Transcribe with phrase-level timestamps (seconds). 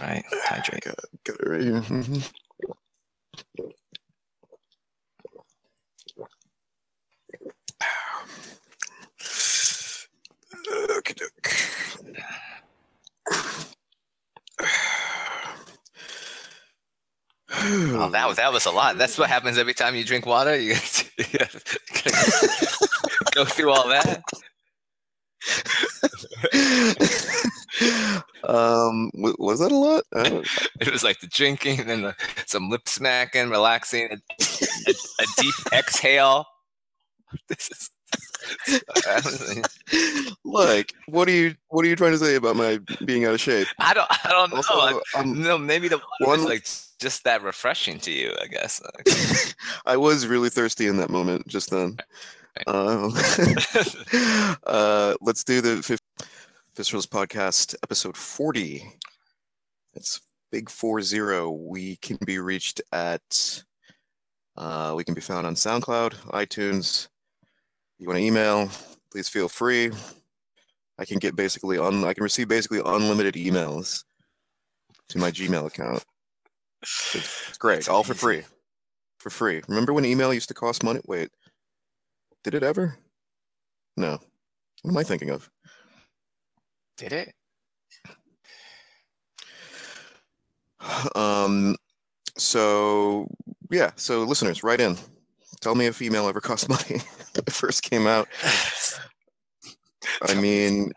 [0.00, 0.24] right?
[0.44, 0.84] Hydrate.
[0.84, 1.80] Got, got it right here.
[1.80, 2.30] Mhm.
[10.96, 11.54] Okey-doke.
[17.50, 18.98] Oh, that was that was a lot.
[18.98, 20.56] That's what happens every time you drink water.
[20.58, 20.74] You
[23.34, 24.22] go through all that.
[28.44, 30.04] um, wa- was that a lot?
[30.80, 32.14] It was like the drinking, and the,
[32.46, 34.16] some lip smacking, relaxing, a,
[34.88, 36.46] a, a deep exhale.
[37.48, 37.90] This is.
[40.44, 43.40] Like, what are you what are you trying to say about my being out of
[43.40, 43.66] shape?
[43.78, 44.08] I don't.
[44.24, 44.56] I don't know.
[44.56, 46.66] Also, I- I'm, no, maybe the One- like
[46.98, 48.32] just that refreshing to you.
[48.40, 48.80] I guess.
[49.84, 51.98] I was really thirsty in that moment just then.
[52.66, 53.12] Um,
[54.66, 56.00] uh, let's do the fif-
[56.78, 58.84] Viscerals podcast episode 40.
[59.94, 60.20] It's
[60.52, 61.50] big four zero.
[61.50, 63.64] We can be reached at
[64.56, 67.08] uh, we can be found on SoundCloud, iTunes.
[67.98, 68.70] You want to email,
[69.10, 69.90] please feel free.
[71.00, 74.04] I can get basically on I can receive basically unlimited emails
[75.08, 76.04] to my Gmail account.
[76.80, 78.44] It's great, all for free.
[79.18, 79.62] For free.
[79.66, 81.00] Remember when email used to cost money?
[81.08, 81.30] Wait.
[82.44, 82.96] Did it ever?
[83.96, 84.20] No.
[84.82, 85.50] What am I thinking of?
[86.98, 87.32] Did it?
[91.14, 91.76] Um
[92.36, 93.28] so
[93.70, 94.96] yeah, so listeners, write in.
[95.60, 97.00] Tell me if email ever cost money.
[97.34, 98.28] when it first came out.
[100.22, 100.92] I mean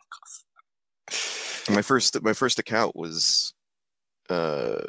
[1.70, 3.54] my first my first account was
[4.30, 4.80] uh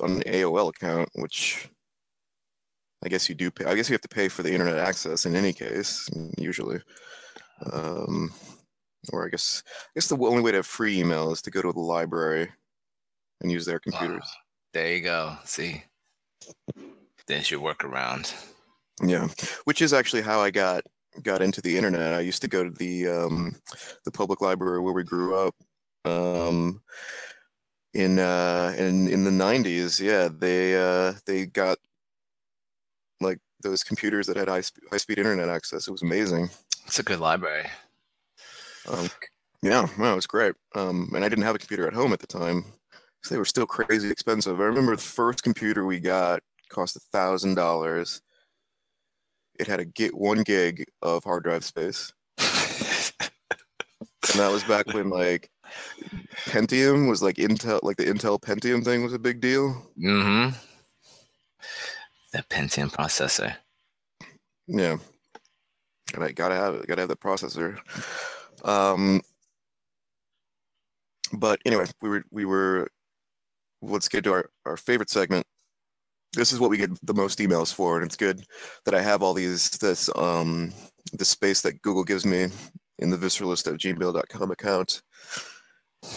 [0.00, 1.68] on an AOL account, which
[3.04, 5.26] I guess you do pay I guess you have to pay for the internet access
[5.26, 6.80] in any case, usually.
[7.70, 8.32] Um
[9.12, 11.62] or I guess I guess the only way to have free email is to go
[11.62, 12.50] to the library
[13.40, 14.22] and use their computers.
[14.22, 14.40] Wow.
[14.72, 15.36] There you go.
[15.44, 15.84] See,
[17.26, 18.32] there's your workaround.
[19.02, 19.28] Yeah,
[19.64, 20.84] which is actually how I got
[21.22, 22.14] got into the internet.
[22.14, 23.56] I used to go to the um,
[24.04, 25.54] the public library where we grew up.
[26.04, 26.82] Um,
[27.94, 31.78] in uh, in in the '90s, yeah, they uh, they got
[33.20, 35.86] like those computers that had high sp- high speed internet access.
[35.86, 36.50] It was amazing.
[36.86, 37.66] It's a good library.
[38.88, 39.08] Um,
[39.62, 40.54] yeah, no, it was great.
[40.74, 42.64] Um, and I didn't have a computer at home at the time,
[43.22, 44.60] so they were still crazy expensive.
[44.60, 48.22] I remember the first computer we got cost a thousand dollars.
[49.60, 52.50] It had a gig, one gig of hard drive space, and
[54.34, 55.50] that was back when like
[56.46, 59.90] Pentium was like Intel, like the Intel Pentium thing was a big deal.
[59.98, 60.56] mm-hmm.
[62.32, 63.54] That Pentium processor.
[64.66, 64.96] Yeah,
[66.14, 66.86] and I gotta have it.
[66.88, 67.78] Gotta have the processor.
[68.64, 69.20] Um,
[71.32, 72.88] but anyway, we were we were.
[73.80, 75.46] Let's get to our our favorite segment.
[76.34, 78.44] This is what we get the most emails for, and it's good
[78.84, 80.72] that I have all these this um
[81.12, 82.48] the space that Google gives me
[82.98, 85.02] in the visceralist at gmail.com account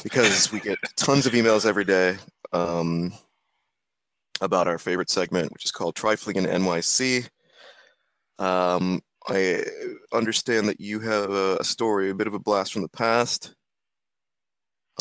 [0.04, 2.18] because we get tons of emails every day
[2.54, 3.12] um,
[4.42, 7.28] about our favorite segment, which is called Trifling in NYC.
[8.40, 9.64] Um, I
[10.14, 13.56] understand that you have a, story, a bit of a blast from the past.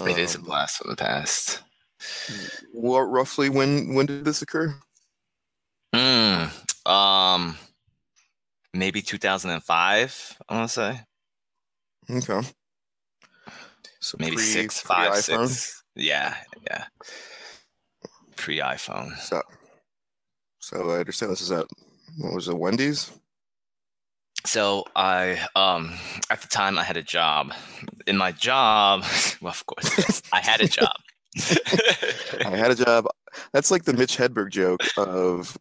[0.00, 1.62] it is a Um, blast from the past.
[2.72, 4.74] What roughly when when did this occur?
[5.94, 6.50] Mm,
[6.90, 7.56] um,
[8.72, 10.38] maybe 2005.
[10.48, 11.00] I want to say
[12.10, 12.48] Okay.
[14.00, 15.48] So maybe pre- six, five, pre-iPhone?
[15.48, 15.82] six.
[15.96, 16.84] Yeah, yeah.
[18.36, 19.16] Pre iPhone.
[19.18, 19.40] So,
[20.58, 21.66] so I understand this is at
[22.18, 23.10] what was it, Wendy's?
[24.46, 25.94] So I, um,
[26.30, 27.52] at the time, I had a job.
[28.06, 29.04] In my job,
[29.40, 30.92] well, of course, I had a job.
[32.44, 33.06] I had a job.
[33.52, 35.56] That's like the Mitch Hedberg joke of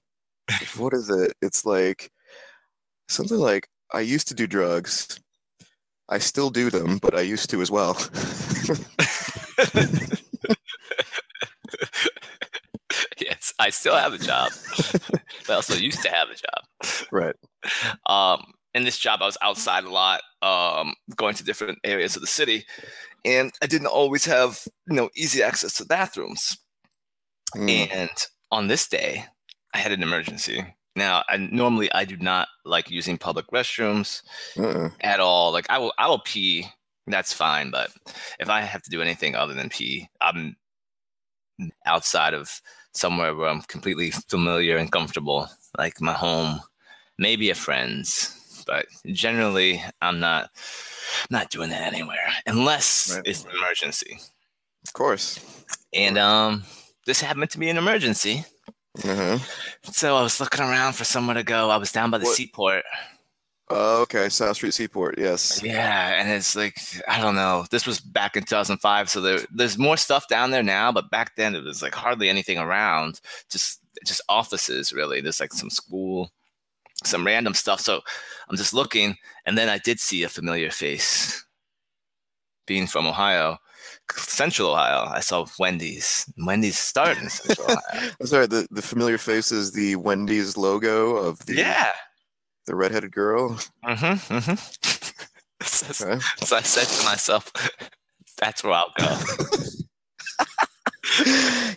[0.78, 1.34] what is it?
[1.42, 2.12] It's like
[3.08, 5.20] something like I used to do drugs.
[6.10, 7.94] I still do them, but I used to as well.
[13.20, 14.52] yes, I still have a job,
[15.48, 16.66] but I also used to have a job.
[17.12, 17.36] right.
[18.06, 22.22] Um, in this job, I was outside a lot, um, going to different areas of
[22.22, 22.66] the city,
[23.24, 26.58] and I didn't always have you know easy access to bathrooms.
[27.56, 28.10] Mm, And
[28.52, 29.26] on this day,
[29.74, 30.66] I had an emergency.
[30.96, 34.22] Now, I normally I do not like using public restrooms
[34.58, 34.90] uh-uh.
[35.02, 35.52] at all.
[35.52, 36.68] Like I will I will pee,
[37.08, 37.92] that's fine, but
[38.40, 40.56] if I have to do anything other than pee, I'm
[41.86, 42.62] outside of
[42.94, 45.48] somewhere where I'm completely familiar and comfortable,
[45.78, 46.62] like my home,
[47.18, 50.50] maybe a friend's, but generally I'm not
[51.30, 53.24] not doing that anywhere unless Right.
[53.26, 54.20] it's an emergency.
[54.88, 55.40] Of course.
[55.94, 56.64] And um
[57.06, 58.46] this happened to be an emergency.
[59.04, 59.40] Uh-huh.
[59.92, 61.70] So I was looking around for somewhere to go.
[61.70, 62.84] I was down by the What- seaport.
[63.70, 65.18] Oh, okay, South Street Seaport.
[65.18, 65.62] Yes.
[65.64, 66.76] Yeah, and it's like
[67.08, 67.66] I don't know.
[67.72, 71.36] This was back in 2005, so there, there's more stuff down there now, but back
[71.38, 73.20] then it was like hardly anything around.
[73.50, 75.22] Just just offices, really.
[75.22, 76.30] There's like some school,
[77.06, 77.80] some random stuff.
[77.80, 78.02] So
[78.50, 81.46] I'm just looking, and then I did see a familiar face.
[82.66, 83.58] Being from Ohio,
[84.16, 86.32] Central Ohio, I saw Wendy's.
[86.38, 88.12] Wendy's started in Central Ohio.
[88.20, 88.48] I'm sorry.
[88.48, 91.92] The the familiar face is the Wendy's logo of the yeah.
[92.66, 93.60] the redheaded girl.
[93.86, 94.34] Mm-hmm.
[94.36, 95.24] mm-hmm.
[95.64, 96.20] so, Okay.
[96.44, 97.52] so I said to myself,
[98.38, 99.18] "That's where I'll go."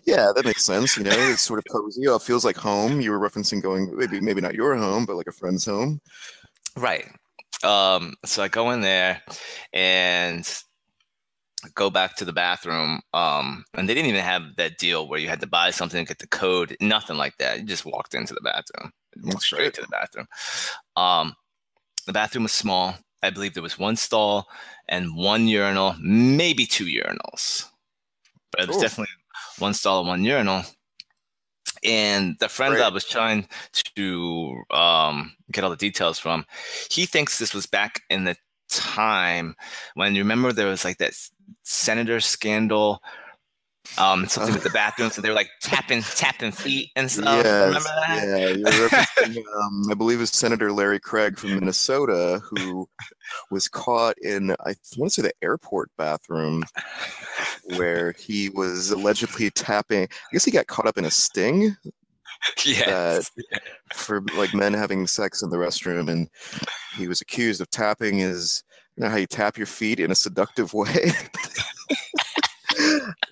[0.05, 0.97] Yeah, that makes sense.
[0.97, 2.06] You know, it's sort of cozy.
[2.09, 3.00] Oh, it feels like home.
[3.00, 6.00] You were referencing going maybe maybe not your home, but like a friend's home.
[6.77, 7.06] Right.
[7.65, 9.23] Um, so I go in there
[9.73, 10.47] and
[11.75, 13.00] go back to the bathroom.
[13.12, 16.19] Um, and they didn't even have that deal where you had to buy something get
[16.19, 16.77] the code.
[16.81, 17.61] Nothing like that.
[17.61, 18.93] You just walked into the bathroom.
[19.23, 20.27] Walked straight to the bathroom.
[20.97, 21.35] Um,
[22.06, 22.94] the bathroom was small.
[23.23, 24.47] I believe there was one stall
[24.88, 27.65] and one urinal, maybe two urinals.
[28.53, 28.83] But it was Cool.
[28.83, 29.15] definitely
[29.58, 30.62] one stall and one urinal.
[31.85, 32.85] And the friend Great.
[32.85, 33.49] I was trying
[33.97, 36.47] to um, get all the details from,
[36.91, 38.37] he thinks this was back in the
[38.69, 39.55] time
[39.94, 41.14] when you remember there was like that
[41.62, 43.03] senator scandal,
[43.99, 47.44] um, something with the bathroom so they were like tapping tapping feet and stuff.
[47.44, 48.27] Yes, Remember that?
[48.27, 52.88] yeah, you're um, I believe it was Senator Larry Craig from Minnesota who
[53.50, 56.65] was caught in, I want to say the airport bathroom
[57.77, 60.05] where he was allegedly tapping.
[60.05, 61.77] I guess he got caught up in a sting
[62.65, 63.31] Yes.
[63.94, 66.29] for like men having sex in the restroom, and
[66.97, 68.62] he was accused of tapping his,
[68.97, 71.11] you know, how you tap your feet in a seductive way.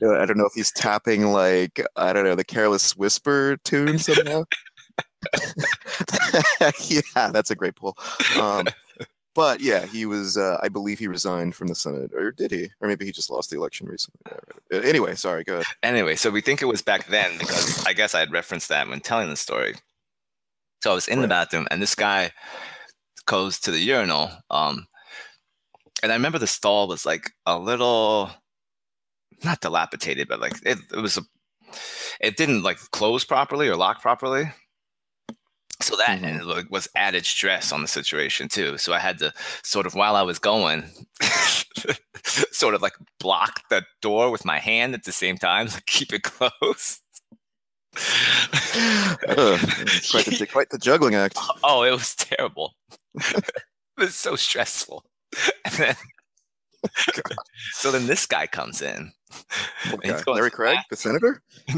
[0.03, 3.99] Uh, I don't know if he's tapping like I don't know the Careless Whisper tune
[3.99, 4.45] somehow.
[6.89, 7.97] yeah, that's a great pull.
[8.41, 8.67] Um,
[9.35, 10.37] but yeah, he was.
[10.37, 12.71] Uh, I believe he resigned from the Senate, or did he?
[12.81, 14.21] Or maybe he just lost the election recently.
[14.31, 15.45] Uh, Anyway, sorry.
[15.45, 15.67] Go ahead.
[15.83, 18.89] Anyway, so we think it was back then because I guess I had referenced that
[18.89, 19.75] when telling the story.
[20.83, 22.33] So I was in the bathroom and this guy
[23.27, 24.31] goes to the urinal.
[24.51, 24.87] Um,
[26.03, 28.31] and I remember the stall was like a little,
[29.43, 31.23] not dilapidated, but like it, it was a,
[32.21, 34.53] it didn't like close properly or lock properly.
[35.81, 36.25] So that Mhm.
[36.41, 38.79] and, like, was added stress on the situation too.
[38.79, 39.33] So I had to
[39.63, 40.85] sort of while I was going,
[42.25, 46.13] sort of like block the door with my hand at the same time, like keep
[46.13, 47.01] it closed.
[47.97, 51.39] It's quite, the, quite the juggling act.
[51.63, 52.75] oh, it was terrible.
[53.15, 53.45] it
[53.99, 55.05] was so stressful.
[55.65, 55.97] And then,
[57.73, 59.13] so then this guy comes in.
[60.03, 61.43] He's going Larry Craig, the senator,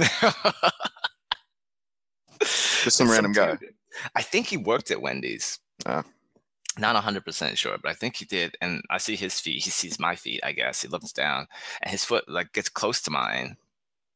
[2.41, 3.57] just some random guy.
[3.57, 3.75] dude.
[4.15, 5.59] I think he worked at Wendy's.
[5.87, 6.05] Ah.
[6.79, 8.57] Not hundred percent sure, but I think he did.
[8.61, 9.63] And I see his feet.
[9.65, 10.41] He sees my feet.
[10.45, 11.47] I guess he looks down,
[11.81, 13.57] and his foot like gets close to mine,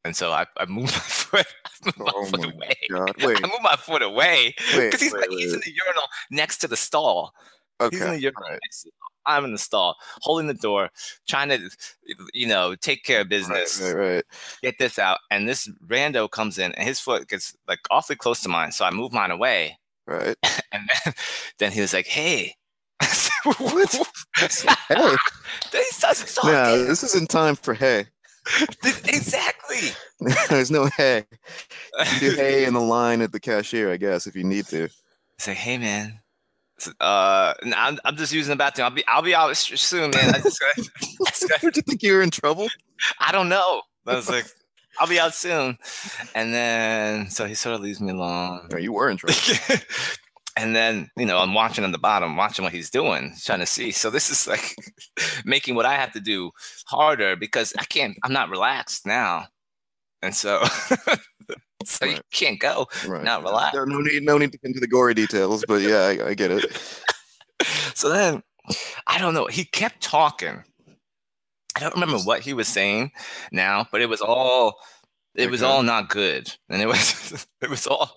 [0.05, 1.47] and so I, I move my foot.
[1.83, 2.73] I move my Oh foot my away.
[2.91, 6.03] God, wait, I move my foot away because he's wait, like, he's in the urinal
[6.29, 7.33] next to the stall.
[7.89, 8.59] He's in Okay, the urinal right.
[8.63, 8.91] next to the
[9.25, 10.89] I'm in the stall, holding the door,
[11.27, 11.69] trying to,
[12.33, 14.23] you know, take care of business, Right, right, right.
[14.63, 15.19] get this out.
[15.29, 18.83] And this rando comes in, and his foot gets like awfully close to mine, so
[18.83, 19.77] I move mine away.
[20.07, 20.35] right.
[20.73, 21.13] And then,
[21.59, 22.55] then he was like, "Hey."
[23.57, 23.91] What?
[24.39, 25.17] then
[25.73, 26.51] he starts talking.
[26.51, 28.05] no, this isn't time for hey.
[28.83, 29.89] exactly.
[30.49, 31.25] There's no hey.
[32.13, 34.89] You do hay in the line at the cashier, I guess, if you need to.
[35.37, 36.19] Say, hey man.
[36.99, 38.85] Uh, I'm, I'm just using the bathroom.
[38.85, 40.35] I'll be I'll be out soon, man.
[40.35, 42.67] I just I Did you think you were in trouble?
[43.19, 43.81] I don't know.
[44.07, 44.45] I was like,
[44.99, 45.77] I'll be out soon.
[46.35, 48.67] And then so he sort of leaves me alone.
[48.71, 49.35] No, you were in trouble.
[50.57, 53.65] and then, you know, I'm watching on the bottom, watching what he's doing, trying to
[53.65, 53.91] see.
[53.91, 54.75] So this is like
[55.45, 56.51] making what I have to do
[56.87, 59.47] harder because I can't, I'm not relaxed now.
[60.21, 60.61] And so
[61.87, 62.87] so you can't go.
[63.07, 63.23] Right.
[63.23, 63.73] Not relaxed.
[63.73, 66.33] There, no need, no need to get into the gory details, but yeah, I, I
[66.33, 66.65] get it.
[67.93, 68.41] So then
[69.05, 69.45] I don't know.
[69.45, 70.63] He kept talking.
[71.75, 73.11] I don't remember what he was saying
[73.51, 74.77] now, but it was all
[75.35, 76.51] it was all not good.
[76.69, 78.11] And it was it was all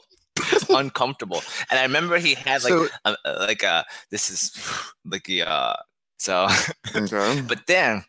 [0.70, 1.42] uncomfortable.
[1.70, 4.52] And I remember he had like So- a, a- like a this is
[5.04, 5.76] like a uh
[6.18, 6.48] so
[6.96, 7.42] Okay.
[7.46, 8.02] but then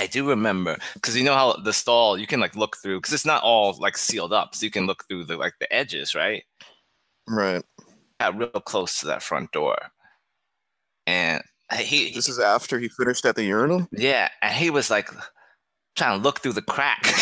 [0.00, 3.12] I do remember because you know how the stall you can like look through because
[3.12, 6.14] it's not all like sealed up, so you can look through the like the edges,
[6.14, 6.42] right?
[7.28, 7.62] Right.
[8.18, 9.76] Got real close to that front door,
[11.06, 11.42] and
[11.78, 13.88] he This is after he finished at the urinal?
[13.92, 15.10] Yeah, and he was like
[15.96, 17.04] trying to look through the crack.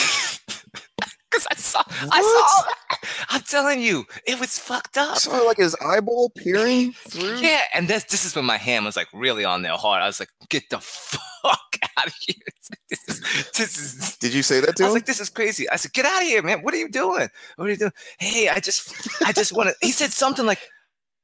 [1.31, 1.83] Cause I saw.
[2.11, 3.07] I saw.
[3.31, 5.11] I'm telling you, it was fucked up.
[5.17, 7.37] I saw like his eyeball peering through.
[7.37, 10.03] Yeah, and this this is when my hand was like really on there hard.
[10.03, 11.21] I was like, "Get the fuck
[11.99, 12.35] out of here!"
[12.91, 13.21] This is
[13.55, 14.17] this is.
[14.17, 14.95] Did you say that to I was him?
[14.95, 16.63] like, "This is crazy." I said, "Get out of here, man!
[16.63, 17.29] What are you doing?
[17.57, 18.93] What are you doing?" Hey, I just,
[19.27, 19.75] I just want to.
[19.83, 20.61] He said something like,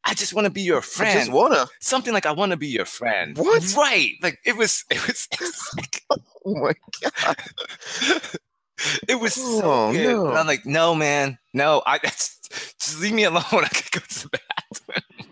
[0.04, 1.66] "I just want to be your I friend." just wanna.
[1.80, 3.74] something like, "I want to be your friend." What?
[3.76, 4.12] Right?
[4.22, 4.84] Like it was.
[4.90, 5.28] It was.
[5.32, 6.02] It was, like,
[6.46, 7.36] Oh my god.
[9.08, 10.12] it was so Oh, weird.
[10.16, 10.28] no.
[10.28, 11.82] And I'm like, "No, man, no.
[11.86, 12.50] I just,
[12.80, 13.42] just leave me alone.
[13.52, 15.30] I can go to the bathroom."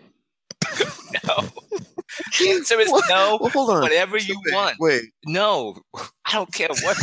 [1.25, 1.49] no.
[2.39, 3.05] The answer is What?
[3.09, 3.39] no.
[3.41, 3.81] Well, hold on.
[3.83, 4.77] Whatever you Wait, want.
[4.81, 6.97] Wait, No, I don't care what.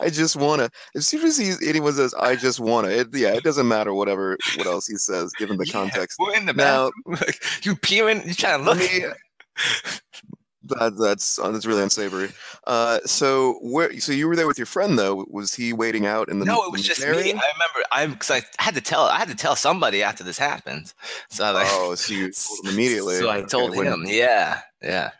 [0.00, 0.68] I just wanna.
[0.94, 4.36] As soon as he, anyone says, "I just wanna," it, yeah, it doesn't matter whatever
[4.56, 6.18] what else he says, given the yeah, context.
[6.18, 7.26] We're in the Now- bathroom.
[7.26, 8.22] Like, you peering.
[8.28, 8.90] You trying to Let look.
[8.90, 9.04] me.
[10.68, 12.30] That, that's uh, that's really unsavory.
[12.66, 13.98] Uh, so where?
[14.00, 15.24] So you were there with your friend though?
[15.30, 16.44] Was he waiting out in the?
[16.44, 17.22] No, it was just area?
[17.22, 17.30] me.
[17.30, 20.38] I remember I because I had to tell I had to tell somebody after this
[20.38, 20.92] happened.
[21.30, 23.16] So I like Oh, so you told him immediately.
[23.16, 25.10] So I Okay, told when- him, yeah, yeah.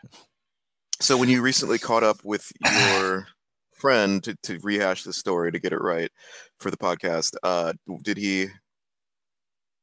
[0.99, 3.27] So when you recently caught up with your
[3.73, 6.09] friend to, to rehash the story to get it right
[6.59, 8.47] for the podcast, uh, did he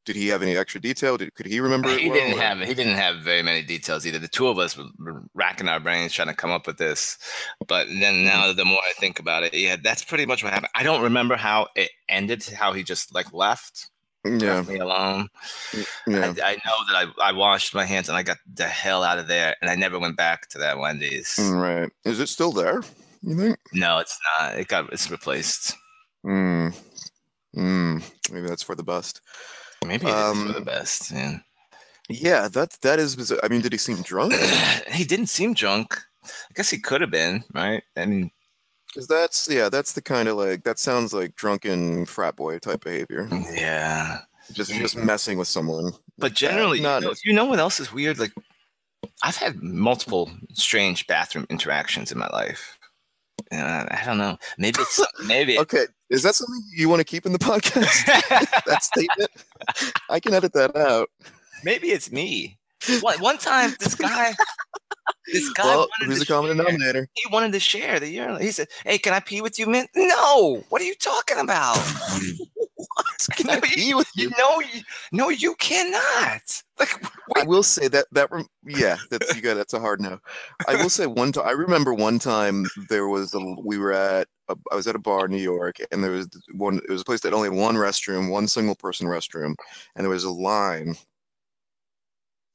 [0.05, 1.17] did he have any extra detail?
[1.17, 1.89] Did, could he remember?
[1.89, 4.19] it He well, didn't or- have he didn't have very many details either.
[4.19, 7.19] The two of us were, were racking our brains trying to come up with this.
[7.67, 10.71] But then now the more I think about it, yeah, that's pretty much what happened.
[10.75, 13.91] I don't remember how it ended, how he just like left,
[14.25, 15.29] Yeah, left me alone.
[16.07, 16.33] yeah.
[16.43, 19.19] I, I know that I, I washed my hands and I got the hell out
[19.19, 21.37] of there and I never went back to that Wendy's.
[21.41, 21.91] Mm, Right.
[22.05, 22.83] Is it still there?
[23.23, 23.59] You think?
[23.73, 24.59] No, it's not.
[24.59, 25.75] It got it's replaced.
[26.27, 26.75] Mm.
[27.57, 28.03] Mm.
[28.33, 29.21] Maybe that's for the best.
[29.85, 31.11] Maybe is for the Um, best.
[31.11, 31.39] Yeah.
[32.09, 33.17] Yeah, that that is.
[33.17, 33.41] bizarre.
[33.43, 34.35] I mean, did he seem drunk?
[34.93, 35.99] he didn't seem drunk.
[36.25, 37.83] I guess he could have been, right?
[37.97, 38.31] I mean,
[38.89, 42.85] Because that's yeah, that's the kind of like that sounds like drunken frat boy type
[42.85, 43.29] behavior.
[43.53, 44.21] yeah.
[44.53, 45.93] Just just messing with someone.
[46.19, 48.19] But generally, not you know, you know what else is weird?
[48.19, 48.33] Like,
[49.23, 52.74] I've had multiple strange bathroom interactions in my life.
[53.53, 54.39] Uh, I don't know.
[54.59, 55.59] Maybe it's maybe.
[55.59, 55.85] okay.
[56.11, 58.07] Is that something you want to keep in the podcast?
[58.67, 59.31] that statement?
[60.11, 61.11] I can edit that out.
[61.65, 62.59] maybe it's me.
[63.01, 64.35] One, one time, this guy,
[65.33, 66.65] this guy well, wanted who's to the common share.
[66.65, 67.09] denominator?
[67.15, 68.37] He wanted to share the urinal.
[68.37, 70.63] He said, "Hey, can I pee with you, man?" No.
[70.69, 71.79] What are you talking about?
[73.37, 74.81] Can No, you- You know, you,
[75.13, 76.63] no, you cannot.
[76.79, 76.91] Like,
[77.37, 78.31] I will say that that
[78.65, 80.19] yeah, that's you got that's a hard no.
[80.69, 81.47] I will say one time.
[81.47, 84.99] I remember one time there was a we were at a, I was at a
[84.99, 87.57] bar in New York and there was one it was a place that only had
[87.57, 89.55] one restroom, one single person restroom,
[89.95, 90.97] and there was a line.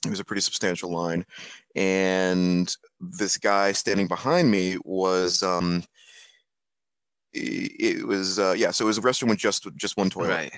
[0.05, 1.25] It was a pretty substantial line,
[1.75, 5.83] and this guy standing behind me was um.
[7.33, 10.53] It was uh, yeah, so it was a restroom with just just one toilet right.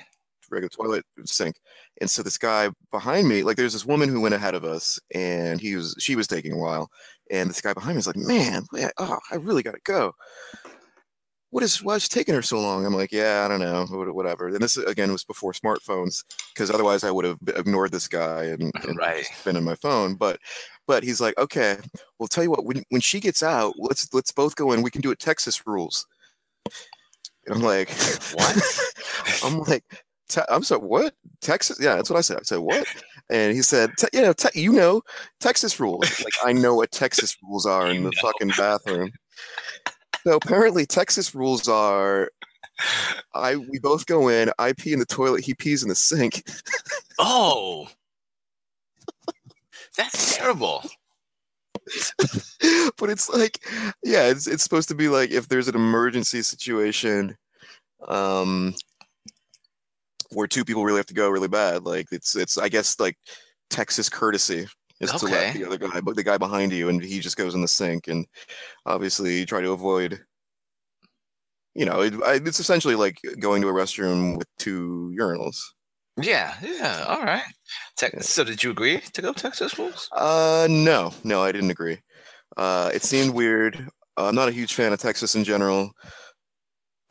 [0.50, 1.58] regular toilet sink.
[2.00, 5.00] And so this guy behind me, like there's this woman who went ahead of us
[5.14, 6.90] and he was she was taking a while.
[7.30, 8.64] And this guy behind me is like, man,
[8.98, 10.14] oh, I really gotta go.
[11.50, 12.86] What is why is taking her so long?
[12.86, 14.48] I'm like, yeah, I don't know, whatever.
[14.48, 16.24] And this again was before smartphones,
[16.54, 19.26] because otherwise I would have ignored this guy and, and Right.
[19.44, 20.16] been in my phone.
[20.16, 20.40] But
[20.88, 21.78] but he's like, okay,
[22.20, 24.82] well tell you what, when when she gets out, let's let's both go in.
[24.82, 26.06] We can do it Texas rules.
[27.48, 27.90] And I'm like,
[28.34, 28.62] What?
[29.44, 29.84] I'm like,
[30.30, 31.14] "Te- I'm sorry, what?
[31.42, 31.80] Texas?
[31.82, 32.38] Yeah, that's what I said.
[32.38, 32.86] I said, what?
[33.30, 35.02] And he said, "Te- you know, te- you know,
[35.40, 36.20] Texas rules.
[36.24, 38.22] Like, I know what Texas rules are in You the know.
[38.22, 39.12] fucking bathroom.
[40.24, 42.30] So apparently, Texas rules are,
[43.34, 44.52] I we both go in.
[44.60, 45.44] I pee in the toilet.
[45.44, 46.44] He pees in the sink.
[47.18, 47.88] Oh,
[49.98, 50.84] that's terrible.
[52.98, 53.60] but it's like,
[54.04, 57.36] yeah, it's it's supposed to be like if there's an emergency situation,
[58.08, 58.74] um,
[60.32, 61.84] where two people really have to go really bad.
[61.84, 63.18] Like it's it's I guess like
[63.70, 64.68] Texas courtesy
[65.00, 67.56] is to let the other guy, but the guy behind you, and he just goes
[67.56, 68.26] in the sink, and
[68.86, 70.20] obviously you try to avoid.
[71.74, 75.58] You know, it, I, it's essentially like going to a restroom with two urinals.
[76.20, 77.06] Yeah, yeah.
[77.08, 77.44] All right.
[77.98, 78.20] Te-.
[78.22, 80.10] So, did you agree to go Texas rules?
[80.12, 82.00] Uh, no, no, I didn't agree.
[82.58, 83.88] Uh, it seemed weird.
[84.18, 85.92] Uh, I'm not a huge fan of Texas in general.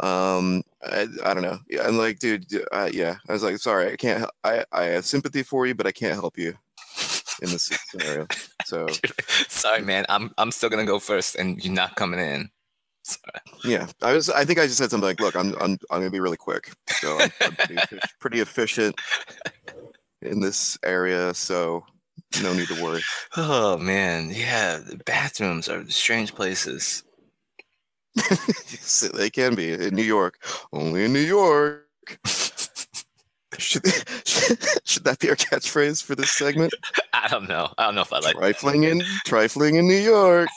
[0.01, 1.59] Um, I, I don't know.
[1.69, 3.17] Yeah, I'm like, dude, uh, yeah.
[3.29, 4.21] I was like, sorry, I can't.
[4.21, 6.55] hel- I I have sympathy for you, but I can't help you
[7.43, 8.27] in this scenario.
[8.67, 8.87] So
[9.49, 10.05] Sorry, man.
[10.09, 12.51] I'm I'm still gonna go first, and you're not coming in.
[13.03, 13.41] Sorry.
[13.65, 14.29] yeah, I was.
[14.31, 16.73] I think I just said something like, look, I'm I'm I'm gonna be really quick.
[16.89, 18.95] So I'm, I'm pretty, pretty efficient
[20.23, 21.33] in this area.
[21.35, 21.85] So
[22.43, 23.03] no need to worry.
[23.37, 24.79] Oh man, yeah.
[24.79, 27.05] The bathrooms are strange places.
[29.15, 30.43] They can be in New York.
[30.73, 31.87] Only in New York.
[33.59, 33.85] should,
[34.85, 36.75] should that be our catchphrase for this segment?
[37.13, 37.73] I don't know.
[37.79, 38.37] I don't know if I like.
[38.37, 40.49] Trifling in trifling in New York.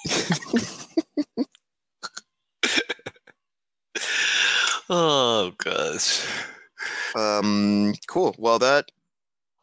[4.90, 6.26] Oh gosh.
[7.16, 8.36] Um, cool.
[8.38, 8.86] Well, that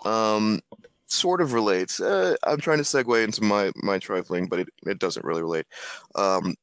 [0.05, 0.61] um
[1.07, 2.01] sort of relates.
[2.01, 5.67] Uh, I'm trying to segue into my my trifling, but it, it doesn't really relate.
[6.15, 6.57] Um,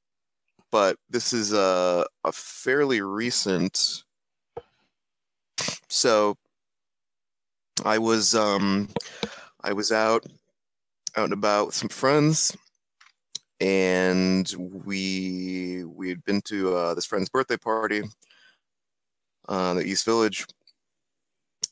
[0.71, 4.03] but this is a a fairly recent.
[5.89, 6.37] So,
[7.85, 8.89] I was um,
[9.63, 10.25] I was out
[11.17, 12.55] out and about with some friends,
[13.59, 14.51] and
[14.85, 18.03] we we had been to uh, this friend's birthday party,
[19.49, 20.45] uh, the East Village,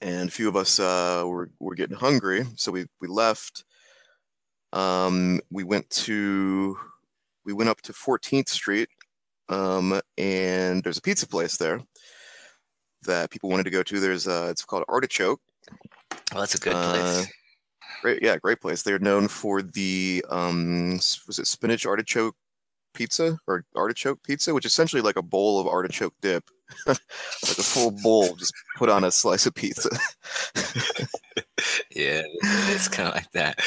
[0.01, 3.63] and a few of us uh, were were getting hungry, so we we left.
[4.73, 6.77] Um, we went to
[7.45, 8.89] we went up to 14th Street,
[9.49, 11.79] um, and there's a pizza place there
[13.03, 13.99] that people wanted to go to.
[13.99, 15.39] There's uh, it's called Artichoke.
[16.31, 17.27] Well, that's a good Uh, place.
[18.05, 18.83] Great, yeah, great place.
[18.83, 22.35] They're known for the um, was it spinach artichoke
[22.93, 26.43] pizza or artichoke pizza, which is essentially like a bowl of artichoke dip,
[26.85, 26.99] like
[27.41, 29.89] a full bowl just put on a slice of pizza.
[31.89, 33.59] yeah, it's kind of like that.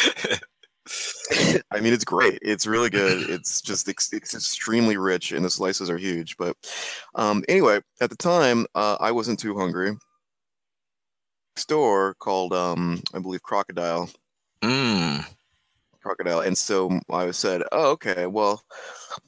[1.72, 2.38] I mean, it's great.
[2.40, 3.28] It's really good.
[3.28, 6.36] It's just ex- it's extremely rich, and the slices are huge.
[6.36, 6.56] But
[7.16, 9.96] um, anyway, at the time, uh, I wasn't too hungry.
[11.56, 14.08] Store called, um, I believe, Crocodile.
[14.62, 15.24] Mm.
[16.02, 18.26] Crocodile, and so I said, "Oh, okay.
[18.26, 18.62] Well,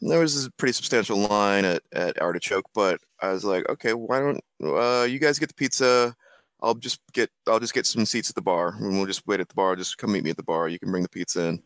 [0.01, 4.21] there was a pretty substantial line at at Artichoke, but I was like, okay, why
[4.21, 6.15] don't uh, you guys get the pizza?
[6.63, 9.41] I'll just get I'll just get some seats at the bar, and we'll just wait
[9.41, 9.77] at the bar.
[9.77, 10.69] Just come meet me at the bar.
[10.69, 11.63] You can bring the pizza in."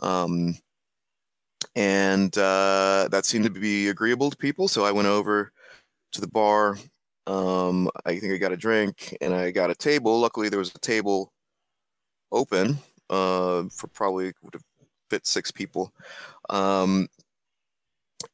[0.00, 0.56] Um,
[1.76, 5.52] and uh, that seemed to be agreeable to people, so I went over
[6.12, 6.76] to the bar.
[7.26, 10.20] Um, I think I got a drink, and I got a table.
[10.20, 11.32] Luckily, there was a table
[12.30, 12.78] open
[13.12, 14.64] uh, for probably would have
[15.10, 15.92] fit six people.
[16.48, 17.08] Um,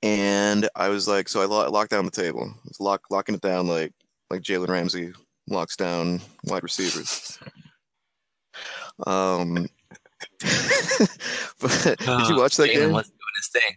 [0.02, 2.44] and I was like, so I lo- locked down the table.
[2.44, 3.92] I was lock, locking it down like
[4.30, 5.12] like Jalen Ramsey
[5.48, 7.38] locks down wide receivers.
[9.06, 9.68] Um,
[11.60, 12.92] but did you watch that Jalen game?
[12.92, 13.76] was doing his thing.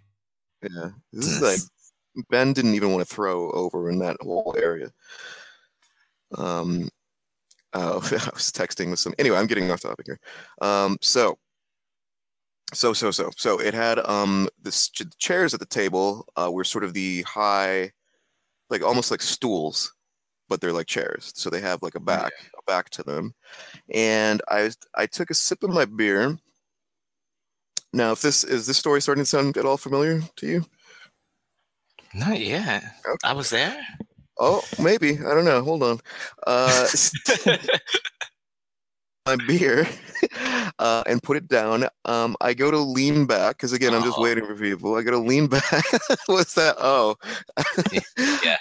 [0.70, 4.92] Yeah, this is like Ben didn't even want to throw over in that whole area.
[6.38, 6.90] Um,
[7.74, 9.14] oh, I was texting with some.
[9.20, 10.20] Anyway, I'm getting off topic here.
[10.62, 11.38] Um, so,
[12.74, 16.52] so, so, so, so it had um the s- ch- chairs at the table uh,
[16.52, 17.92] were sort of the high,
[18.70, 19.94] like almost like stools,
[20.50, 21.32] but they're like chairs.
[21.36, 23.34] So they have like a back, a back to them.
[23.94, 26.38] And I I took a sip of my beer.
[27.94, 30.66] Now, if this is this story starting to sound at all familiar to you?
[32.14, 32.84] Not yet.
[33.08, 33.18] Okay.
[33.24, 33.78] I was there.
[34.44, 35.20] Oh, maybe.
[35.20, 35.62] I don't know.
[35.64, 36.00] Hold on.
[36.48, 36.88] Uh,
[39.28, 39.88] my beer
[40.80, 41.86] uh, and put it down.
[42.06, 44.22] Um, I go to lean back because again, I'm just Oh.
[44.24, 44.96] waiting for people.
[44.96, 45.64] I go to lean back.
[46.26, 46.76] What's that?
[46.80, 47.16] Oh,
[48.44, 48.58] Yeah.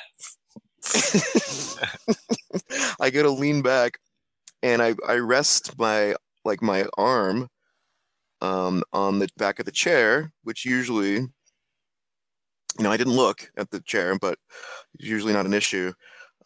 [3.01, 3.99] I go to lean back,
[4.62, 6.14] and I I rest my
[6.45, 7.49] like my arm
[8.43, 11.27] um, on the back of the chair, which usually,
[12.79, 14.39] you know, I didn't look at the chair, but
[14.99, 15.93] usually not an issue.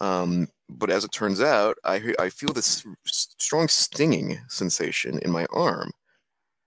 [0.00, 5.46] Um, but as it turns out, I I feel this strong stinging sensation in my
[5.52, 5.92] arm,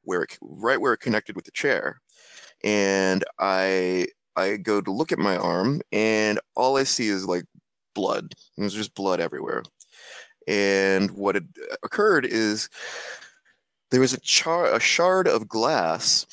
[0.04, 2.02] where it, right where it connected with the chair,
[2.64, 7.46] and I I go to look at my arm, and all I see is like
[7.96, 8.34] blood.
[8.58, 9.64] There's just blood everywhere.
[10.48, 11.50] And what had
[11.84, 12.70] occurred is
[13.92, 16.26] there was a char a shard of glass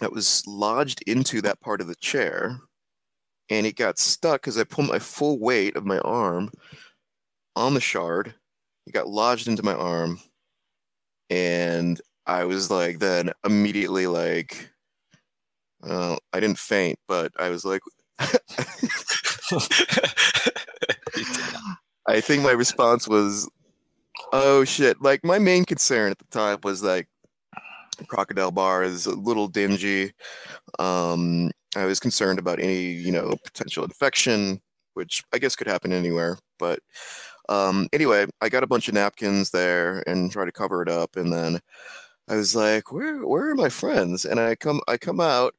[0.00, 2.60] that was lodged into that part of the chair
[3.50, 6.50] and it got stuck because I put my full weight of my arm
[7.54, 8.34] on the shard.
[8.86, 10.20] It got lodged into my arm,
[11.30, 14.70] and I was like, then immediately like,
[15.82, 17.80] uh, I didn't faint, but I was like,
[22.08, 23.48] I think my response was,
[24.32, 27.08] "Oh shit!" Like my main concern at the time was like,
[28.08, 30.12] Crocodile Bar is a little dingy.
[30.78, 34.60] Um, I was concerned about any, you know, potential infection,
[34.94, 36.38] which I guess could happen anywhere.
[36.58, 36.80] But
[37.48, 41.16] um, anyway, I got a bunch of napkins there and tried to cover it up,
[41.16, 41.60] and then
[42.28, 45.54] I was like, "Where, where are my friends?" And I come, I come out,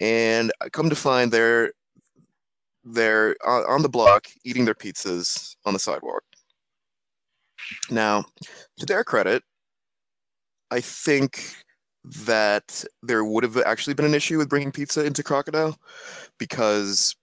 [0.00, 1.72] and I come to find they're
[2.84, 6.22] they're on, on the block eating their pizzas on the sidewalk.
[7.90, 8.24] Now,
[8.78, 9.42] to their credit,
[10.74, 11.54] I think
[12.26, 15.78] that there would have actually been an issue with bringing pizza into Crocodile
[16.36, 17.14] because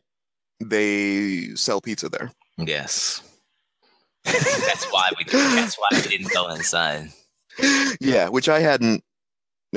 [0.62, 2.32] they sell pizza there.
[2.58, 3.22] Yes.
[4.24, 7.10] that's why we that's why we didn't go inside.
[8.00, 9.04] Yeah, which I hadn't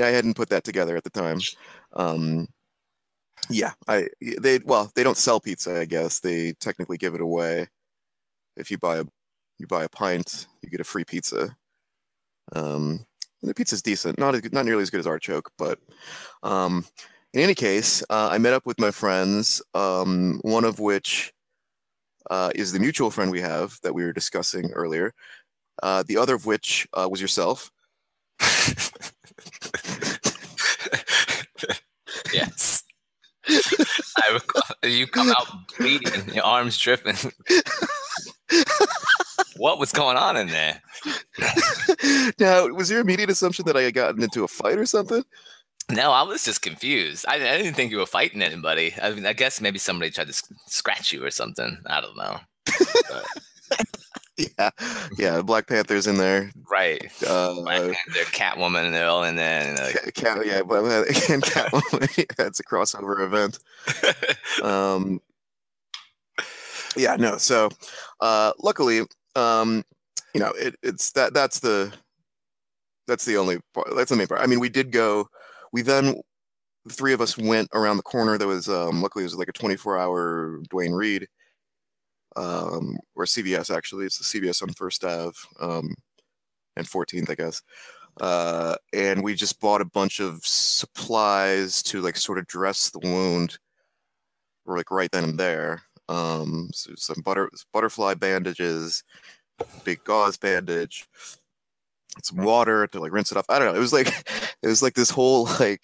[0.00, 1.40] I hadn't put that together at the time.
[1.94, 2.46] Um,
[3.50, 4.06] yeah, I
[4.40, 5.80] they well they don't sell pizza.
[5.80, 7.66] I guess they technically give it away.
[8.56, 9.04] If you buy a
[9.58, 11.56] you buy a pint, you get a free pizza.
[12.52, 13.06] Um,
[13.46, 15.78] the pizza's decent, not as good, not nearly as good as artichoke, but
[16.42, 16.84] um,
[17.32, 19.60] in any case, uh, I met up with my friends.
[19.74, 21.32] Um, one of which
[22.30, 25.12] uh, is the mutual friend we have that we were discussing earlier.
[25.82, 27.70] Uh, the other of which uh, was yourself.
[32.32, 32.84] yes.
[33.48, 34.40] I
[34.84, 37.16] you come out bleeding, your arms dripping.
[39.56, 40.82] what was going on in there?
[42.38, 45.24] now, was your immediate assumption that I had gotten into a fight or something?
[45.90, 47.26] No, I was just confused.
[47.28, 48.94] I, I didn't think you were fighting anybody.
[49.02, 51.78] I mean, I guess maybe somebody tried to scratch you or something.
[51.86, 52.40] I don't know.
[54.58, 54.70] yeah,
[55.18, 55.42] yeah.
[55.42, 57.02] Black Panther's in there, right?
[57.26, 59.60] Uh, Black Panther, Catwoman, they're all in there.
[59.60, 60.84] And, uh, Cat, yeah, but
[61.30, 62.36] and Catwoman.
[62.36, 63.58] That's a crossover event.
[64.62, 65.20] um,
[66.96, 67.36] yeah, no.
[67.36, 67.68] So,
[68.20, 69.02] uh, luckily,
[69.36, 69.84] um,
[70.34, 71.92] you know, it, it's that that's the
[73.06, 73.88] that's the only part.
[73.94, 74.40] That's the main part.
[74.40, 75.28] I mean, we did go.
[75.72, 76.14] We then
[76.84, 78.38] the three of us went around the corner.
[78.38, 81.26] There was um, luckily it was like a 24 hour Duane Reade
[82.36, 84.06] um, or CVS actually.
[84.06, 85.94] It's the CVS on First Ave um,
[86.76, 87.62] and 14th, I guess.
[88.20, 93.00] Uh, and we just bought a bunch of supplies to like sort of dress the
[93.00, 93.58] wound,
[94.66, 95.82] like right then and there.
[96.08, 99.02] Um, so some butter butterfly bandages,
[99.84, 101.06] big gauze bandage,
[102.22, 103.46] some water to like rinse it off.
[103.48, 103.74] I don't know.
[103.74, 104.08] It was like
[104.62, 105.82] it was like this whole like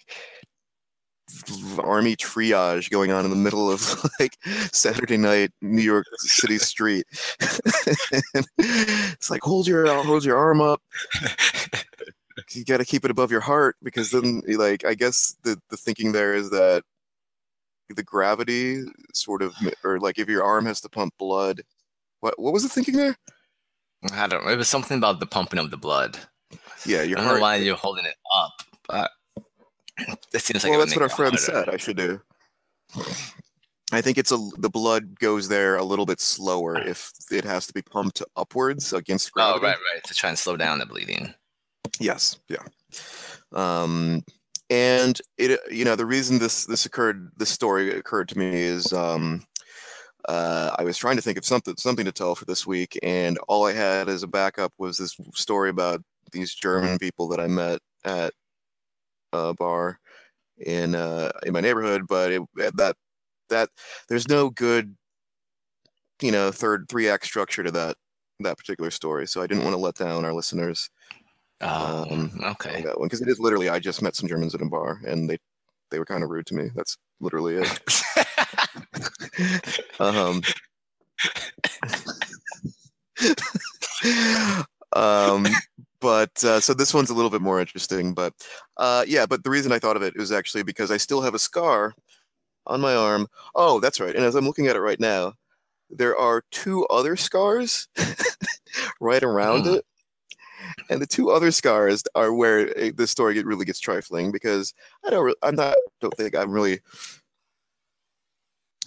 [1.79, 4.37] army triage going on in the middle of like
[4.73, 7.05] Saturday night New York City street.
[8.57, 10.81] it's like hold your hold your arm up.
[12.51, 15.77] You got to keep it above your heart because then like I guess the the
[15.77, 16.83] thinking there is that
[17.93, 21.61] the gravity sort of or like if your arm has to pump blood.
[22.19, 23.17] What what was the thinking there?
[24.13, 24.51] I don't know.
[24.51, 26.17] It was something about the pumping of the blood.
[26.85, 28.53] Yeah, your I don't heart, know why you're holding it up,
[28.87, 29.11] but
[30.31, 32.21] That seems like well, that's what our friend said I should do.
[33.91, 37.67] I think it's a the blood goes there a little bit slower if it has
[37.67, 39.59] to be pumped upwards against gravity.
[39.65, 41.33] Oh, right, right, to try and slow down the bleeding.
[41.99, 42.63] Yes, yeah.
[43.53, 44.23] Um,
[44.71, 48.93] and it, you know, the reason this this occurred, this story occurred to me is
[48.93, 49.43] um,
[50.29, 53.37] uh, I was trying to think of something something to tell for this week, and
[53.49, 57.47] all I had as a backup was this story about these German people that I
[57.47, 58.33] met at
[59.33, 59.99] a bar
[60.57, 62.41] in uh, in my neighborhood, but it,
[62.77, 62.95] that
[63.49, 63.67] that
[64.07, 64.95] there's no good
[66.21, 67.97] you know third three act structure to that
[68.39, 69.27] that particular story.
[69.27, 70.89] So I didn't want to let down our listeners.
[71.61, 72.81] Oh, um, okay.
[72.81, 75.29] that one because it is literally I just met some Germans at a bar and
[75.29, 75.37] they
[75.91, 76.69] they were kind of rude to me.
[76.75, 78.01] That's literally it.
[79.99, 80.41] um,
[84.93, 85.45] um,
[85.99, 88.13] but uh, so this one's a little bit more interesting.
[88.13, 88.33] But
[88.77, 91.35] uh, yeah, but the reason I thought of it was actually because I still have
[91.35, 91.93] a scar
[92.65, 93.27] on my arm.
[93.55, 94.15] Oh, that's right.
[94.15, 95.33] And as I'm looking at it right now,
[95.89, 97.87] there are two other scars
[99.01, 99.77] right around mm.
[99.77, 99.85] it.
[100.89, 104.73] And the two other scars are where eh, the story really gets trifling because
[105.05, 106.79] I don't, I'm not, don't think I'm really,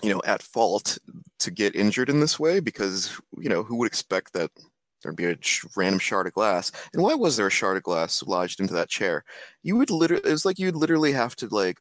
[0.03, 0.99] you know, at fault
[1.41, 4.51] to get injured in this way because you know who would expect that
[5.03, 5.39] there'd be a
[5.77, 6.73] random shard of glass.
[6.93, 9.25] And why was there a shard of glass lodged into that chair?
[9.63, 11.79] You would literally, it was like you'd literally have to like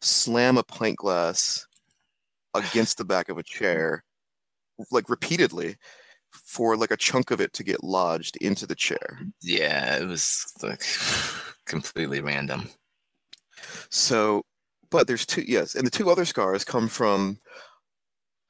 [0.00, 1.66] slam a pint glass
[2.54, 4.04] against the back of a chair,
[4.90, 5.76] like repeatedly,
[6.50, 9.20] for like a chunk of it to get lodged into the chair.
[9.40, 10.82] Yeah, it was like
[11.64, 12.68] completely random.
[13.88, 14.44] So,
[14.90, 17.38] but there's two, yes, and the two other scars come from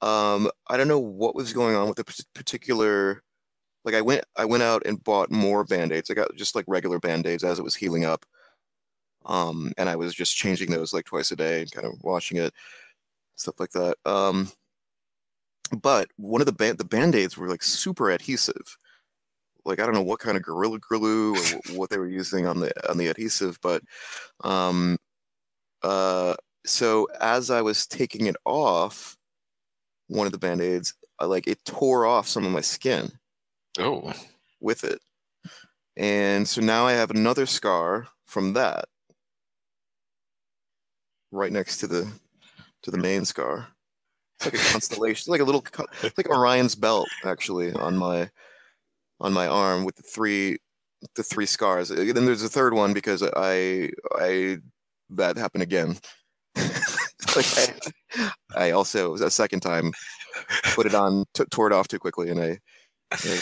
[0.03, 3.23] um i don't know what was going on with the particular
[3.85, 6.11] like I went I went out and bought more band-aids.
[6.11, 8.25] I got just like regular band-aids as it was healing up.
[9.27, 12.39] Um, and I was just changing those like twice a day and kind of washing
[12.39, 12.53] it,
[13.37, 13.97] stuff like that.
[14.05, 14.51] Um,
[15.83, 18.77] but one of the band the band-aids were like super adhesive.
[19.65, 22.61] Like I don't know what kind of gorilla glue or what they were using on
[22.61, 23.83] the on the adhesive, but
[24.43, 24.99] um,
[25.83, 26.35] uh,
[26.67, 29.17] so as I was taking it off,
[30.09, 33.13] one of the band-aids, I, like it tore off some of my skin
[33.79, 34.13] Oh.
[34.61, 35.01] With it.
[35.97, 38.87] And so now I have another scar from that
[41.31, 42.11] right next to the
[42.83, 43.69] to the main scar.
[44.41, 45.65] It's like a constellation, like a little
[46.17, 48.31] like Orion's belt actually on my
[49.21, 50.59] on my arm with the three
[51.15, 51.91] the three scars.
[51.91, 54.59] And Then there's a third one because I I
[55.11, 55.99] that happened again.
[57.37, 57.47] like
[58.17, 59.93] I, I also a second time
[60.75, 62.59] put it on, t- tore it off too quickly, and I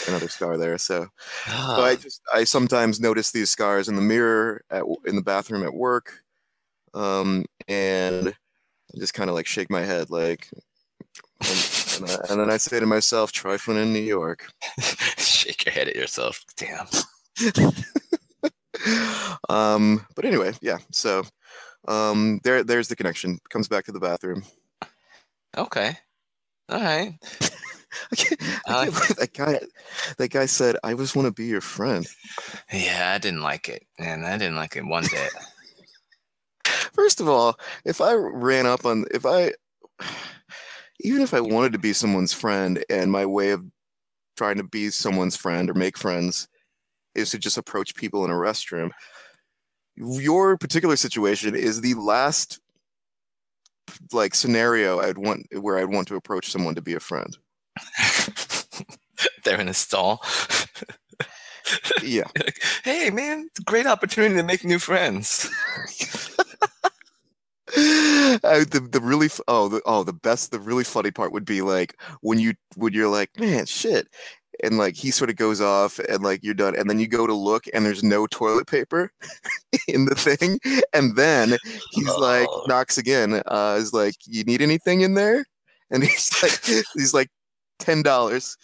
[0.07, 0.77] another scar there.
[0.77, 1.07] So,
[1.45, 5.63] so I just I sometimes notice these scars in the mirror at in the bathroom
[5.63, 6.23] at work,
[6.93, 10.49] um, and I just kind of like shake my head like.
[11.41, 14.51] And, and, I, and then I say to myself, "Trifling in New York."
[15.17, 16.43] Shake your head at yourself.
[16.57, 16.87] Damn.
[19.49, 20.77] um, but anyway, yeah.
[20.91, 21.23] So,
[21.87, 23.39] um, there, there's the connection.
[23.49, 24.43] Comes back to the bathroom.
[25.57, 25.97] Okay.
[26.69, 27.15] All right.
[28.11, 29.59] I can't, I can't believe that guy.
[30.17, 32.05] That guy said, "I just want to be your friend."
[32.71, 35.31] Yeah, I didn't like it, and I didn't like it one bit.
[36.93, 39.53] First of all, if I ran up on, if I,
[40.99, 43.63] even if I wanted to be someone's friend, and my way of
[44.37, 46.47] trying to be someone's friend or make friends
[47.15, 48.91] is to just approach people in a restroom.
[49.95, 52.59] Your particular situation is the last
[54.13, 57.37] like scenario I'd want where I'd want to approach someone to be a friend.
[59.43, 60.23] They're in a stall.
[62.03, 62.27] yeah.
[62.83, 65.49] Hey man, great opportunity to make new friends.
[67.77, 71.61] Uh, the the really oh the oh the best the really funny part would be
[71.61, 74.07] like when you when you're like man shit
[74.63, 77.27] and like he sort of goes off and like you're done and then you go
[77.27, 79.11] to look and there's no toilet paper
[79.87, 80.59] in the thing
[80.93, 81.57] and then
[81.91, 82.19] he's oh.
[82.19, 85.45] like knocks again uh is like you need anything in there?
[85.91, 87.29] And he's like he's like
[87.79, 88.57] ten dollars.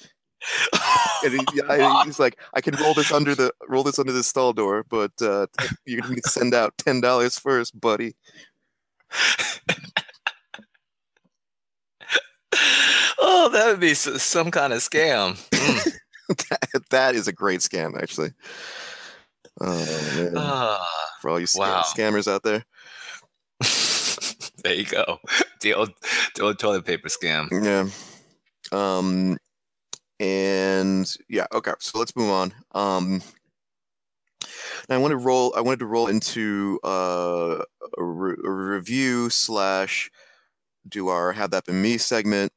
[1.24, 4.24] And he, I, he's like i can roll this under the roll this under the
[4.24, 5.48] stall door but uh
[5.86, 8.14] you need to send out ten dollars first buddy
[13.20, 15.38] oh, that would be some kind of scam.
[15.52, 15.92] Mm.
[16.50, 18.32] that, that is a great scam, actually.
[19.62, 20.84] Oh, uh,
[21.22, 21.84] For all you scam- wow.
[21.84, 22.66] scammers out there.
[24.64, 25.20] there you go.
[25.62, 25.92] The old,
[26.36, 27.50] the old toilet paper scam.
[27.52, 27.90] Yeah.
[28.72, 29.38] Um,
[30.20, 31.74] and yeah, okay.
[31.80, 32.54] So let's move on.
[32.74, 33.22] Um,
[34.90, 35.54] I want to roll.
[35.56, 37.64] I wanted to roll into uh,
[37.98, 40.12] a, re- a review slash
[40.88, 42.52] do our "Have That Been Me" segment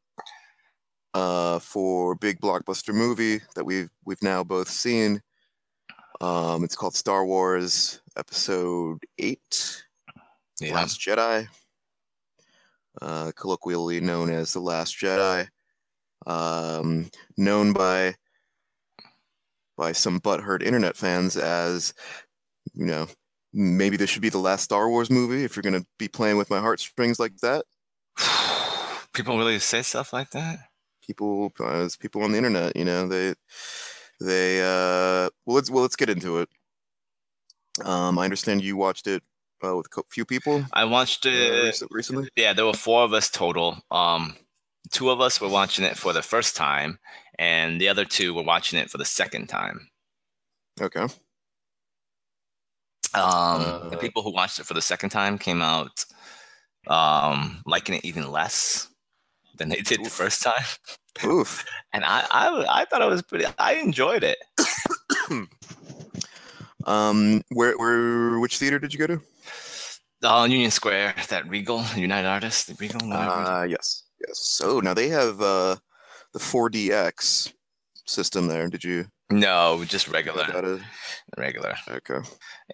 [1.15, 5.23] uh, for big blockbuster movie that we've we've now both seen.
[6.21, 9.85] Um, it's called Star Wars Episode Eight,
[10.61, 10.75] yeah.
[10.75, 11.47] Last Jedi,
[13.01, 15.49] uh, colloquially known as the Last Jedi,
[16.27, 18.15] um, known by
[19.79, 21.95] by some butthurt internet fans as
[22.75, 23.07] you know
[23.55, 26.37] maybe this should be the last Star Wars movie if you're going to be playing
[26.37, 27.65] with my heartstrings like that.
[29.15, 30.59] People really say stuff like that?
[31.07, 33.33] People as people on the internet you know they
[34.21, 36.49] they uh well let's well let's get into it.
[37.83, 39.23] Um i understand you watched it
[39.65, 42.29] uh, with a few people i watched uh, it uh, recently?
[42.37, 43.79] Yeah there were four of us total.
[43.91, 44.37] Um
[44.91, 46.99] two of us were watching it for the first time
[47.39, 49.89] and the other two were watching it for the second time
[50.81, 51.11] okay um
[53.15, 56.05] uh, the people who watched it for the second time came out
[56.89, 58.89] um liking it even less
[59.59, 60.05] than they did Oof.
[60.05, 60.65] the first time.
[61.25, 61.65] Oof.
[61.93, 63.45] and I, I, I thought it was pretty.
[63.59, 64.39] I enjoyed it.
[66.87, 69.21] um, where, where, which theater did you go to?
[70.21, 73.01] Uh, Union Square, that Regal United Artists, the Regal.
[73.13, 74.39] Ah, uh, yes, yes.
[74.41, 75.77] So now they have uh,
[76.39, 77.53] the 4DX
[78.07, 78.69] system there.
[78.69, 79.07] Did you?
[79.31, 80.81] No, just regular.
[81.37, 81.75] Regular.
[81.89, 82.21] Okay.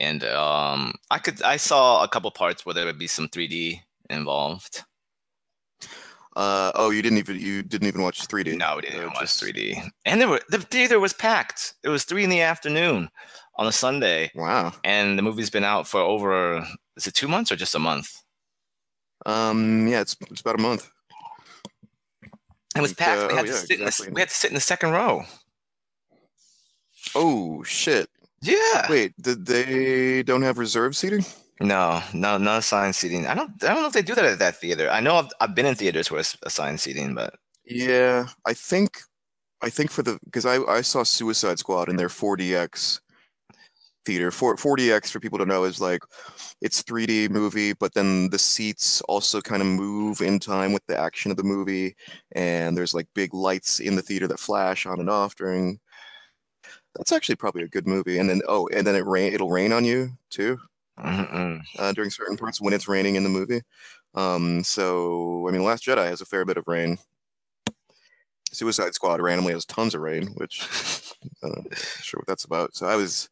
[0.00, 3.80] And um, I could I saw a couple parts where there would be some 3D
[4.08, 4.84] involved.
[6.36, 8.56] Uh, oh, you didn't even you didn't even watch 3D.
[8.56, 9.88] No, we didn't even watch 3D.
[10.04, 11.74] And there were the theater was packed.
[11.82, 13.08] It was three in the afternoon
[13.56, 14.30] on a Sunday.
[14.34, 14.72] Wow.
[14.84, 18.22] And the movie's been out for over is it two months or just a month?
[19.26, 20.88] Um, yeah, it's it's about a month.
[22.76, 23.22] It was packed.
[23.22, 24.06] Uh, we, had oh, yeah, exactly.
[24.06, 25.22] the, we had to sit in the second row.
[27.14, 28.08] Oh shit!
[28.42, 28.86] Yeah.
[28.90, 31.24] Wait, did they don't have reserve seating?
[31.60, 33.26] No, no, no assigned seating.
[33.26, 33.50] I don't.
[33.62, 34.90] I don't know if they do that at that theater.
[34.90, 37.34] I know I've, I've been in theaters where it's assigned seating, but
[37.64, 38.98] yeah, I think,
[39.62, 43.00] I think for the because I I saw Suicide Squad in their 4DX
[44.04, 44.30] theater.
[44.30, 46.02] 4 4DX for people to know is like
[46.60, 50.98] it's 3D movie, but then the seats also kind of move in time with the
[50.98, 51.96] action of the movie,
[52.32, 55.78] and there's like big lights in the theater that flash on and off during
[56.96, 58.18] That's actually probably a good movie.
[58.18, 59.32] And then oh, and then it rain.
[59.32, 60.58] It'll rain on you too
[60.98, 63.62] uh, during certain parts when it's raining in the movie.
[64.14, 66.98] Um, so I mean, Last Jedi has a fair bit of rain.
[68.54, 70.62] Suicide Squad randomly has tons of rain, which
[71.42, 72.74] I'm not not sure what that's about.
[72.74, 73.28] So I was,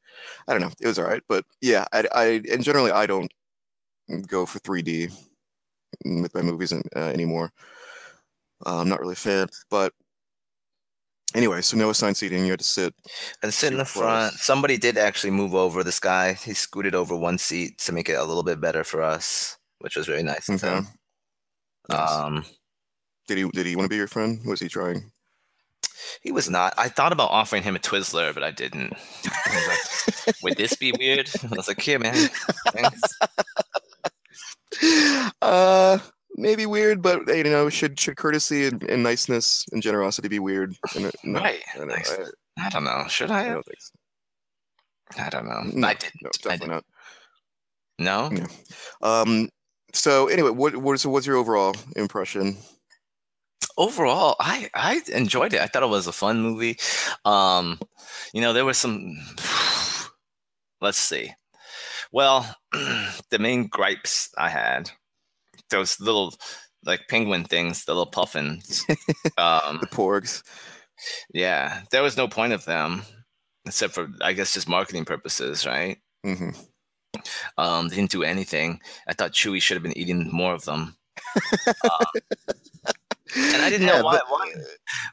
[0.48, 3.32] I don't know, it was all right, but yeah, I, I and generally I don't
[4.26, 5.12] go for 3D
[6.04, 7.52] with my movies uh, anymore.
[8.64, 9.92] Uh, I'm not really a fan, but
[11.34, 12.44] anyway, so no assigned seating.
[12.44, 12.94] You had to sit.
[13.42, 14.34] And sit in the front.
[14.34, 15.82] Somebody did actually move over.
[15.82, 19.02] This guy, he scooted over one seat to make it a little bit better for
[19.02, 20.48] us, which was very nice.
[20.48, 20.80] Okay.
[21.88, 22.10] Nice.
[22.12, 22.44] Um,
[23.26, 23.48] Did he?
[23.50, 24.40] Did he want to be your friend?
[24.46, 25.10] Was he trying?
[26.20, 26.74] he was not.
[26.76, 28.92] I thought about offering him a Twizzler, but I didn't.
[29.24, 29.68] I was
[30.26, 31.30] like, Would this be weird?
[31.50, 32.14] I was like, here, man.
[32.72, 33.00] Thanks.
[35.42, 35.98] uh,
[36.36, 40.74] maybe weird, but you know, should should courtesy and, and niceness and generosity be weird?
[40.96, 41.60] And, uh, no, Right.
[41.74, 42.10] I don't, Nice.
[42.58, 43.04] I, I don't know.
[43.08, 43.48] Should I I?
[43.48, 43.98] don't so.
[45.18, 45.60] I don't know.
[45.74, 46.22] No, I didn't.
[46.22, 46.84] No, I definitely not.
[47.98, 48.30] No.
[48.32, 48.46] Yeah.
[49.02, 49.48] Um.
[49.92, 52.56] So anyway, what what so what's your overall impression?
[53.76, 55.60] Overall i i enjoyed it.
[55.60, 56.78] I thought it was a fun movie.
[57.24, 57.78] Um
[58.32, 59.16] you know there was some
[60.80, 61.32] let's see.
[62.12, 64.90] Well the main gripes i had
[65.70, 66.34] those little
[66.84, 68.84] like penguin things the little puffins
[69.38, 70.42] um The porgs.
[71.32, 73.02] yeah there was no point of them
[73.66, 75.98] except for i guess just marketing purposes right?
[76.24, 76.50] Hmm
[77.58, 78.80] um they didn't do anything.
[79.06, 80.96] I thought chewie should have been eating more of them.
[81.84, 82.06] Um,
[83.36, 84.52] and I didn't know why, why.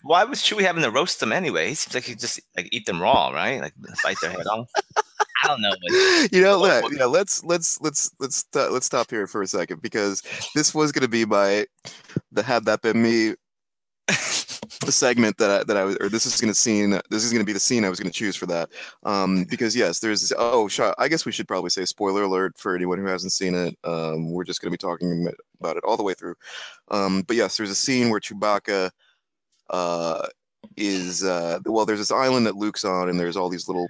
[0.03, 1.69] Why was Chewie having to roast them anyway?
[1.69, 3.61] He seems like he just like eat them raw, right?
[3.61, 4.69] Like bite their head off.
[5.43, 5.71] I don't know.
[5.71, 5.91] But
[6.33, 9.47] you know, What- let, yeah, let's let's let's let's st- let's stop here for a
[9.47, 10.21] second because
[10.55, 11.65] this was going to be my
[12.31, 13.35] the had that been me
[14.85, 17.31] the segment that I, that I was or this is going to scene this is
[17.31, 18.69] going to be the scene I was going to choose for that.
[19.03, 22.99] Um because yes there's oh I guess we should probably say spoiler alert for anyone
[22.99, 23.75] who hasn't seen it.
[23.83, 25.27] Um we're just going to be talking
[25.59, 26.35] about it all the way through.
[26.89, 28.91] Um but yes there's a scene where Chewbacca
[29.71, 30.27] uh
[30.77, 33.87] is uh well there's this island that Luke's on and there's all these little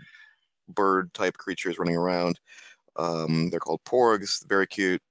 [0.69, 2.39] bird type creatures running around.
[2.95, 5.01] Um they're called porgs very cute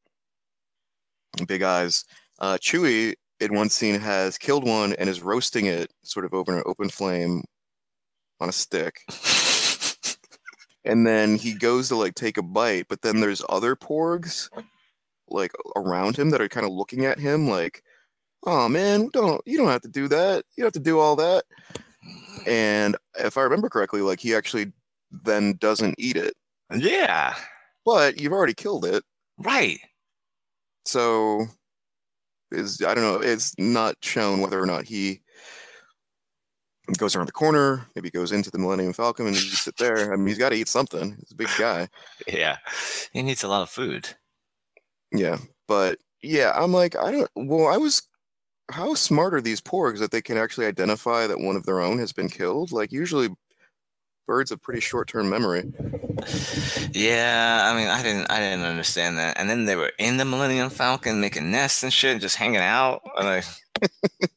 [1.47, 2.05] big eyes.
[2.39, 6.57] Uh Chewie in one scene has killed one and is roasting it sort of over
[6.57, 7.43] an open flame
[8.41, 9.01] on a stick.
[10.85, 14.49] And then he goes to like take a bite but then there's other porgs
[15.29, 17.83] like around him that are kind of looking at him like
[18.47, 20.45] oh man don't you don't have to do that.
[20.57, 21.45] You don't have to do all that.
[22.47, 24.73] And if i remember correctly like he actually
[25.11, 26.35] then doesn't eat it.
[26.75, 27.35] Yeah,
[27.85, 29.05] but you've already killed it.
[29.39, 29.79] Right.
[30.85, 31.47] so
[32.53, 33.21] is I don't know.
[33.21, 35.21] It's not shown whether or not he
[36.97, 40.13] goes around the corner, maybe goes into the Millennium Falcon and eats it there.
[40.13, 41.17] I mean, he's got to eat something.
[41.19, 41.89] He's a big guy.
[42.27, 42.59] Yeah,
[43.13, 44.09] he needs a lot of food.
[45.13, 47.31] Yeah, but yeah, I'm like, I don't.
[47.35, 48.03] Well, I was.
[48.71, 51.99] How smart are these porgs that they can actually identify that one of their own
[51.99, 52.71] has been killed?
[52.71, 53.31] Like usually,
[54.29, 55.65] birds have pretty short-term memory.
[56.93, 59.41] Yeah, I mean, I didn't, I didn't understand that.
[59.41, 63.03] And then they were in the Millennium Falcon making nests and shit, just hanging out.
[63.17, 63.45] And like,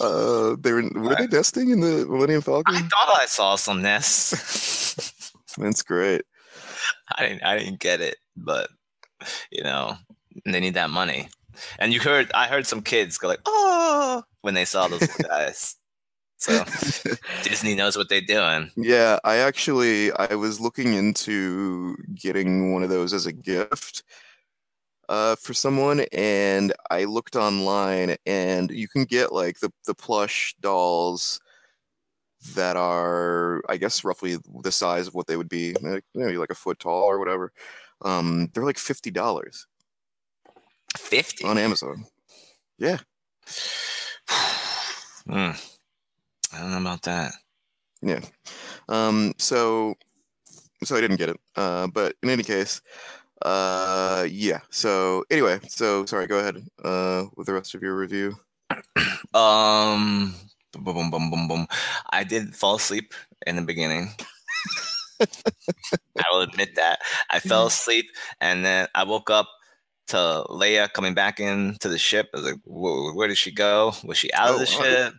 [0.00, 2.74] Uh, they were were they nesting in the Millennium Falcon?
[2.74, 5.32] I thought I saw some nests.
[5.58, 6.22] That's great.
[7.16, 8.70] I didn't, I didn't get it, but
[9.52, 9.94] you know,
[10.46, 11.28] they need that money.
[11.78, 15.76] And you heard, I heard some kids go like, "Oh," when they saw those guys.
[16.40, 16.64] So
[17.42, 18.70] Disney knows what they're doing.
[18.74, 24.02] Yeah, I actually I was looking into getting one of those as a gift
[25.10, 30.54] uh, for someone, and I looked online, and you can get like the the plush
[30.60, 31.40] dolls
[32.54, 36.48] that are, I guess, roughly the size of what they would be, like, maybe like
[36.48, 37.52] a foot tall or whatever.
[38.02, 39.66] Um, they're like fifty dollars
[40.96, 41.44] Fifty.
[41.44, 42.06] on Amazon.
[42.78, 42.98] Yeah.
[45.28, 45.50] Hmm.
[46.52, 47.32] I don't know about that.
[48.02, 48.20] Yeah.
[48.88, 49.94] Um, so
[50.84, 51.36] so I didn't get it.
[51.56, 52.80] Uh, but in any case,
[53.42, 54.60] uh, yeah.
[54.70, 56.26] So anyway, so sorry.
[56.26, 56.56] Go ahead.
[56.82, 58.36] Uh, with the rest of your review.
[59.32, 60.34] Um,
[60.72, 61.66] boom, boom, boom, boom, boom.
[62.10, 63.14] I did fall asleep
[63.46, 64.10] in the beginning.
[65.20, 66.98] I will admit that
[67.30, 68.06] I fell asleep,
[68.40, 69.48] and then I woke up
[70.08, 70.16] to
[70.50, 72.30] Leia coming back into the ship.
[72.34, 73.92] I was like, Whoa, "Where did she go?
[74.04, 74.82] Was she out Oh, of the wow.
[74.82, 75.14] ship?"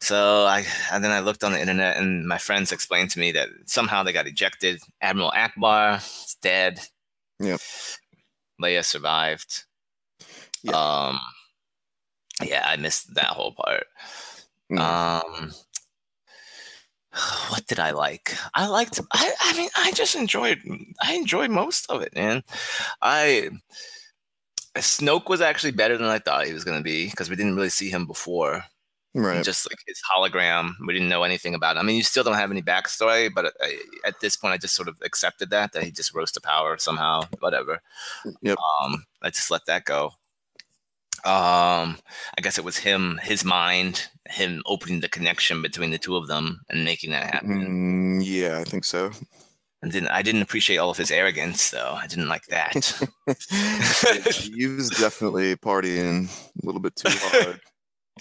[0.00, 3.32] So I, and then I looked on the internet, and my friends explained to me
[3.32, 4.80] that somehow they got ejected.
[5.00, 6.80] Admiral Ackbar is dead.
[7.40, 7.56] Yeah.
[8.62, 9.64] Leia survived.
[10.62, 10.72] Yeah.
[10.72, 11.18] Um,
[12.42, 13.84] yeah, I missed that whole part.
[14.70, 14.78] Mm.
[14.78, 15.52] Um,
[17.48, 18.36] what did I like?
[18.54, 19.00] I liked.
[19.12, 19.32] I.
[19.40, 20.60] I mean, I just enjoyed.
[21.02, 22.42] I enjoyed most of it, man.
[23.02, 23.50] I.
[24.76, 27.56] Snoke was actually better than I thought he was going to be because we didn't
[27.56, 28.64] really see him before.
[29.14, 29.42] Right.
[29.42, 31.76] Just like his hologram, we didn't know anything about.
[31.76, 31.80] It.
[31.80, 34.74] I mean, you still don't have any backstory, but I, at this point, I just
[34.74, 37.22] sort of accepted that that he just rose to power somehow.
[37.40, 37.80] Whatever.
[38.42, 38.58] Yep.
[38.82, 40.12] Um, I just let that go.
[41.24, 41.98] Um,
[42.36, 46.28] I guess it was him, his mind, him opening the connection between the two of
[46.28, 48.20] them and making that happen.
[48.20, 49.10] Mm, yeah, I think so.
[49.82, 51.96] And then I didn't appreciate all of his arrogance, though.
[52.00, 52.72] I didn't like that.
[54.54, 56.28] he was definitely partying
[56.62, 57.60] a little bit too hard.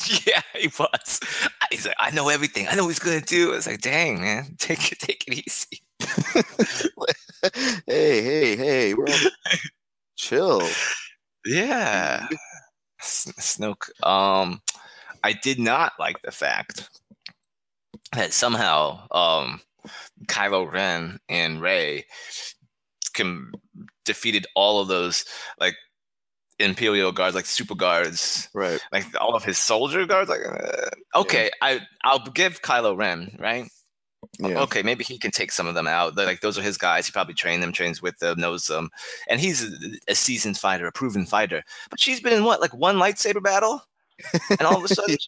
[0.28, 1.20] yeah, he was.
[1.72, 2.68] He's like, I know everything.
[2.68, 3.54] I know what he's gonna do.
[3.54, 5.82] It's like, dang, man, take it, take it easy.
[7.88, 9.32] hey, hey, hey, we're all
[10.16, 10.62] chill.
[11.46, 12.28] Yeah,
[13.02, 13.90] Snoke.
[14.06, 14.62] Um,
[15.24, 16.90] I did not like the fact
[18.14, 19.62] that somehow um
[20.28, 22.06] Kylo Ren and Rey
[23.14, 23.52] can
[24.06, 25.26] defeated all of those
[25.60, 25.76] like
[26.60, 28.80] Imperial guards, like super guards, right?
[28.92, 30.30] Like all of his soldier guards.
[30.30, 31.50] Like, uh, okay, yeah.
[31.62, 33.70] I I'll give Kylo Ren, right?
[34.40, 34.62] Yeah.
[34.62, 36.16] Okay, maybe he can take some of them out.
[36.16, 37.06] They're like those are his guys.
[37.06, 38.90] He probably trained them, trains with them, knows them,
[39.30, 39.78] and he's a,
[40.10, 41.64] a seasoned fighter, a proven fighter.
[41.90, 43.82] But she's been in what, like one lightsaber battle,
[44.50, 45.28] and all of a sudden she,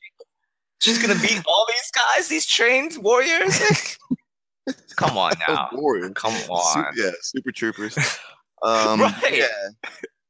[0.79, 3.97] she's gonna beat all these guys, these trained warriors.
[4.97, 6.11] Come on now, warriors.
[6.15, 7.97] Come on, super, yeah, super troopers.
[8.61, 9.13] Um, right.
[9.31, 9.45] Yeah.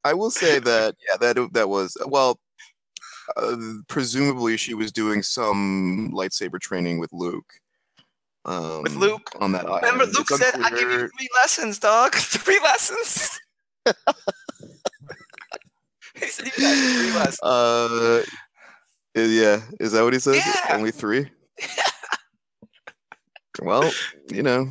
[0.04, 2.40] I will say that yeah, that that was well.
[3.38, 3.56] Uh,
[3.88, 7.46] presumably, she was doing some lightsaber training with Luke.
[8.46, 9.84] Um, with Luke on that island.
[9.84, 10.76] Remember, Luke it's said, unclear.
[10.76, 12.14] "I give you three lessons, dog.
[12.16, 13.40] three lessons."
[16.16, 17.40] he said he got three lessons.
[17.44, 18.24] Uh,
[19.16, 20.36] yeah, is that what he said?
[20.36, 20.76] Yeah.
[20.76, 21.30] Only three.
[23.62, 23.92] well,
[24.32, 24.70] you know,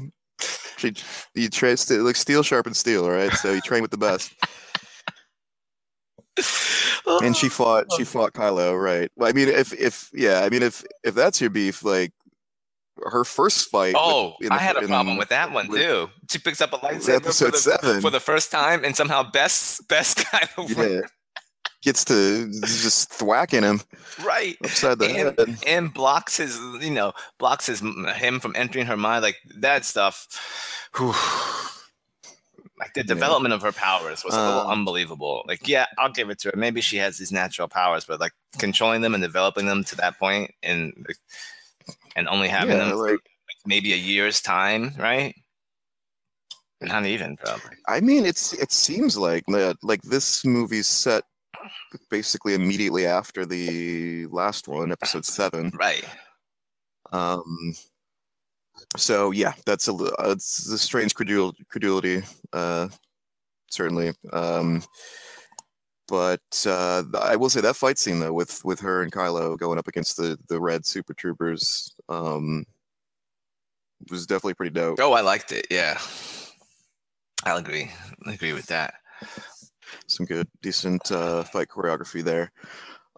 [0.79, 0.95] she,
[1.35, 3.33] you train like steel sharpens steel, right?
[3.33, 4.33] So you train with the best
[7.23, 8.07] and she fought she oh.
[8.07, 9.11] fought Kylo, right?
[9.17, 12.13] Well, I mean, if if yeah, I mean, if if that's your beef, like
[13.05, 13.95] her first fight.
[13.97, 16.11] Oh, with, the, I had a problem with that one with, too.
[16.31, 19.87] She picks up a lightsaber for the, seven for the first time, and somehow best
[19.89, 21.01] best Kylo yeah.
[21.83, 23.81] gets to just thwacking him
[24.25, 28.87] right upside the and, head, and blocks his you know blocks his him from entering
[28.87, 30.27] her mind like that stuff.
[30.97, 31.15] Whew
[32.79, 33.57] like the development yeah.
[33.57, 35.45] of her powers was a little uh, unbelievable.
[35.47, 36.57] Like, yeah, I'll give it to her.
[36.57, 40.19] Maybe she has these natural powers, but like controlling them and developing them to that
[40.19, 41.07] point, and
[42.17, 43.21] and only having yeah, them like, like
[43.67, 45.35] maybe a year's time, right?
[46.81, 47.77] Not even probably.
[47.89, 49.45] I mean, it's it seems like
[49.83, 51.25] like this movie's set
[52.11, 56.05] basically immediately after the last one, episode seven, right?
[57.13, 57.75] Um,
[58.97, 62.23] so yeah, that's a uh, it's a strange credul- credulity,
[62.53, 62.89] uh,
[63.71, 64.13] certainly.
[64.33, 64.83] Um,
[66.09, 69.79] but uh, I will say that fight scene though, with with her and Kylo going
[69.79, 72.65] up against the the red super troopers, um,
[74.11, 74.99] was definitely pretty dope.
[75.01, 75.67] Oh, I liked it.
[75.71, 75.99] Yeah,
[77.45, 77.91] I'll agree.
[78.27, 78.95] I agree with that.
[80.07, 82.53] Some good, decent uh, fight choreography there.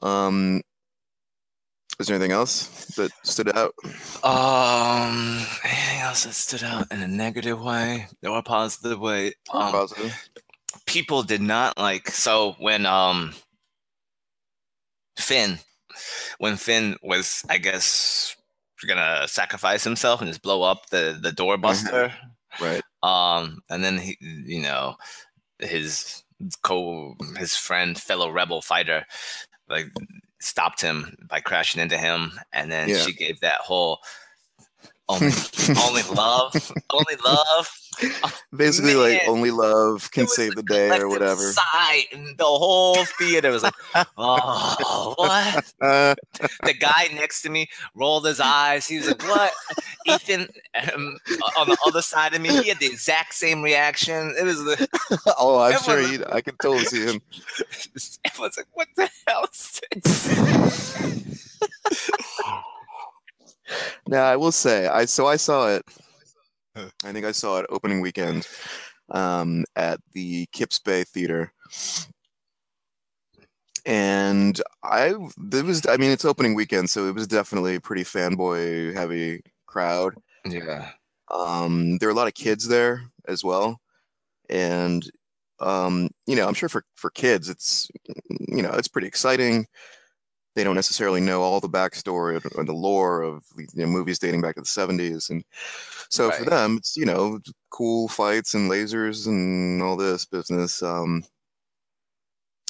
[0.03, 0.63] Um,
[2.01, 3.75] is there anything else that stood out?
[4.25, 9.35] Um, anything else that stood out in a negative way or a positive way?
[9.53, 10.31] Um, positive.
[10.87, 12.09] People did not like.
[12.09, 13.35] So when um
[15.19, 15.59] Finn,
[16.39, 18.35] when Finn was, I guess,
[18.89, 22.13] gonna sacrifice himself and just blow up the the doorbuster,
[22.61, 22.83] right?
[23.03, 24.97] Um, and then he, you know,
[25.59, 26.25] his
[26.63, 29.05] co his friend fellow rebel fighter
[29.69, 29.87] like
[30.41, 32.99] stopped him by crashing into him, and then yeah.
[32.99, 34.01] she gave that whole
[35.11, 35.33] only
[35.87, 37.71] only love, only love.
[38.57, 41.43] Basically, Man, like only love can save the day or whatever.
[41.43, 43.75] Sigh, and the whole theater was like,
[44.17, 48.87] "Oh, what?" the guy next to me rolled his eyes.
[48.87, 49.53] He was like, "What?"
[50.07, 50.49] Ethan
[50.95, 51.19] um,
[51.59, 54.35] on the other side of me, he had the exact same reaction.
[54.39, 54.89] It was the
[55.39, 57.21] oh, I'm sure he, I can totally see him.
[58.25, 60.31] Everyone's like, "What the hell is this?"
[64.09, 65.85] Now I will say, I so I saw it.
[66.77, 68.47] I think I saw it opening weekend
[69.11, 71.53] um, at the Kips Bay Theater,
[73.87, 78.05] and I there was I mean it's opening weekend, so it was definitely a pretty
[78.05, 80.15] fanboy heavy crowd.
[80.45, 80.91] Yeah.
[81.31, 83.81] Um, there were a lot of kids there as well,
[84.49, 85.09] and
[85.61, 87.91] um, you know I'm sure for for kids it's
[88.49, 89.67] you know it's pretty exciting
[90.61, 94.43] they don't necessarily know all the backstory or the lore of you know, movies dating
[94.43, 95.43] back to the 70s and
[96.11, 96.37] so right.
[96.37, 97.41] for them it's you know
[97.71, 101.25] cool fights and lasers and all this business um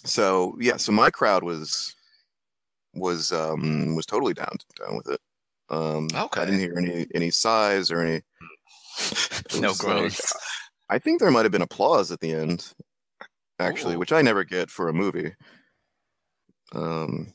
[0.05, 1.97] so yeah so my crowd was
[2.95, 5.21] was um was totally down down with it
[5.71, 6.43] um okay.
[6.43, 8.23] i didn't hear any any sighs or any
[9.61, 10.43] no groans like,
[10.91, 12.73] i think there might have been applause at the end
[13.59, 13.99] actually Ooh.
[13.99, 15.35] which i never get for a movie
[16.73, 17.33] um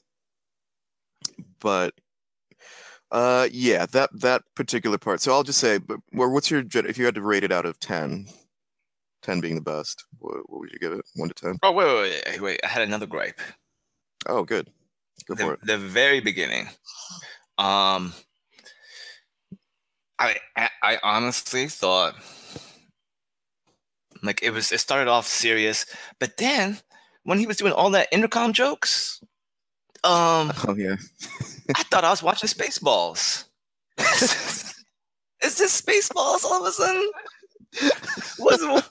[1.66, 1.96] but
[3.10, 5.20] uh, yeah, that that particular part.
[5.20, 7.80] So I'll just say, but what's your if you had to rate it out of
[7.80, 8.28] 10,
[9.24, 11.04] 10 being the best, what, what would you give it?
[11.16, 11.58] One to ten?
[11.64, 12.60] Oh wait, wait, wait, wait!
[12.64, 13.42] I had another gripe.
[14.28, 14.70] Oh, good.
[15.28, 15.60] Go the, for it.
[15.64, 16.68] The very beginning.
[17.58, 18.14] Um,
[20.20, 20.36] I
[20.84, 22.14] I honestly thought
[24.22, 25.88] like it was it started off serious,
[26.20, 26.78] but then
[27.24, 29.20] when he was doing all that intercom jokes,
[30.06, 30.96] um, oh yeah.
[31.76, 33.46] I thought I was watching Spaceballs.
[35.44, 37.12] Is this Spaceballs all of a sudden?
[38.38, 38.90] What's,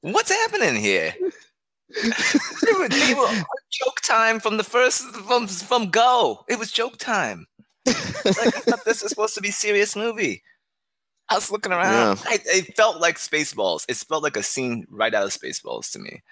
[0.00, 1.14] what's happening here?
[2.02, 3.28] they were, they were
[3.70, 6.44] joke time from the first from from go.
[6.48, 7.46] It was joke time.
[7.86, 7.96] Like
[8.26, 10.42] I thought this was supposed to be serious movie.
[11.28, 12.18] I was looking around.
[12.24, 12.30] Yeah.
[12.30, 13.84] I, it felt like Spaceballs.
[13.88, 16.22] It felt like a scene right out of Spaceballs to me.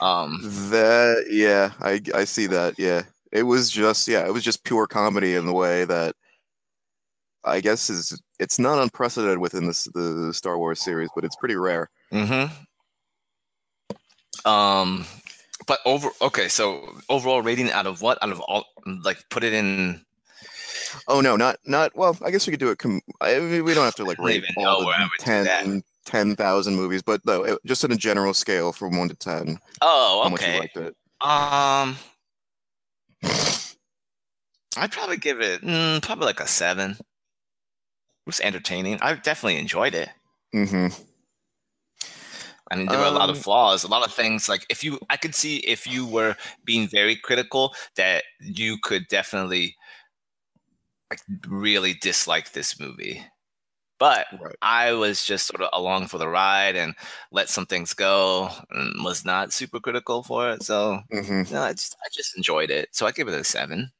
[0.00, 0.38] Um,
[0.70, 2.78] that yeah, I I see that.
[2.78, 3.02] Yeah,
[3.32, 6.14] it was just yeah, it was just pure comedy in the way that
[7.44, 11.56] I guess is it's not unprecedented within this the Star Wars series, but it's pretty
[11.56, 11.90] rare.
[12.12, 12.52] Mm-hmm.
[14.48, 15.06] Um,
[15.66, 18.22] but over okay, so overall rating out of what?
[18.22, 20.04] Out of all, like put it in.
[21.08, 22.16] Oh no, not not well.
[22.22, 22.78] I guess we could do it.
[22.78, 27.24] Com- I mean, we don't have to like rate all the 10 10,000 movies, but
[27.24, 29.58] though it, just on a general scale from one to ten.
[29.80, 30.22] Oh, okay.
[30.22, 30.96] How much you liked it.
[31.20, 31.96] Um,
[33.22, 36.92] I'd probably give it mm, probably like a seven.
[36.92, 38.98] It was entertaining.
[39.00, 40.08] I definitely enjoyed it.
[40.54, 41.02] Mm-hmm.
[42.70, 44.48] I mean, there were um, a lot of um, flaws, a lot of things.
[44.48, 49.08] Like if you, I could see if you were being very critical, that you could
[49.08, 49.76] definitely
[51.10, 53.26] like really dislike this movie.
[54.02, 54.56] But right.
[54.62, 56.92] I was just sort of along for the ride and
[57.30, 60.64] let some things go and was not super critical for it.
[60.64, 61.54] So mm-hmm.
[61.54, 62.88] no, I just I just enjoyed it.
[62.90, 63.92] So I give it a seven.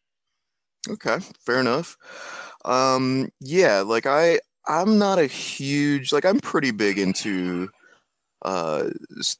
[0.88, 1.96] Okay, fair enough.
[2.64, 7.68] Um, yeah, like I I'm not a huge like I'm pretty big into
[8.44, 8.88] uh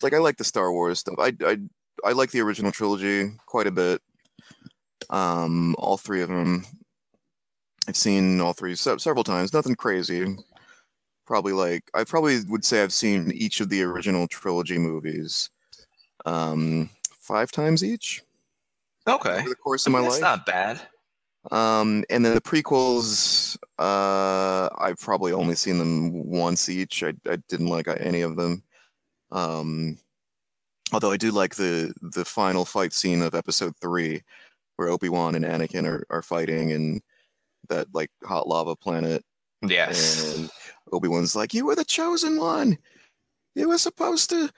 [0.00, 1.16] like I like the Star Wars stuff.
[1.18, 1.58] I I
[2.04, 4.00] I like the original trilogy quite a bit.
[5.10, 6.64] Um, all three of them.
[7.88, 9.52] I've seen all three se- several times.
[9.52, 10.36] Nothing crazy
[11.33, 15.49] probably like I probably would say I've seen each of the original trilogy movies
[16.26, 18.22] um five times each.
[19.09, 19.39] Okay.
[19.39, 20.37] Over the course of I mean, my that's life.
[20.37, 20.83] not bad.
[21.51, 27.03] Um and then the prequels uh I've probably only seen them once each.
[27.03, 28.62] I I didn't like any of them.
[29.30, 29.97] Um
[30.93, 34.20] although I do like the the final fight scene of episode 3
[34.76, 37.01] where Obi-Wan and Anakin are are fighting and
[37.70, 39.24] that like hot lava planet.
[39.62, 40.36] Yes.
[40.36, 40.50] And
[40.92, 42.78] Obi Wan's like, "You were the chosen one.
[43.54, 44.50] You were supposed to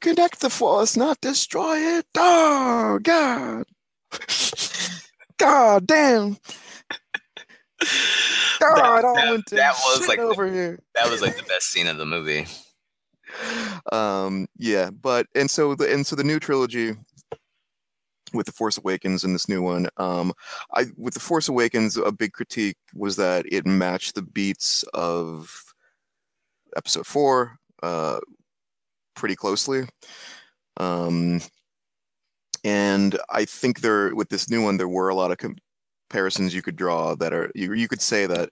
[0.00, 3.64] connect the Force, not destroy it." Oh God!
[5.38, 6.38] God damn!
[8.60, 10.78] God, that, I went to that was like over the, here.
[10.94, 12.46] That was like the best scene of the movie.
[13.90, 16.94] Um, yeah, but and so the and so the new trilogy
[18.34, 19.88] with the Force Awakens and this new one.
[19.96, 20.32] Um,
[20.74, 25.64] I with the Force Awakens, a big critique was that it matched the beats of
[26.76, 28.20] Episode Four uh,
[29.14, 29.86] pretty closely.
[30.76, 31.40] Um,
[32.64, 36.62] and I think there with this new one, there were a lot of comparisons you
[36.62, 38.50] could draw that are you you could say that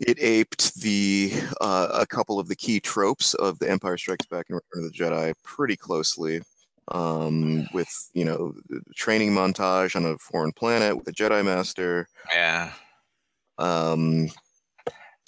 [0.00, 4.46] it aped the uh, a couple of the key tropes of the Empire Strikes Back
[4.48, 6.40] and Return of the Jedi pretty closely
[6.92, 8.54] um, with you know
[8.94, 12.08] training montage on a foreign planet with a Jedi Master.
[12.32, 12.72] Yeah.
[13.58, 14.28] Um,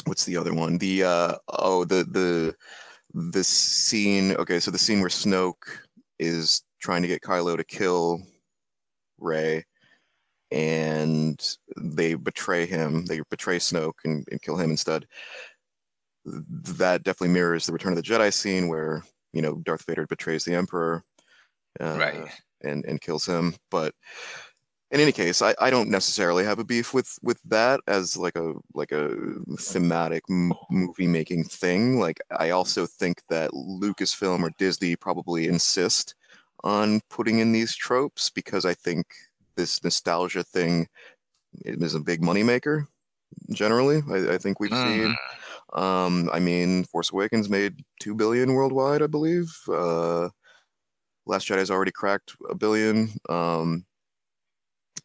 [0.06, 0.78] what's the other one?
[0.78, 2.54] The uh, oh the the
[3.14, 4.32] the scene.
[4.32, 5.66] Okay, so the scene where Snoke
[6.18, 8.22] is trying to get Kylo to kill
[9.18, 9.64] Rey,
[10.50, 13.04] and they betray him.
[13.06, 15.06] They betray Snoke and, and kill him instead.
[16.24, 19.02] That definitely mirrors the Return of the Jedi scene where
[19.32, 21.04] you know Darth Vader betrays the Emperor
[21.80, 22.30] uh, right,
[22.62, 23.54] and and kills him.
[23.70, 23.94] But
[24.90, 28.36] in any case, I, I don't necessarily have a beef with with that as like
[28.36, 29.14] a like a
[29.58, 32.00] thematic m- movie making thing.
[32.00, 36.14] Like I also think that Lucasfilm or Disney probably insist
[36.64, 39.06] on putting in these tropes because I think
[39.56, 40.88] this nostalgia thing
[41.64, 42.86] is a big moneymaker.
[43.52, 45.04] Generally, I, I think we've mm.
[45.04, 45.16] seen.
[45.72, 49.56] Um, I mean, Force Awakens made two billion worldwide, I believe.
[49.68, 50.30] Uh,
[51.30, 53.12] Last Jedi has already cracked a billion.
[53.28, 53.86] Um,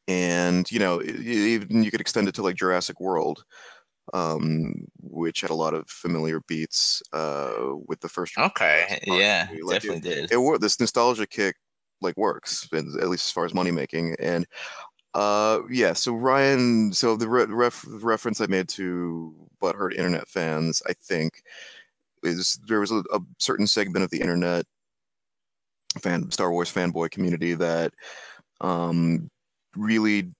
[0.08, 3.46] and you know, even you could extend it to like Jurassic World,
[4.12, 8.38] um, which had a lot of familiar beats uh, with the first.
[8.38, 10.32] Okay, yeah, like definitely it, did.
[10.32, 11.56] It, it this nostalgia kick
[12.02, 14.48] like works, at least as far as money making, and
[15.14, 15.94] uh, yeah.
[15.94, 21.44] So Ryan, so the re- ref- reference I made to butthurt internet fans, I think,
[22.24, 24.66] is there was a, a certain segment of the internet
[26.00, 27.94] fan Star Wars fanboy community that
[28.62, 29.30] um,
[29.76, 30.32] really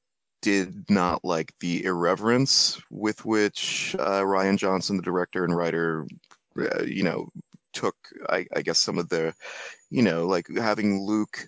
[0.42, 6.06] did not like the irreverence with which uh, Rian Johnson, the director and writer,
[6.60, 7.30] uh, you know,
[7.74, 7.96] took
[8.30, 9.34] I, I, guess some of the,
[9.90, 11.48] you know, like having Luke,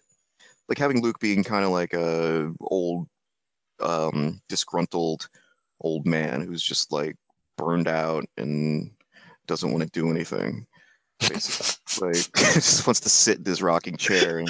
[0.67, 3.07] like having Luke being kind of like a old,
[3.79, 5.29] um, disgruntled
[5.81, 7.15] old man who's just like
[7.57, 8.91] burned out and
[9.45, 10.65] doesn't want to do anything
[11.19, 12.07] basically.
[12.07, 14.49] like just wants to sit in this rocking chair and,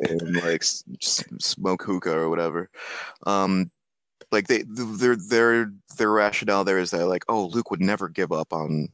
[0.00, 2.70] and like smoke hookah or whatever.
[3.26, 3.70] Um,
[4.30, 8.32] like they their their their rationale there is that like oh Luke would never give
[8.32, 8.88] up on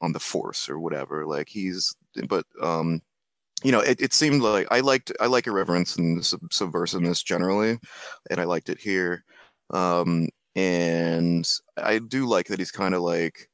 [0.00, 1.26] on the Force or whatever.
[1.26, 1.94] Like he's
[2.28, 3.02] but um
[3.64, 7.78] you know it, it seemed like I liked I like irreverence and sub- subversiveness generally,
[8.30, 9.24] and I liked it here.
[9.70, 13.48] Um, and I do like that he's kind of like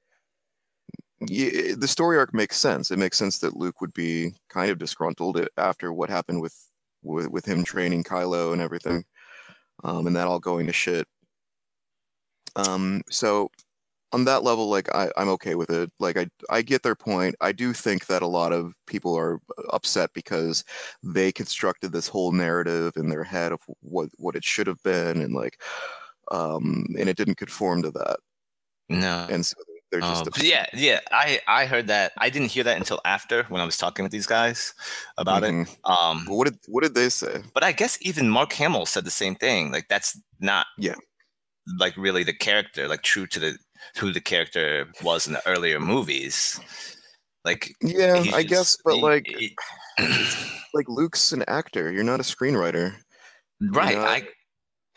[1.21, 2.91] yeah, the story arc makes sense.
[2.91, 6.57] It makes sense that Luke would be kind of disgruntled after what happened with
[7.03, 9.05] with, with him training Kylo and everything,
[9.85, 11.07] um, and that all going to shit.
[12.57, 13.51] Um, so
[14.13, 15.91] on that level, like I, I'm okay with it.
[15.99, 17.35] Like I, I get their point.
[17.41, 19.41] I do think that a lot of people are
[19.73, 20.65] upset because
[21.03, 25.21] they constructed this whole narrative in their head of what what it should have been,
[25.21, 25.61] and like,
[26.31, 28.19] um, and it didn't conform to that.
[28.89, 29.57] No, and so
[29.95, 30.99] they're just um, yeah, yeah.
[31.13, 32.13] I I heard that.
[32.19, 34.75] I didn't hear that until after when I was talking with these guys
[35.19, 35.63] about mm-hmm.
[35.63, 35.79] it.
[35.85, 37.43] Um, what did what did they say?
[37.55, 39.71] But I guess even Mark Hamill said the same thing.
[39.71, 40.97] Like that's not yeah,
[41.79, 43.57] like really the character, like true to the
[43.99, 46.59] who the character was in the earlier movies.
[47.45, 49.57] Like yeah, I just, guess, but he, like he,
[50.75, 51.93] like Luke's an actor.
[51.93, 52.97] You're not a screenwriter,
[53.61, 53.97] right?
[53.97, 54.23] Not, I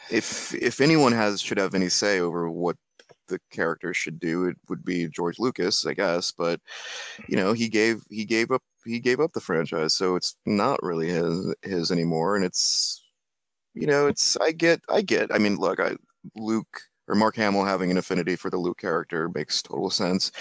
[0.09, 2.77] if if anyone has should have any say over what
[3.27, 6.31] the character should do it would be George Lucas, I guess.
[6.31, 6.61] But
[7.27, 7.45] you mm-hmm.
[7.45, 11.09] know, he gave he gave up he gave up the franchise, so it's not really
[11.09, 12.35] his his anymore.
[12.35, 13.03] And it's
[13.73, 15.33] you know, it's I get I get.
[15.33, 15.95] I mean, look, I
[16.35, 20.31] Luke or Mark Hamill having an affinity for the Luke character makes total sense.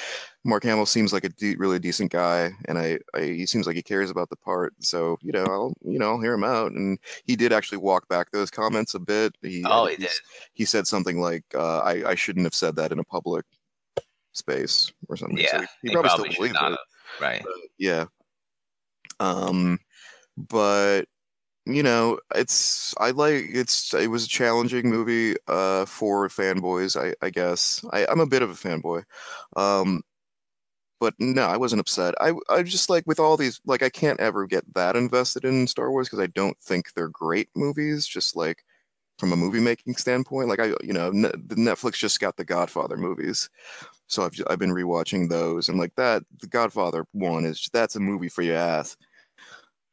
[0.46, 3.76] Mark Hamill seems like a de- really decent guy, and I, I, he seems like
[3.76, 4.74] he cares about the part.
[4.78, 6.72] So you know, I'll you know I'll hear him out.
[6.72, 9.36] And he did actually walk back those comments a bit.
[9.42, 10.10] He, oh, he did.
[10.52, 13.44] He said something like, uh, "I I shouldn't have said that in a public
[14.32, 16.60] space or something." Yeah, so he, he, probably, probably still believed it.
[16.60, 16.78] Have.
[17.20, 17.44] Right.
[17.78, 18.06] Yeah.
[19.18, 19.78] Um,
[20.36, 21.06] but
[21.66, 27.14] you know, it's I like it's it was a challenging movie uh for fanboys, I
[27.24, 27.84] I guess.
[27.92, 29.02] I I'm a bit of a fanboy.
[29.56, 30.02] Um
[31.00, 32.14] but no, I wasn't upset.
[32.20, 35.66] I I just like with all these like I can't ever get that invested in
[35.66, 38.64] Star Wars because I don't think they're great movies just like
[39.18, 40.48] from a movie making standpoint.
[40.48, 43.48] Like I you know, ne- Netflix just got the Godfather movies.
[44.06, 48.00] So I've I've been rewatching those and like that the Godfather one is that's a
[48.00, 48.96] movie for your ass.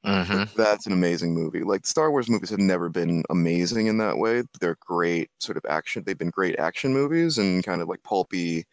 [0.06, 0.44] Mm-hmm.
[0.62, 1.62] That's an amazing movie.
[1.64, 4.44] Like Star Wars movies have never been amazing in that way.
[4.60, 6.04] They're great sort of action.
[6.06, 8.66] They've been great action movies and kind of like pulpy,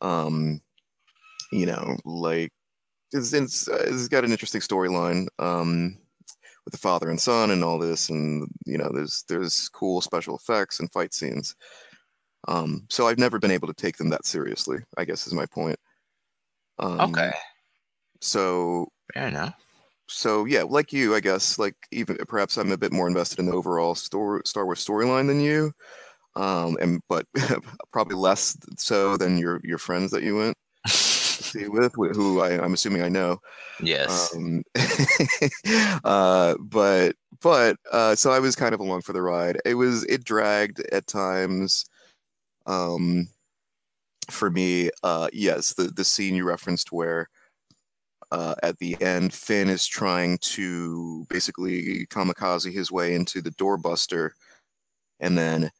[0.00, 0.60] um,
[1.52, 2.50] you know, like
[3.12, 5.98] it's, it's, it's got an interesting storyline um,
[6.64, 10.36] with the father and son and all this, and you know, there's there's cool special
[10.36, 11.54] effects and fight scenes.
[12.48, 14.78] Um, so I've never been able to take them that seriously.
[14.96, 15.78] I guess is my point.
[16.78, 17.32] Um, okay.
[18.20, 19.54] So fair enough
[20.12, 23.46] so yeah, like you, I guess, like even perhaps I'm a bit more invested in
[23.46, 25.72] the overall story, Star Wars storyline than you,
[26.36, 27.26] um, and but
[27.92, 30.56] probably less so than your your friends that you went
[31.54, 33.38] with, who I, am assuming I know.
[33.80, 34.34] Yes.
[34.34, 34.62] Um,
[36.04, 39.60] uh, but but uh, so I was kind of along for the ride.
[39.64, 41.84] It was it dragged at times.
[42.66, 43.28] Um,
[44.30, 47.28] for me, uh, yes, the the scene you referenced where
[48.30, 54.30] uh, at the end, Finn is trying to basically kamikaze his way into the doorbuster,
[55.20, 55.70] and then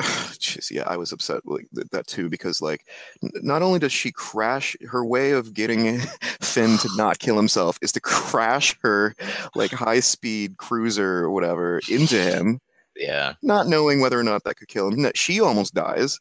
[0.70, 2.86] yeah, I was upset with that too because like,
[3.22, 5.98] not only does she crash, her way of getting
[6.40, 9.14] Finn to not kill himself is to crash her
[9.54, 12.60] like high speed cruiser or whatever into him.
[12.96, 13.34] Yeah.
[13.42, 15.10] Not knowing whether or not that could kill him.
[15.14, 16.18] She almost dies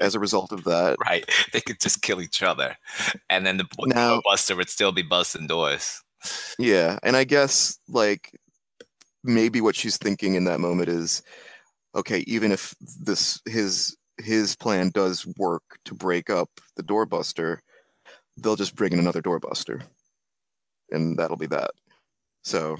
[0.00, 0.96] as a result of that.
[1.04, 1.28] Right.
[1.52, 2.76] They could just kill each other,
[3.30, 6.02] and then the now, buster would still be busting doors.
[6.58, 8.38] Yeah, and I guess like
[9.24, 11.22] maybe what she's thinking in that moment is,
[11.94, 17.58] okay, even if this his his plan does work to break up the doorbuster,
[18.36, 19.82] they'll just bring in another doorbuster,
[20.90, 21.70] and that'll be that.
[22.44, 22.76] So,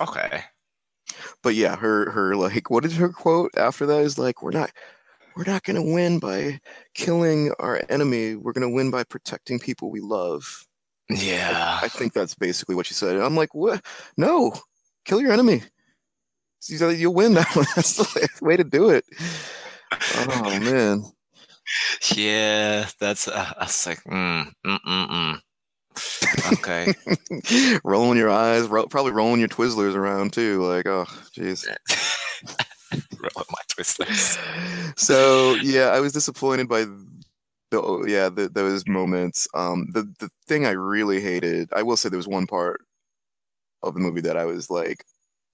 [0.00, 0.44] okay.
[1.42, 4.70] But yeah, her her like what is her quote after that is like we're not
[5.36, 6.60] we're not going to win by
[6.94, 8.36] killing our enemy.
[8.36, 10.66] We're going to win by protecting people we love.
[11.10, 11.78] Yeah.
[11.82, 13.16] I, I, think that's basically what she said.
[13.16, 13.84] I'm like, what?
[14.16, 14.54] No,
[15.04, 15.62] kill your enemy.
[16.68, 17.66] You'll win that one.
[17.76, 19.04] That's the way to do it.
[20.16, 21.04] Oh, man.
[22.14, 25.40] Yeah, that's, uh, I was like, mm, mm, mm, mm.
[26.52, 26.94] Okay.
[27.84, 30.62] rolling your eyes, ro- probably rolling your Twizzlers around too.
[30.62, 31.66] Like, oh, jeez.
[32.92, 34.98] rolling my Twizzlers.
[34.98, 36.86] So yeah, I was disappointed by
[37.70, 39.48] the yeah the, those moments.
[39.54, 42.80] Um, the the thing I really hated, I will say, there was one part
[43.82, 45.04] of the movie that I was like,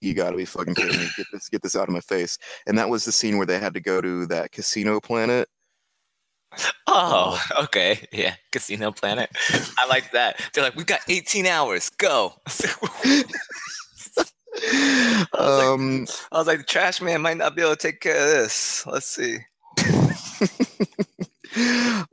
[0.02, 1.08] "You got to be fucking kidding me!
[1.16, 3.58] Get this get this out of my face!" And that was the scene where they
[3.58, 5.48] had to go to that casino planet.
[6.86, 8.06] Oh, um, okay.
[8.12, 9.30] Yeah, Casino Planet.
[9.78, 10.38] I like that.
[10.52, 11.88] They're like, we've got 18 hours.
[11.90, 12.34] Go.
[12.46, 13.24] I
[15.32, 18.00] was, um, like, I was like, the trash man might not be able to take
[18.00, 18.86] care of this.
[18.86, 19.38] Let's see.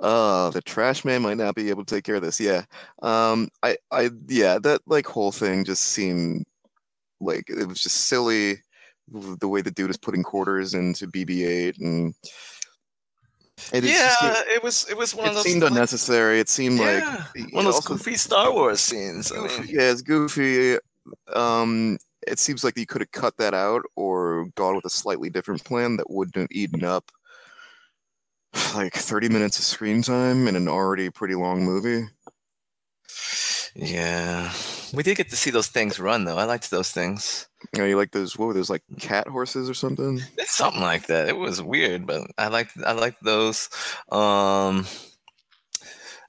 [0.01, 2.63] uh the trash man might not be able to take care of this yeah
[3.01, 6.45] um i i yeah that like whole thing just seemed
[7.19, 8.57] like it was just silly
[9.11, 12.13] the way the dude is putting quarters into bb8 and
[13.73, 15.43] it yeah, just, it, was it was one it of those.
[15.43, 16.39] Seemed like, unnecessary.
[16.39, 19.33] It seemed yeah, like one of those goofy Star Wars scenes.
[19.33, 20.77] I mean, yeah, it's goofy.
[21.33, 25.29] Um, it seems like you could have cut that out or gone with a slightly
[25.29, 27.11] different plan that wouldn't have eaten up
[28.75, 32.07] like 30 minutes of screen time in an already pretty long movie.
[33.75, 34.51] Yeah.
[34.93, 36.37] We did get to see those things run though.
[36.37, 37.47] I liked those things.
[37.73, 40.21] You know, you like those what were those like cat horses or something?
[40.45, 41.27] something like that.
[41.27, 43.69] It was weird, but I liked I liked those.
[44.11, 44.85] Um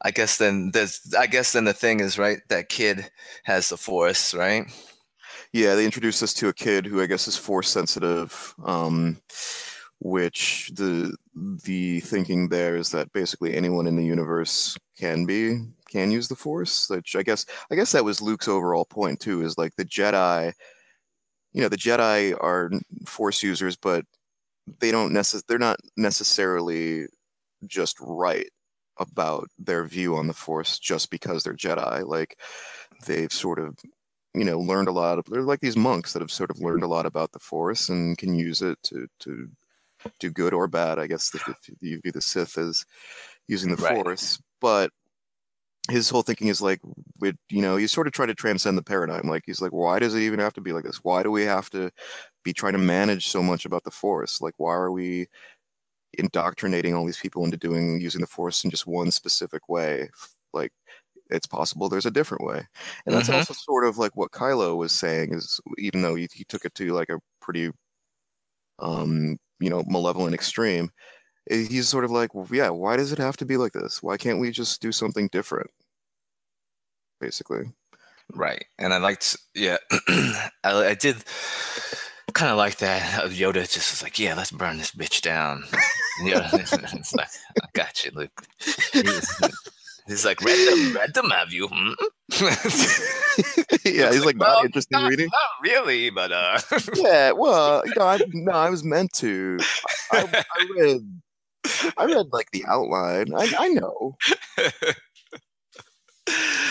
[0.02, 3.10] I guess then there's I guess then the thing is right that kid
[3.44, 4.64] has the force, right?
[5.52, 8.54] Yeah, they introduced us to a kid who I guess is force sensitive.
[8.64, 9.20] Um,
[10.00, 15.60] which the the thinking there is that basically anyone in the universe can be
[15.90, 19.42] can use the force which i guess i guess that was luke's overall point too
[19.42, 20.52] is like the jedi
[21.52, 22.70] you know the jedi are
[23.06, 24.04] force users but
[24.78, 27.06] they don't necess- they're not necessarily
[27.66, 28.48] just right
[28.98, 32.38] about their view on the force just because they're jedi like
[33.06, 33.76] they've sort of
[34.34, 36.82] you know learned a lot of they're like these monks that have sort of learned
[36.82, 39.48] a lot about the force and can use it to to
[40.18, 42.84] do good or bad i guess if, if you view the sith as
[43.48, 44.02] using the right.
[44.02, 44.90] force but
[45.88, 46.80] his whole thinking is like
[47.20, 49.28] with you know he's sort of trying to transcend the paradigm.
[49.28, 51.00] Like he's like why does it even have to be like this?
[51.02, 51.90] Why do we have to
[52.44, 55.26] be trying to manage so much about the force like why are we
[56.14, 60.10] indoctrinating all these people into doing using the force in just one specific way?
[60.52, 60.72] Like
[61.30, 62.66] it's possible there's a different way.
[63.06, 63.38] And that's mm-hmm.
[63.38, 66.74] also sort of like what kylo was saying is even though he, he took it
[66.74, 67.70] to like a pretty
[68.80, 70.90] um you know malevolent extreme
[71.48, 74.16] he's sort of like well, yeah why does it have to be like this why
[74.16, 75.70] can't we just do something different
[77.20, 77.64] basically
[78.34, 79.76] right and i liked yeah
[80.08, 81.16] I, I did
[82.32, 85.64] kind of like that of yoda just was like yeah let's burn this bitch down
[86.22, 87.28] yeah it's like
[87.60, 88.46] i got you luke
[90.10, 91.68] He's like, random, random have you?
[91.70, 91.92] Hmm?
[93.84, 95.28] yeah, he's like, not well, interesting not, reading.
[95.30, 96.58] Not really, but uh.
[96.96, 99.58] yeah, well, you know, I, no, I was meant to.
[100.10, 101.20] I, I read,
[101.96, 103.34] I read like the outline.
[103.34, 104.16] I, I know.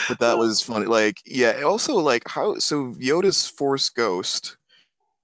[0.08, 0.86] but that was funny.
[0.86, 1.62] Like, yeah.
[1.62, 4.58] Also, like how so Yoda's Force Ghost,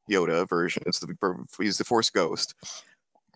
[0.10, 0.84] Yoda version.
[0.86, 1.16] It's the
[1.60, 2.56] he's the Force Ghost.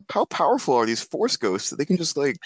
[0.10, 2.38] How powerful are these Force Ghosts that they can just like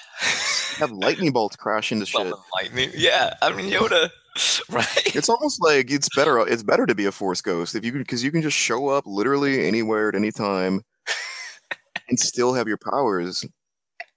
[0.77, 2.34] have lightning bolts crash into shit.
[2.55, 3.34] Lightning, yeah.
[3.41, 4.09] I mean Yoda,
[4.69, 5.15] right?
[5.15, 6.39] It's almost like it's better.
[6.39, 8.89] It's better to be a Force ghost if you can, because you can just show
[8.89, 10.81] up literally anywhere at any time,
[12.09, 13.45] and still have your powers.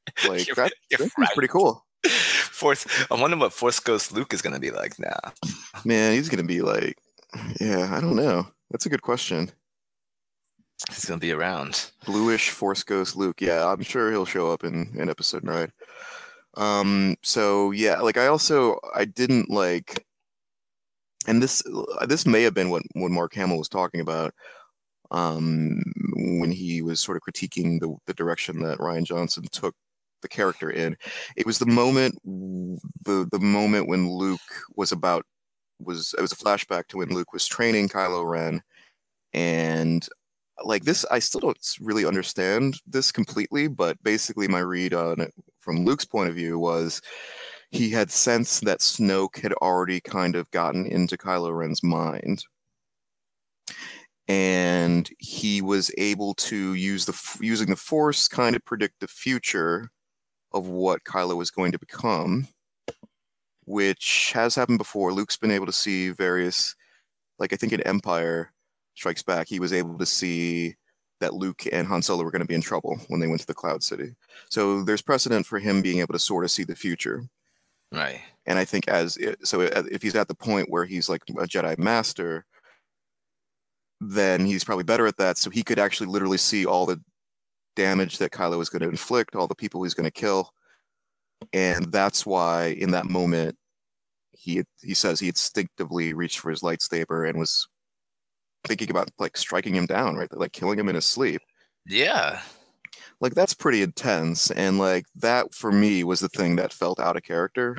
[0.29, 1.29] Like that, that's right.
[1.35, 1.85] pretty cool.
[2.07, 2.87] Force.
[3.11, 5.19] I wonder what Force Ghost Luke is gonna be like now.
[5.85, 6.97] Man, he's gonna be like,
[7.61, 8.47] yeah, I don't know.
[8.71, 9.51] That's a good question.
[10.89, 11.91] He's gonna be around.
[12.05, 13.41] Bluish Force Ghost Luke.
[13.41, 15.73] Yeah, I'm sure he'll show up in in episode nine.
[16.57, 17.17] Um.
[17.23, 20.05] So yeah, like I also I didn't like,
[21.27, 21.63] and this
[22.07, 24.33] this may have been what what Mark Hamill was talking about.
[25.13, 25.81] Um,
[26.17, 29.75] when he was sort of critiquing the the direction that Rian Johnson took
[30.23, 30.97] the character in.
[31.37, 34.41] It was the moment the the moment when Luke
[34.77, 35.25] was about
[35.81, 38.63] was it was a flashback to when Luke was training Kylo Ren
[39.33, 40.09] and
[40.65, 45.35] like this I still don't really understand this completely, but basically my read on it
[45.61, 47.03] from Luke's point of view was
[47.71, 52.45] he had sensed that Snoke had already kind of gotten into Kylo Ren's mind
[54.29, 59.91] and he was able to use the using the force kind of predict the future
[60.57, 62.49] of what Kylo is going to become,
[63.65, 65.13] which has happened before.
[65.13, 66.75] Luke's been able to see various,
[67.39, 68.53] like I think in Empire
[68.95, 70.77] Strikes Back, he was able to see
[71.21, 73.47] that Luke and Han Solo were going to be in trouble when they went to
[73.47, 74.15] the Cloud City.
[74.51, 77.29] So there's precedent for him being able to sort of see the future.
[77.93, 78.21] Right.
[78.47, 81.47] And I think as it, so if he's at the point where he's like a
[81.47, 82.45] Jedi master,
[84.01, 85.39] then he's probably better at that.
[85.39, 87.01] So he could actually literally see all the
[87.77, 90.51] damage that Kylo is going to inflict, all the people he's going to kill,
[91.53, 93.57] and that's why in that moment
[94.33, 97.69] he he says he instinctively reached for his lightsaber and was
[98.65, 101.41] thinking about like striking him down, right, like killing him in his sleep.
[101.87, 102.41] Yeah,
[103.21, 107.17] like that's pretty intense, and like that for me was the thing that felt out
[107.17, 107.77] of character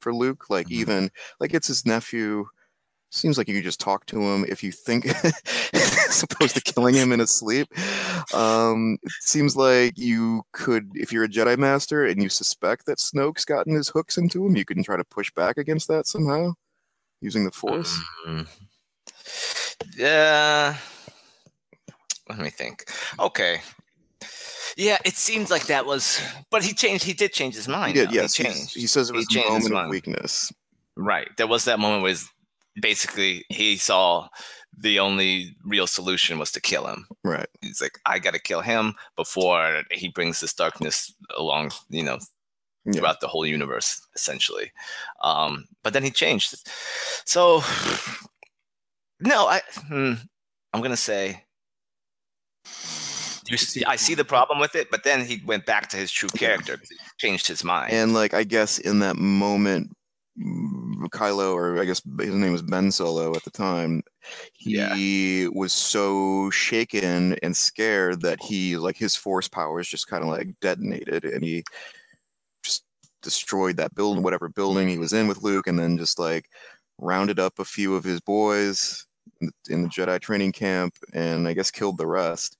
[0.00, 0.50] for Luke.
[0.50, 0.80] Like mm-hmm.
[0.80, 2.46] even like it's his nephew
[3.10, 5.06] seems like you could just talk to him if you think
[5.74, 7.68] as opposed to killing him in his sleep
[8.34, 12.98] um, it seems like you could if you're a jedi master and you suspect that
[12.98, 16.52] snoke's gotten his hooks into him you can try to push back against that somehow
[17.20, 18.42] using the force mm-hmm.
[19.98, 20.76] yeah
[22.28, 23.60] let me think okay
[24.76, 27.04] yeah, it seems like that was, but he changed.
[27.04, 27.96] He did change his mind.
[27.96, 28.14] He did.
[28.14, 30.52] Yes, he, he, says it was a moment of weakness.
[30.96, 31.28] Right.
[31.36, 32.12] There was that moment where
[32.80, 34.28] basically he saw
[34.76, 37.06] the only real solution was to kill him.
[37.24, 37.48] Right.
[37.60, 42.18] He's like, I got to kill him before he brings this darkness along, you know,
[42.84, 42.92] yeah.
[42.92, 44.72] throughout the whole universe, essentially.
[45.22, 46.68] Um, but then he changed.
[47.26, 47.62] So,
[49.20, 50.14] no, I, hmm,
[50.72, 51.44] I'm gonna say.
[53.48, 56.12] You see, I see the problem with it, but then he went back to his
[56.12, 56.80] true character,
[57.18, 57.92] changed his mind.
[57.92, 59.90] And like, I guess in that moment,
[61.08, 64.02] Kylo, or I guess his name was Ben Solo at the time,
[64.52, 65.48] he yeah.
[65.52, 70.48] was so shaken and scared that he, like, his force powers just kind of like
[70.60, 71.64] detonated and he
[72.62, 72.84] just
[73.22, 76.46] destroyed that building, whatever building he was in with Luke, and then just like
[76.98, 79.06] rounded up a few of his boys
[79.68, 82.56] in the Jedi training camp and I guess killed the rest.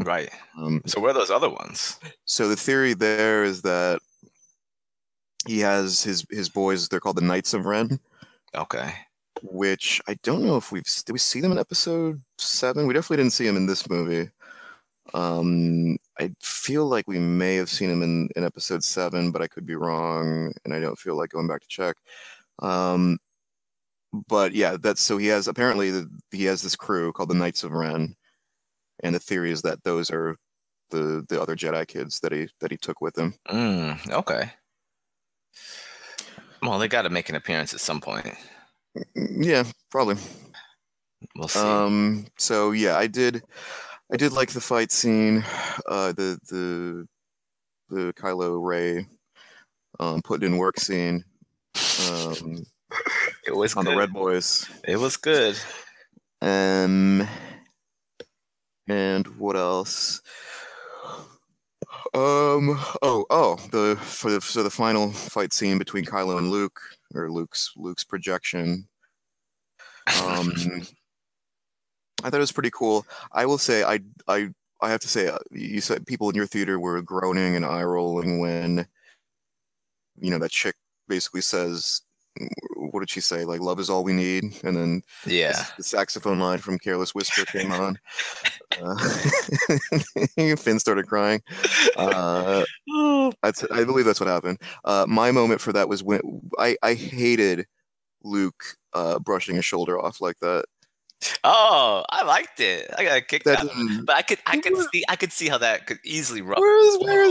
[0.00, 0.30] Right.
[0.58, 2.00] Um, so where are those other ones?
[2.24, 4.00] So the theory there is that
[5.46, 6.88] he has his his boys.
[6.88, 8.00] They're called the Knights of Ren.
[8.54, 8.94] Okay.
[9.42, 12.86] Which I don't know if we've did we see them in episode seven.
[12.86, 14.30] We definitely didn't see them in this movie.
[15.12, 19.48] Um, I feel like we may have seen him in, in episode seven, but I
[19.48, 21.96] could be wrong, and I don't feel like going back to check.
[22.60, 23.18] Um,
[24.28, 27.64] but yeah, that's so he has apparently the, he has this crew called the Knights
[27.64, 28.16] of Ren,
[29.02, 30.36] and the theory is that those are
[30.90, 33.34] the the other Jedi kids that he that he took with him.
[33.48, 34.52] Mm, okay.
[36.62, 38.26] Well, they got to make an appearance at some point.
[39.14, 40.16] Yeah, probably.
[41.36, 41.58] We'll see.
[41.58, 42.26] Um.
[42.38, 43.42] So yeah, I did.
[44.12, 45.44] I did like the fight scene.
[45.88, 46.12] Uh.
[46.12, 47.06] The the
[47.90, 49.06] the Kylo Rey
[50.00, 51.24] um, putting in work scene.
[52.10, 52.64] Um.
[53.46, 53.92] It was on good.
[53.92, 54.70] the Red Boys.
[54.86, 55.58] It was good.
[56.40, 57.26] Um.
[58.86, 60.20] And what else?
[62.14, 62.78] Um.
[63.02, 63.26] Oh.
[63.30, 63.56] Oh.
[63.72, 66.80] The for the so the final fight scene between Kylo and Luke,
[67.14, 68.86] or Luke's Luke's projection.
[70.22, 70.52] Um.
[72.22, 73.06] I thought it was pretty cool.
[73.32, 74.48] I will say, I I
[74.80, 77.82] I have to say, uh, you said people in your theater were groaning and eye
[77.82, 78.86] rolling when,
[80.20, 80.74] you know, that chick
[81.08, 82.02] basically says
[82.76, 83.44] what did she say?
[83.44, 84.44] Like, love is all we need.
[84.64, 87.98] And then yeah, the, saxophone line from Careless Whisper came on.
[88.82, 88.96] Uh,
[90.56, 91.40] Finn started crying.
[91.96, 92.64] Uh,
[93.44, 94.60] I believe that's what happened.
[94.84, 96.20] Uh, my moment for that was when
[96.58, 97.66] I, I hated
[98.24, 100.64] Luke uh, brushing his shoulder off like that.
[101.44, 102.90] Oh, I liked it.
[102.98, 103.70] I got kicked that, out,
[104.04, 106.58] but I could, I could see, I could see how that could easily rub.
[106.58, 107.24] Where is, where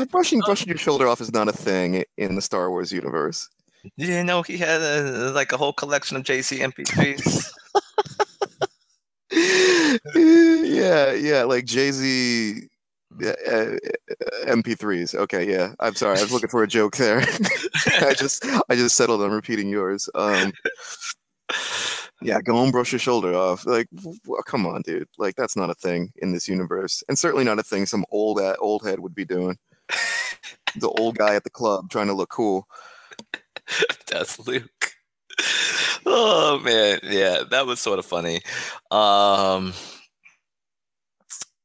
[0.00, 3.50] is brushing, brushing your shoulder off is not a thing in the Star Wars universe.
[3.96, 7.52] You didn't know he had a, like a whole collection of Jay Z MP3s.
[10.64, 12.68] yeah, yeah, like Jay Z
[13.22, 13.76] uh,
[14.46, 15.14] MP3s.
[15.14, 15.74] Okay, yeah.
[15.80, 16.18] I'm sorry.
[16.18, 17.20] I was looking for a joke there.
[18.00, 20.08] I just I just settled on repeating yours.
[20.14, 20.52] Um,
[22.22, 23.66] yeah, go and brush your shoulder off.
[23.66, 23.88] Like,
[24.26, 25.08] well, come on, dude.
[25.18, 28.40] Like, that's not a thing in this universe, and certainly not a thing some old
[28.40, 29.58] uh, old head would be doing.
[30.76, 32.66] the old guy at the club trying to look cool.
[34.10, 34.92] That's Luke.
[36.04, 38.40] Oh man, yeah, that was sort of funny.
[38.90, 39.72] Um,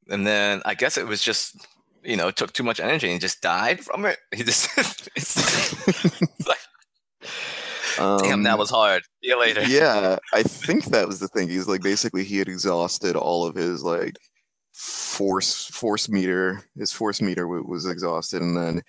[0.10, 1.66] and then I guess it was just
[2.04, 4.18] you know took too much energy and just died from it.
[4.36, 6.58] He just it's, it's like
[8.00, 9.04] um, damn, that um, was hard.
[9.24, 9.64] See you later.
[9.64, 11.50] Yeah, I think that was the thing.
[11.50, 14.18] He's like basically he had exhausted all of his like
[14.74, 16.64] force force meter.
[16.78, 18.82] His force meter was exhausted, and then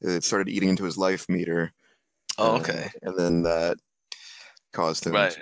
[0.00, 1.72] it started eating into his life meter.
[2.38, 2.90] Oh, okay.
[3.02, 3.76] and then that
[4.72, 5.36] caused him right.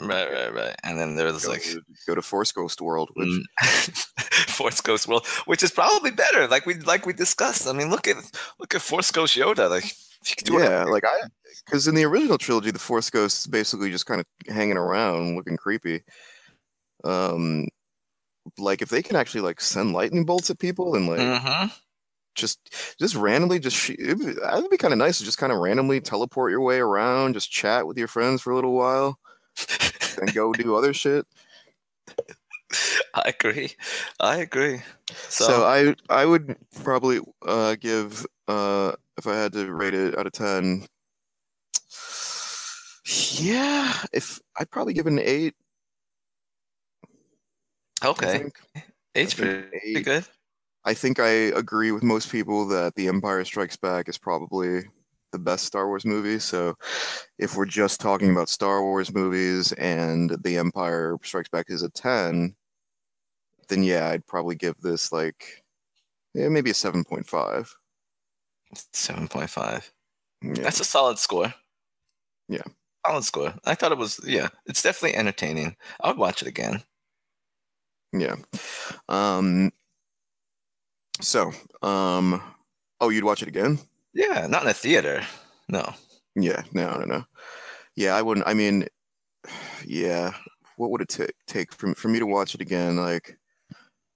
[0.00, 0.76] Right, right, right.
[0.84, 3.42] And then there was go like to, go to Force Ghost World, which mm.
[4.50, 6.46] Force Ghost World, which is probably better.
[6.46, 7.66] Like we like we discussed.
[7.66, 8.16] I mean, look at
[8.58, 9.70] look at Force Ghost Yoda.
[9.70, 9.90] Like
[10.50, 11.20] yeah, like I
[11.64, 15.36] because in the original trilogy, the Force Ghost is basically just kind of hanging around,
[15.36, 16.02] looking creepy.
[17.02, 17.66] Um,
[18.58, 21.20] like if they can actually like send lightning bolts at people and like.
[21.20, 21.68] Mm-hmm
[22.40, 25.52] just just randomly just sh- it would, would be kind of nice to just kind
[25.52, 29.18] of randomly teleport your way around just chat with your friends for a little while
[30.20, 31.26] and go do other shit.
[33.14, 33.70] I agree.
[34.20, 34.80] I agree.
[35.28, 40.16] So, so I I would probably uh, give uh, if I had to rate it
[40.18, 40.86] out of ten.
[43.32, 45.54] Yeah, if I'd probably give it an eight.
[48.04, 48.50] Okay,
[49.14, 50.04] eight's pretty eight.
[50.04, 50.26] good.
[50.84, 54.82] I think I agree with most people that The Empire Strikes Back is probably
[55.32, 56.38] the best Star Wars movie.
[56.38, 56.74] So
[57.38, 61.90] if we're just talking about Star Wars movies and The Empire Strikes Back is a
[61.90, 62.54] 10,
[63.68, 65.62] then yeah, I'd probably give this like
[66.34, 67.26] yeah, maybe a 7.5.
[68.74, 69.90] 7.5.
[70.42, 70.52] Yeah.
[70.62, 71.52] That's a solid score.
[72.48, 72.62] Yeah.
[73.06, 73.54] Solid score.
[73.64, 75.76] I thought it was yeah, it's definitely entertaining.
[76.00, 76.82] I would watch it again.
[78.12, 78.36] Yeah.
[79.08, 79.72] Um
[81.20, 81.52] so,
[81.82, 82.42] um
[83.00, 83.78] oh, you'd watch it again?
[84.12, 85.22] Yeah, not in a theater.
[85.68, 85.94] No.
[86.36, 87.24] Yeah, no, no, no.
[87.96, 88.46] Yeah, I wouldn't.
[88.46, 88.86] I mean,
[89.84, 90.32] yeah.
[90.76, 92.96] What would it take take for for me to watch it again?
[92.96, 93.38] Like,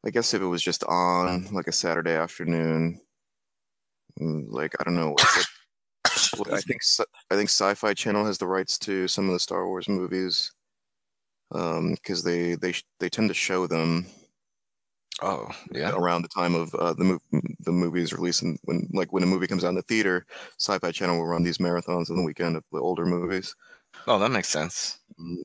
[0.07, 3.01] I guess if it was just on like a Saturday afternoon,
[4.21, 5.11] mm, like I don't know.
[6.37, 6.81] What, I think
[7.31, 10.53] I think Sci-Fi Channel has the rights to some of the Star Wars movies,
[11.53, 14.07] um, because they they they tend to show them
[15.23, 15.93] Oh, yeah.
[15.95, 19.27] Around the time of uh, the movie, the movie's release, and when like when a
[19.27, 20.27] movie comes out in the theater,
[20.59, 23.55] Sci-Fi Channel will run these marathons on the weekend of the older movies.
[24.09, 24.99] Oh, that makes sense.
[25.21, 25.43] Mm,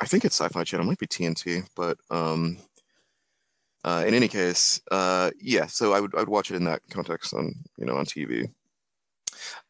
[0.00, 2.58] I think it's Sci-Fi Channel, it might be TNT, but um,
[3.84, 5.66] uh, in any case, uh, yeah.
[5.66, 8.48] So I would I would watch it in that context on you know on TV.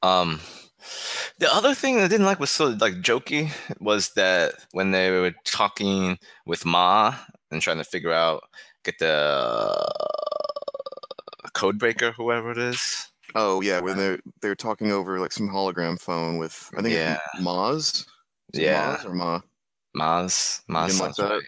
[0.03, 0.41] Um,
[1.39, 5.35] the other thing I didn't like was so like jokey was that when they were
[5.45, 7.15] talking with Ma
[7.51, 8.43] and trying to figure out
[8.85, 9.89] get the uh,
[11.55, 13.09] code breaker, whoever it is.
[13.35, 17.19] Oh yeah, when they're they're talking over like some hologram phone with I think yeah.
[17.41, 18.07] Maz.
[18.55, 19.41] yeah, Maz or Ma.
[19.97, 20.63] Maz.
[20.69, 21.01] Maz.
[21.01, 21.31] Like that?
[21.31, 21.43] Right.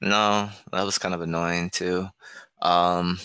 [0.00, 2.08] No, that was kind of annoying too.
[2.62, 3.18] Um,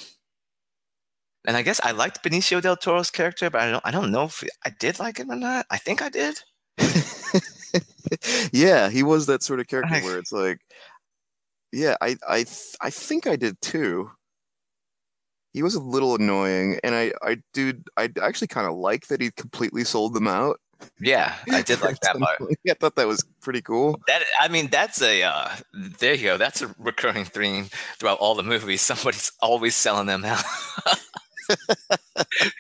[1.45, 4.26] and I guess I liked Benicio del Toro's character, but I don't I don't know
[4.26, 5.65] if I did like him or not.
[5.70, 6.39] I think I did.
[8.51, 10.59] yeah, he was that sort of character where it's like
[11.72, 12.45] yeah, I I
[12.82, 14.11] I think I did too.
[15.53, 19.22] He was a little annoying, and I I dude I actually kind of like that
[19.22, 20.59] he completely sold them out.
[20.99, 22.41] Yeah, I did like that part.
[22.70, 23.99] I thought that was pretty cool.
[24.07, 26.38] That I mean, that's a uh, there you go.
[26.38, 27.67] That's a recurring theme
[27.99, 28.82] throughout all the movies.
[28.82, 30.43] Somebody's always selling them out.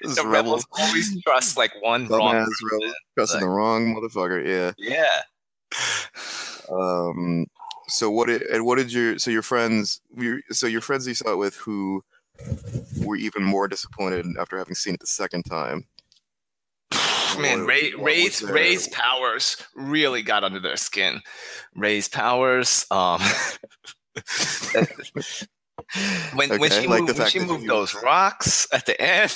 [0.01, 2.47] the rebels always trust like one wrong
[3.15, 4.45] trusting like, the wrong motherfucker.
[4.45, 5.21] Yeah, yeah.
[6.71, 7.45] Um,
[7.89, 11.13] so what did and what did your so your friends your, so your friends you
[11.13, 12.01] saw it with who
[13.03, 15.85] were even more disappointed after having seen it the second time?
[17.37, 21.21] Man, Rey, Rey's Rey's powers really got under their skin.
[21.75, 23.21] Rey's powers, um,
[26.33, 29.33] when okay, when she like moved, when she moved those rocks at the end,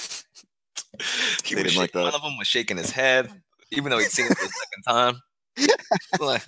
[1.44, 3.30] he was like one of them was shaking his head,
[3.72, 5.22] even though he'd seen it the second time.
[6.20, 6.44] like,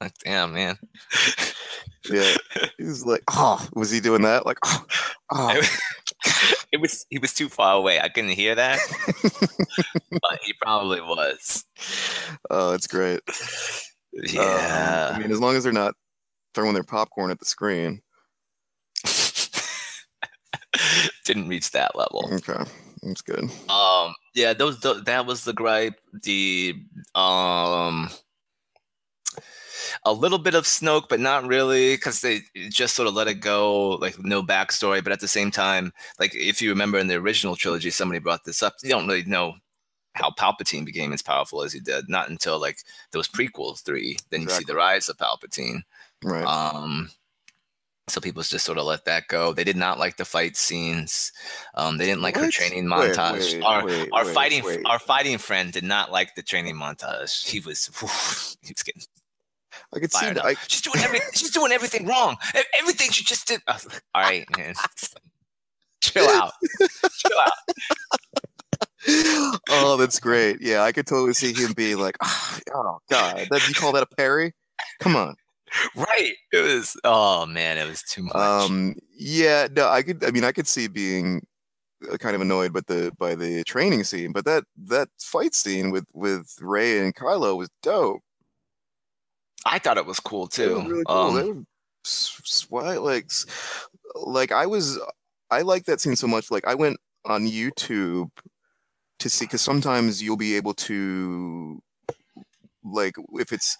[0.00, 0.78] like, damn, man.
[2.10, 2.34] yeah.
[2.78, 4.44] He was like, oh, was he doing that?
[4.44, 4.84] Like, oh,
[5.32, 5.62] oh.
[6.72, 8.00] it was he was too far away.
[8.00, 8.78] I couldn't hear that.
[10.10, 11.64] but he probably was.
[12.50, 13.20] Oh, it's great.
[14.12, 15.08] Yeah.
[15.10, 15.94] Um, I mean, as long as they're not
[16.54, 18.02] throwing their popcorn at the screen.
[21.24, 22.28] didn't reach that level.
[22.32, 22.70] Okay,
[23.02, 23.50] that's good.
[23.70, 25.98] Um, yeah, those th- that was the gripe.
[26.22, 26.74] The
[27.14, 28.10] um,
[30.06, 32.40] a little bit of Snoke, but not really, because they
[32.70, 35.02] just sort of let it go, like no backstory.
[35.02, 38.44] But at the same time, like if you remember in the original trilogy, somebody brought
[38.44, 38.74] this up.
[38.82, 39.54] You don't really know
[40.14, 42.78] how Palpatine became as powerful as he did, not until like
[43.10, 44.16] those prequels three.
[44.30, 44.64] Then you Exactly.
[44.64, 45.80] see the rise of Palpatine.
[46.22, 46.44] Right.
[46.44, 47.10] Um,
[48.08, 49.52] so people just sort of let that go.
[49.52, 51.32] They did not like the fight scenes.
[51.74, 53.54] Um, they didn't like her training montage.
[53.54, 54.80] wait, our wait, our wait, fighting wait.
[54.86, 57.44] our fighting friend did not like the training montage.
[57.44, 57.86] He was
[58.62, 59.02] he was getting
[59.94, 60.26] I could see.
[60.26, 60.44] up.
[60.44, 61.28] I, She's doing everything.
[61.34, 62.36] she's doing everything wrong.
[62.80, 63.60] Everything she just did.
[63.68, 63.76] All
[64.14, 64.74] right, man.
[66.00, 66.52] Chill out.
[66.80, 67.52] Chill out.
[69.70, 70.60] oh, that's great.
[70.60, 74.02] Yeah, I could totally see him being like, "Ah, "Oh God, that you call that
[74.02, 74.52] a parry?
[75.00, 75.36] Come on."
[75.94, 76.34] Right.
[76.52, 76.96] It was.
[77.04, 78.34] Oh man, it was too much.
[78.34, 80.24] Um, yeah, no, I could.
[80.24, 81.46] I mean, I could see being
[82.10, 85.90] uh, kind of annoyed by the by the training scene, but that that fight scene
[85.90, 88.22] with with Rey and Kylo was dope.
[89.66, 90.76] I thought it was cool too.
[90.76, 91.16] was really cool.
[91.16, 91.62] Um, they were
[92.04, 92.40] s-
[92.70, 93.30] swi- like,
[94.14, 94.98] like I was,
[95.50, 96.50] I like that scene so much.
[96.50, 98.30] Like I went on YouTube
[99.18, 101.80] to see because sometimes you'll be able to,
[102.84, 103.76] like, if it's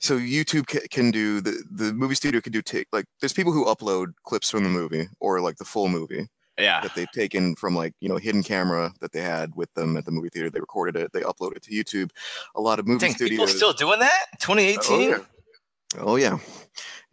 [0.00, 3.52] so YouTube ca- can do the the movie studio can do take like there's people
[3.52, 6.26] who upload clips from the movie or like the full movie
[6.58, 6.80] yeah.
[6.80, 10.04] that they've taken from like you know hidden camera that they had with them at
[10.04, 10.50] the movie theater.
[10.50, 12.10] They recorded it, they uploaded it to YouTube.
[12.54, 14.26] A lot of movie Dang, people studios still doing that?
[14.40, 15.14] 2018?
[15.14, 15.18] Oh yeah.
[15.98, 16.38] Oh yeah.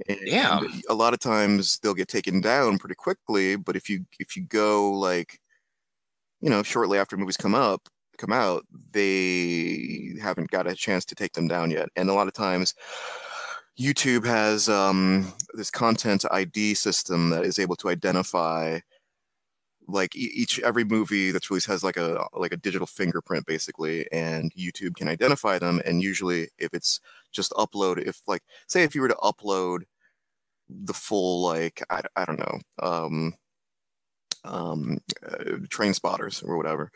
[0.08, 0.62] And Yeah.
[0.90, 4.44] A lot of times they'll get taken down pretty quickly, but if you if you
[4.44, 5.40] go like,
[6.42, 11.16] you know, shortly after movies come up, come out, they haven't got a chance to
[11.16, 11.90] take them down yet.
[11.96, 12.74] And a lot of times
[13.80, 18.80] YouTube has um, this content ID system that is able to identify
[19.92, 24.54] like each every movie that's released has like a like a digital fingerprint basically and
[24.56, 27.00] YouTube can identify them and usually if it's
[27.32, 29.80] just upload if like say if you were to upload
[30.70, 33.34] the full like I, I don't know um
[34.46, 36.92] um uh, train spotters or whatever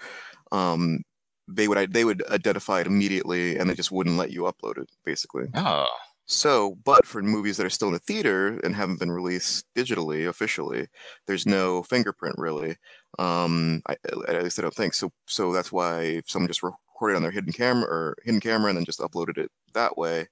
[0.51, 0.99] um
[1.47, 4.89] they would they would identify it immediately and they just wouldn't let you upload it
[5.05, 5.87] basically Oh.
[6.25, 10.27] So, but for movies that are still in the theater and haven't been released digitally
[10.27, 10.87] officially,
[11.27, 12.77] there's no fingerprint really.
[13.19, 13.95] Um, I,
[14.27, 15.11] at least I don't think so.
[15.27, 18.77] So that's why if someone just recorded on their hidden camera or hidden camera and
[18.77, 20.27] then just uploaded it that way,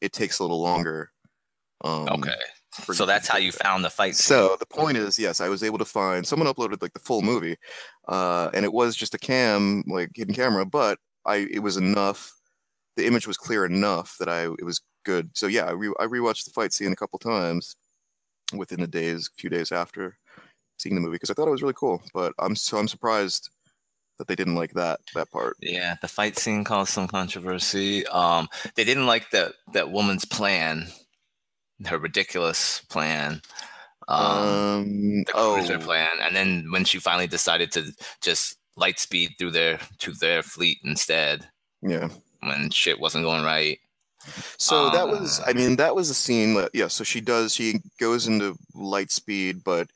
[0.00, 1.10] it takes a little longer.
[1.82, 2.34] Um, Okay.
[2.92, 4.16] So that's how you found the fight.
[4.16, 4.36] scene.
[4.36, 7.22] So the point is, yes, I was able to find someone uploaded like the full
[7.22, 7.56] movie,
[8.06, 12.32] uh, and it was just a cam, like hidden camera, but I it was enough.
[12.96, 15.30] The image was clear enough that I it was good.
[15.34, 17.76] So yeah, I, re- I rewatched the fight scene a couple times
[18.54, 20.18] within the days, a few days after
[20.78, 22.02] seeing the movie because I thought it was really cool.
[22.12, 23.48] But I'm so I'm surprised
[24.18, 25.56] that they didn't like that that part.
[25.60, 28.06] Yeah, the fight scene caused some controversy.
[28.08, 30.88] Um, they didn't like that that woman's plan,
[31.86, 33.40] her ridiculous plan.
[34.08, 38.98] Um, Um, the oh, cruiser plan, and then when she finally decided to just light
[38.98, 41.48] speed through their to their fleet instead,
[41.82, 42.08] yeah.
[42.40, 43.78] when shit wasn't going right.
[44.58, 46.54] So that was, I Uh, mean, that was a scene.
[46.54, 46.88] That, yeah.
[46.88, 47.54] So she does.
[47.54, 49.88] She goes into light speed, but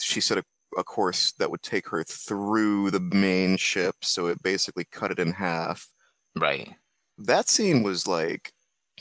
[0.00, 0.44] she set a,
[0.76, 3.96] a course that would take her through the main ship.
[4.02, 5.86] So it basically cut it in half.
[6.36, 6.74] Right.
[7.18, 8.52] That scene was like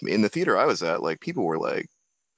[0.02, 1.02] in the theater I was at.
[1.02, 1.88] Like people were like,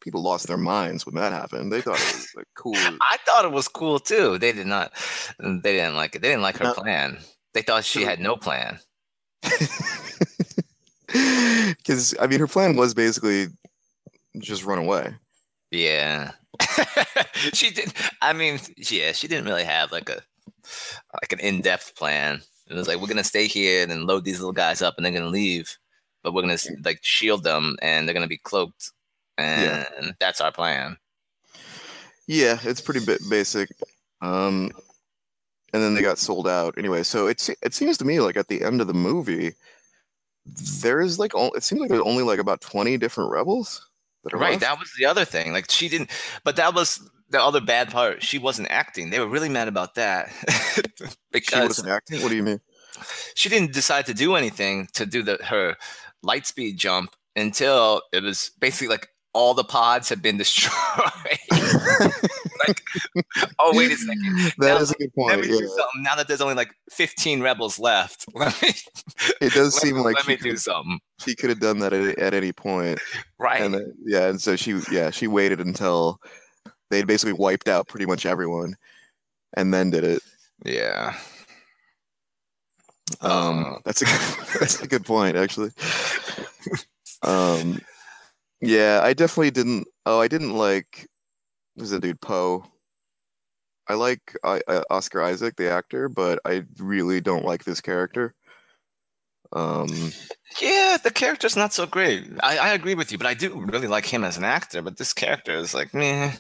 [0.02, 1.72] people lost their minds when that happened.
[1.72, 2.76] They thought it was like cool.
[3.02, 4.38] I thought it was cool too.
[4.38, 4.94] They did not.
[5.40, 6.22] They didn't like it.
[6.22, 6.74] They didn't like her No.
[6.74, 7.18] plan.
[7.54, 8.80] They thought she had no plan.
[11.78, 13.48] Because I mean, her plan was basically
[14.40, 15.14] just run away.
[15.72, 16.32] Yeah.
[17.54, 17.94] she did.
[18.22, 20.22] I mean, yeah, she didn't really have like a
[21.22, 22.42] like an in-depth plan.
[22.68, 25.06] It was like we're gonna stay here and then load these little guys up and
[25.06, 25.78] they're gonna leave,
[26.24, 28.92] but we're gonna like shield them and they're gonna be cloaked,
[29.38, 30.12] and Yeah.
[30.20, 30.98] that's our plan.
[32.28, 33.70] Yeah, it's pretty bit basic.
[34.22, 34.72] Um,
[35.74, 37.04] and then they got sold out anyway.
[37.04, 39.54] So it it seems to me like at the end of the movie,
[40.82, 43.88] there is like it seems like there's only like about twenty different rebels
[44.24, 44.52] that are Right.
[44.52, 44.62] left.
[44.62, 45.54] That was the other thing.
[45.54, 46.12] Like she didn't,
[46.44, 47.00] but that was
[47.30, 48.22] the other bad part.
[48.24, 49.10] She wasn't acting.
[49.10, 50.32] They were really mad about that
[51.42, 52.22] she wasn't acting.
[52.22, 52.62] What do you mean?
[53.34, 55.76] she didn't decide to do anything to do the her
[56.24, 60.72] light speed jump until it was basically like all the pods have been destroyed.
[62.68, 62.82] like,
[63.60, 64.54] oh wait a second.
[64.60, 65.42] That Now, is a good Let point.
[65.42, 65.60] me Yeah.
[65.60, 66.04] do something.
[66.04, 68.70] Now that there's only like 15 rebels left, let me,
[69.42, 71.00] It does let, seem like let me do could, something.
[71.20, 73.00] she could have done that at, at any point.
[73.38, 73.62] Right.
[73.62, 76.20] And then, yeah, and so she yeah she waited until
[76.90, 78.76] they'd basically wiped out pretty much everyone,
[79.58, 80.22] and then did it.
[80.64, 81.16] Yeah.
[83.22, 83.80] Um, Uh.
[83.84, 84.06] that's a
[84.60, 85.72] that's a good point, actually.
[87.22, 87.80] Um,
[88.62, 89.88] yeah, I definitely didn't.
[90.06, 91.08] Oh, I didn't like.
[91.76, 92.66] Was the dude Poe?
[93.88, 98.34] I like I, uh, Oscar Isaac, the actor, but I really don't like this character.
[99.54, 100.12] Um,
[100.60, 102.26] Yeah, the character's not so great.
[102.42, 104.82] I, I agree with you, but I do really like him as an actor.
[104.82, 106.34] But this character is like, meh.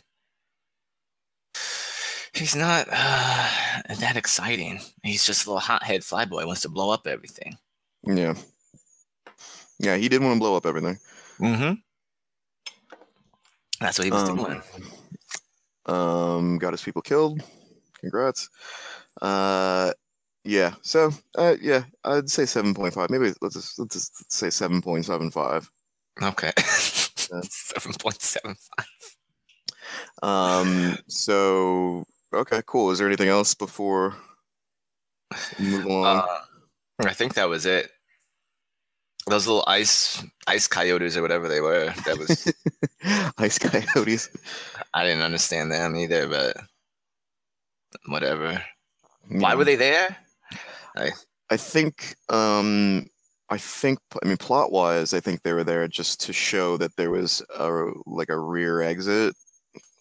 [2.33, 3.49] He's not uh,
[3.99, 4.81] that exciting.
[5.03, 6.41] He's just a little hothead flyboy.
[6.41, 7.57] Who wants to blow up everything.
[8.03, 8.35] yeah,
[9.79, 10.97] yeah, he did want to blow up everything.
[11.39, 11.73] Mm-hmm.
[13.79, 14.61] That's what he was Um, doing.
[15.85, 17.41] Um, got his people killed.
[17.99, 18.49] Congrats.
[19.21, 19.91] Uh,
[20.43, 20.75] yeah.
[20.81, 23.09] So, uh, yeah, I'd say seven point five.
[23.09, 25.69] Maybe let's just let's just say seven point seven five.
[26.21, 26.51] Okay.
[27.27, 28.85] Seven point seven five.
[30.23, 30.97] Um.
[31.07, 32.91] So, okay, cool.
[32.91, 34.15] Is there anything else before
[35.59, 36.05] we move along?
[36.19, 37.89] Uh, I think that was it.
[39.27, 41.93] Those little ice ice coyotes or whatever they were.
[42.05, 42.53] That was
[43.37, 44.29] Ice coyotes.
[44.93, 46.57] I didn't understand them either, but
[48.07, 48.63] whatever.
[49.29, 50.15] Why were they there?
[50.95, 52.15] I think.
[52.29, 53.07] Um.
[53.49, 53.99] I think.
[54.23, 57.43] I mean, plot wise, I think they were there just to show that there was
[57.57, 59.35] a like a rear exit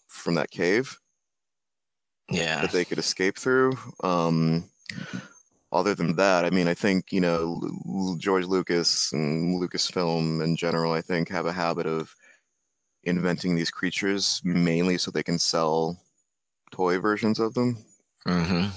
[0.07, 0.97] from that cave.
[2.29, 2.61] Yeah.
[2.61, 3.77] that they could escape through.
[4.03, 4.65] Um,
[5.75, 7.61] other than that, I mean, I think you know
[8.17, 12.15] George Lucas and Lucasfilm in general, I think, have a habit of
[13.03, 15.99] inventing these creatures mainly so they can sell
[16.71, 17.77] toy versions of them.
[18.25, 18.67] hmm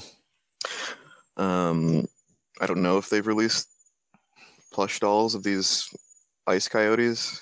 [1.37, 2.07] Um,
[2.61, 3.69] I don't know if they've released
[4.73, 5.89] plush dolls of these
[6.47, 7.41] ice coyotes.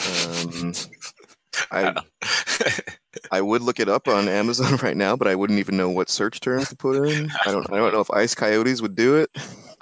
[0.00, 0.72] Um,
[1.70, 1.94] I
[3.30, 6.10] I would look it up on Amazon right now, but I wouldn't even know what
[6.10, 7.30] search terms to put in.
[7.44, 9.30] I don't I don't know if ice coyotes would do it.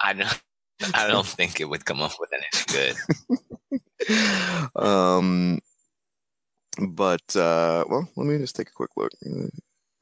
[0.01, 0.41] I don't.
[0.93, 2.95] I don't think it would come up with anything
[3.69, 4.75] good.
[4.75, 5.59] um,
[6.89, 9.11] but uh, well, let me just take a quick look.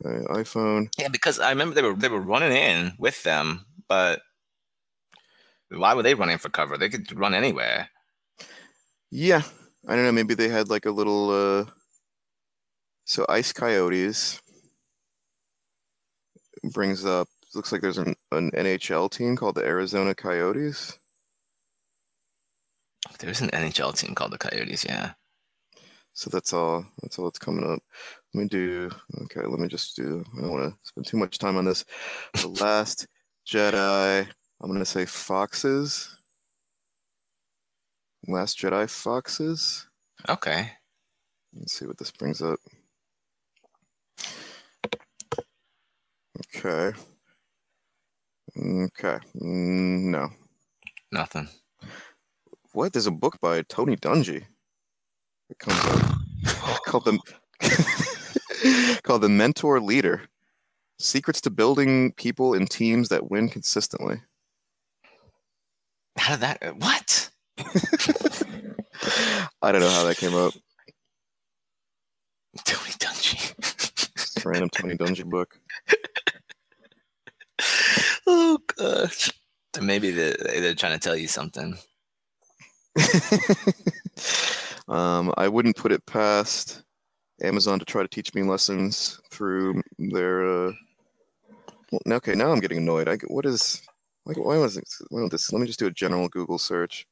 [0.03, 0.89] Uh, iPhone.
[0.97, 4.21] Yeah, because I remember they were they were running in with them, but
[5.69, 6.77] why were they running for cover?
[6.77, 7.89] They could run anywhere.
[9.11, 9.43] Yeah,
[9.87, 10.11] I don't know.
[10.11, 11.29] Maybe they had like a little.
[11.29, 11.65] Uh,
[13.05, 14.41] so ice coyotes
[16.71, 17.27] brings up.
[17.55, 20.97] Looks like there's an, an NHL team called the Arizona Coyotes.
[23.07, 24.85] Oh, there's an NHL team called the Coyotes.
[24.85, 25.13] Yeah.
[26.13, 26.85] So that's all.
[27.01, 27.79] That's all that's coming up.
[28.33, 28.89] Let me do.
[29.23, 30.23] Okay, let me just do.
[30.37, 31.85] I don't want to spend too much time on this.
[32.33, 33.07] The Last
[33.47, 34.27] Jedi.
[34.61, 36.15] I'm gonna say foxes.
[38.27, 39.87] Last Jedi foxes.
[40.29, 40.71] Okay.
[41.53, 42.59] Let's see what this brings up.
[46.55, 46.93] Okay.
[48.59, 49.17] Okay.
[49.35, 50.29] No.
[51.11, 51.47] Nothing.
[52.73, 52.93] What?
[52.93, 54.43] There's a book by Tony Dungy.
[55.49, 57.19] It comes up called the
[59.03, 60.21] called the Mentor Leader:
[60.99, 64.21] Secrets to Building People in Teams That Win Consistently.
[66.17, 66.63] How did that?
[66.63, 67.29] Uh, what?
[69.61, 70.53] I don't know how that came up.
[72.63, 74.45] Tony Dungy.
[74.45, 75.59] Random Tony Dungy book.
[78.33, 79.31] oh gosh.
[79.81, 81.77] Maybe they're, they're trying to tell you something.
[84.87, 86.83] um, I wouldn't put it past
[87.41, 90.45] Amazon to try to teach me lessons through their.
[90.45, 90.71] Uh...
[91.91, 93.07] Well, okay, now I'm getting annoyed.
[93.07, 93.81] I what is?
[94.25, 94.87] Why, why was it?
[95.09, 95.51] Why don't this?
[95.51, 97.07] Let me just do a general Google search.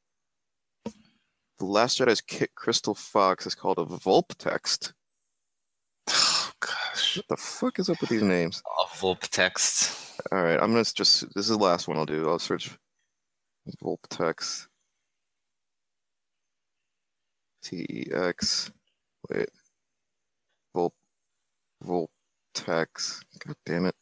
[0.85, 4.93] The Last Jedi's Kit Crystal Fox is called a Vulptex.
[6.13, 7.17] Oh gosh.
[7.17, 8.61] What the fuck is up with these names?
[8.79, 10.10] Awful text.
[10.31, 11.21] All right, I'm gonna just.
[11.33, 12.29] This is the last one I'll do.
[12.29, 12.77] I'll search
[13.83, 14.67] Volp text.
[17.63, 18.71] T E X.
[19.29, 19.49] Wait.
[20.75, 20.91] Volp.
[21.83, 23.21] Voltex.
[23.39, 23.95] God damn it.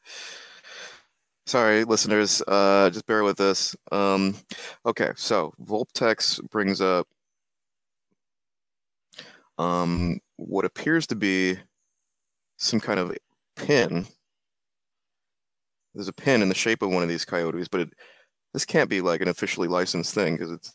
[1.46, 2.42] Sorry, listeners.
[2.48, 3.76] Uh, just bear with us.
[3.92, 4.36] Um,
[4.86, 7.08] okay, so Vulptex brings up
[9.58, 11.58] um what appears to be
[12.58, 13.16] some kind of
[13.56, 14.06] pin.
[16.00, 17.90] There's a pin in the shape of one of these coyotes, but it,
[18.54, 20.74] this can't be like an officially licensed thing because it's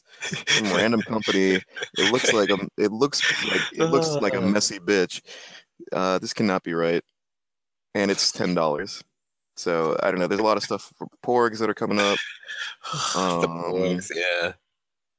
[0.48, 1.62] some random company.
[1.96, 5.22] It looks like a it looks like it looks like a messy bitch.
[5.90, 7.02] Uh, this cannot be right,
[7.94, 9.02] and it's ten dollars.
[9.56, 10.26] So I don't know.
[10.26, 12.18] There's a lot of stuff for porgs that are coming up.
[13.14, 14.52] the Um, Porgs, yeah.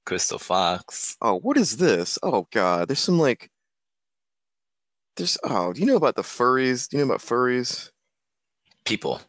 [0.06, 1.18] Crystal Fox.
[1.19, 2.19] Oh, what is this?
[2.22, 3.49] Oh God, there's some like
[5.15, 6.88] there's oh, do you know about the furries?
[6.88, 7.90] Do you know about furries?
[8.86, 9.19] People.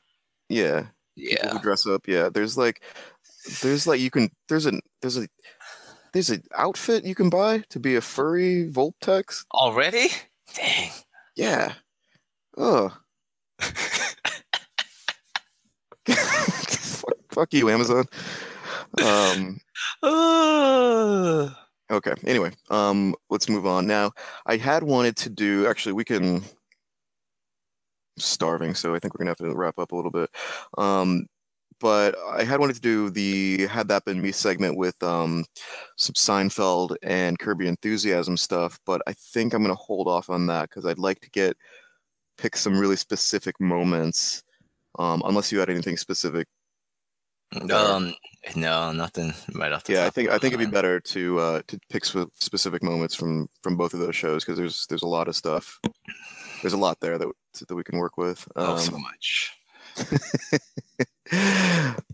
[0.49, 0.87] Yeah.
[1.15, 1.43] Yeah.
[1.43, 2.07] People dress up.
[2.07, 2.29] Yeah.
[2.33, 2.83] There's like,
[3.63, 5.29] there's like you can there's a there's a
[6.13, 9.45] there's an outfit you can buy to be a furry Vulptex.
[9.53, 10.09] Already?
[10.55, 10.91] Dang.
[11.37, 11.75] Yeah.
[12.57, 12.97] Oh.
[16.07, 18.07] fuck, fuck you, Amazon.
[19.03, 19.61] Um.
[21.89, 22.15] Okay.
[22.27, 23.87] Anyway, um, let's move on.
[23.87, 24.11] Now,
[24.45, 25.67] I had wanted to do.
[25.69, 26.43] Actually, we can.
[28.19, 30.31] Starving, so I think we're gonna have to wrap up a little bit.
[30.79, 31.27] Um,
[31.79, 35.45] but I had wanted to do the had that been me segment with um,
[35.97, 40.47] some Seinfeld and Curb Your Enthusiasm stuff, but I think I'm gonna hold off on
[40.47, 41.57] that because I'd like to get
[42.39, 44.43] pick some really specific moments.
[44.99, 46.49] Um, unless you had anything specific.
[47.53, 47.77] there.
[47.77, 48.15] um,
[48.55, 51.63] no, nothing right off the yeah, I think I think it'd be better to uh,
[51.67, 55.09] to pick sp- specific moments from from both of those shows because there's there's a
[55.09, 55.79] lot of stuff.
[56.63, 57.29] There's a lot there that
[57.65, 58.47] that we can work with.
[58.57, 59.53] Oh, so Um, much.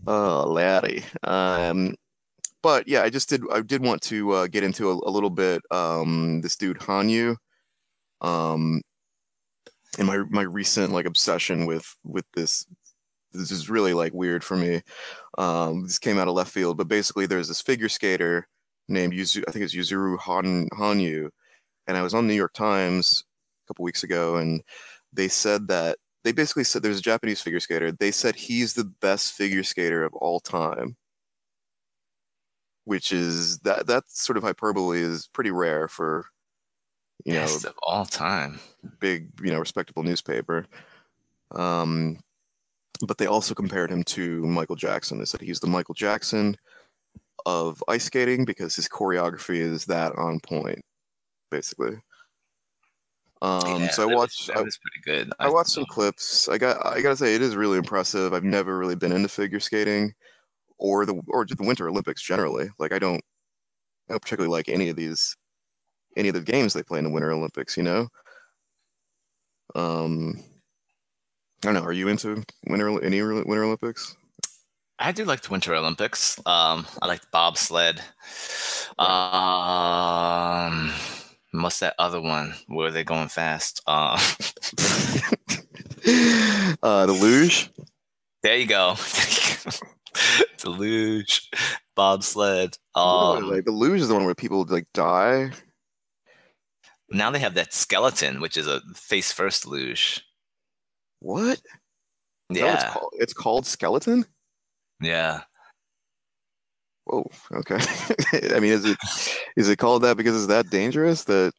[0.07, 1.03] oh, laddie.
[1.23, 1.95] Um,
[2.61, 3.41] but yeah, I just did.
[3.51, 5.61] I did want to uh, get into a, a little bit.
[5.71, 7.35] Um, this dude Hanyu.
[8.21, 8.81] Um,
[9.97, 12.65] and my my recent like obsession with with this.
[13.33, 14.81] This is really like weird for me.
[15.39, 18.47] Um, this came out of left field, but basically, there's this figure skater
[18.87, 19.43] named Yuzu.
[19.47, 21.29] I think it's Yuzuru Han Hanyu,
[21.87, 23.23] and I was on New York Times
[23.65, 24.61] a couple weeks ago, and
[25.13, 27.91] they said that they basically said there's a Japanese figure skater.
[27.91, 30.95] They said he's the best figure skater of all time,
[32.85, 36.25] which is that that sort of hyperbole is pretty rare for
[37.25, 38.59] you know of all time.
[38.99, 40.65] big you know respectable newspaper.
[41.51, 42.19] Um,
[43.05, 45.19] but they also compared him to Michael Jackson.
[45.19, 46.55] They said he's the Michael Jackson
[47.45, 50.81] of ice skating because his choreography is that on point,
[51.51, 51.97] basically.
[53.43, 54.47] Um, Yeah, so I that was- watched.
[54.47, 55.33] That I, was pretty good.
[55.39, 56.47] I watched some clips.
[56.49, 58.33] I got I gotta say it is really impressive.
[58.33, 60.13] I've never really been into figure skating
[60.77, 62.69] or the or the Winter Olympics generally.
[62.79, 63.21] Like I don't
[64.09, 65.35] I don't particularly like any of these
[66.15, 68.07] any of the games they play in the Winter Olympics, you know?
[69.75, 70.39] Um
[71.63, 74.15] I don't know, are you into winter any winter Olympics?
[74.99, 76.37] I do like the Winter Olympics.
[76.45, 77.99] Um, I like bobsled.
[78.99, 80.93] Um,
[81.61, 83.81] what's that other one where they're going fast?
[83.87, 84.17] Uh,
[86.83, 87.69] uh the luge?
[88.41, 88.95] there you go.
[90.63, 91.49] the luge,
[91.95, 92.77] bobsled.
[92.95, 95.51] Um, like the luge is the one where people like die.
[97.09, 100.23] now they have that skeleton, which is a face first luge.
[101.19, 101.61] What?
[102.49, 103.13] Is what it's Yeah, called?
[103.17, 104.25] It's called skeleton?
[105.01, 105.43] yeah.
[107.05, 107.79] Whoa, okay.
[108.55, 108.97] I mean, is it
[109.57, 111.25] is it called that because it's that dangerous?
[111.25, 111.53] That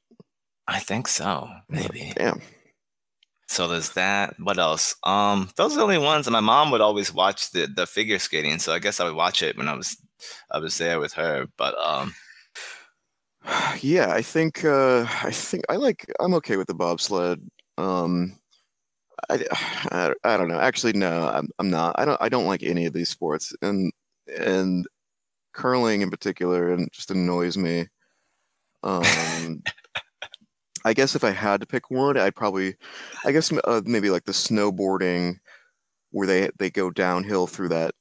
[0.66, 1.48] I think so.
[1.68, 2.12] Maybe.
[2.16, 2.40] damn.
[3.46, 4.34] So there's that.
[4.40, 4.96] What else?
[5.04, 6.26] Um, those are the only ones.
[6.26, 9.14] And my mom would always watch the the figure skating, so I guess I would
[9.14, 9.96] watch it when I was
[10.50, 11.46] I was there with her.
[11.58, 12.14] But um,
[13.80, 16.06] Yeah, I think uh, I think I like.
[16.20, 17.40] I'm okay with the bobsled.
[17.78, 18.36] Um,
[19.30, 19.44] I,
[19.90, 20.60] I, I don't know.
[20.60, 21.96] Actually, no, I'm I'm not.
[21.98, 23.92] I don't I don't like any of these sports, and
[24.38, 24.86] and
[25.54, 27.86] curling in particular, and just annoys me.
[28.82, 29.02] Um,
[30.84, 32.76] I guess if I had to pick one, I'd probably,
[33.24, 35.36] I guess uh, maybe like the snowboarding,
[36.10, 37.94] where they they go downhill through that,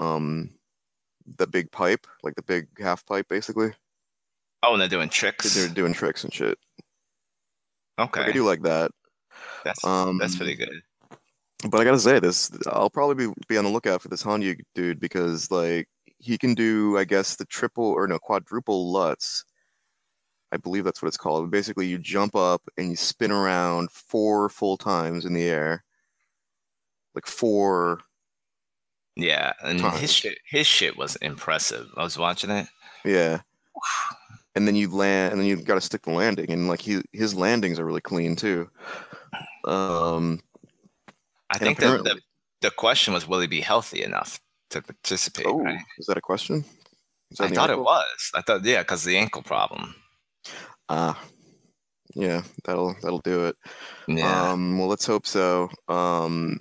[0.00, 0.50] um,
[1.38, 3.70] the big pipe, like the big half pipe, basically.
[4.64, 5.54] oh, and they're doing tricks.
[5.54, 6.58] They're doing tricks and shit.
[7.96, 8.90] Like, I do like that.
[9.64, 10.82] that's Um, that's pretty good.
[11.70, 14.58] But I gotta say this, I'll probably be, be on the lookout for this Hanyu
[14.74, 15.88] dude because like
[16.24, 19.44] he can do, I guess, the triple or no quadruple lutz.
[20.52, 21.50] I believe that's what it's called.
[21.50, 25.84] Basically, you jump up and you spin around four full times in the air,
[27.14, 28.00] like four.
[29.16, 30.00] Yeah, and times.
[30.00, 31.88] his shit his shit was impressive.
[31.96, 32.66] I was watching it.
[33.04, 33.40] Yeah.
[34.54, 37.02] And then you land, and then you got to stick the landing, and like he
[37.12, 38.70] his landings are really clean too.
[39.64, 40.40] Um,
[41.50, 42.20] I think that the,
[42.60, 44.40] the question was, will he be healthy enough
[44.74, 45.46] to participate?
[45.46, 45.80] oh, right?
[45.98, 46.64] is that a question?
[47.30, 48.30] Is that I thought it was.
[48.34, 49.94] I thought, yeah, because the ankle problem.
[50.88, 51.20] Ah,
[52.14, 53.56] yeah, that'll that'll do it.
[54.06, 54.50] Yeah.
[54.50, 55.70] Um, well, let's hope so.
[55.88, 56.60] Um,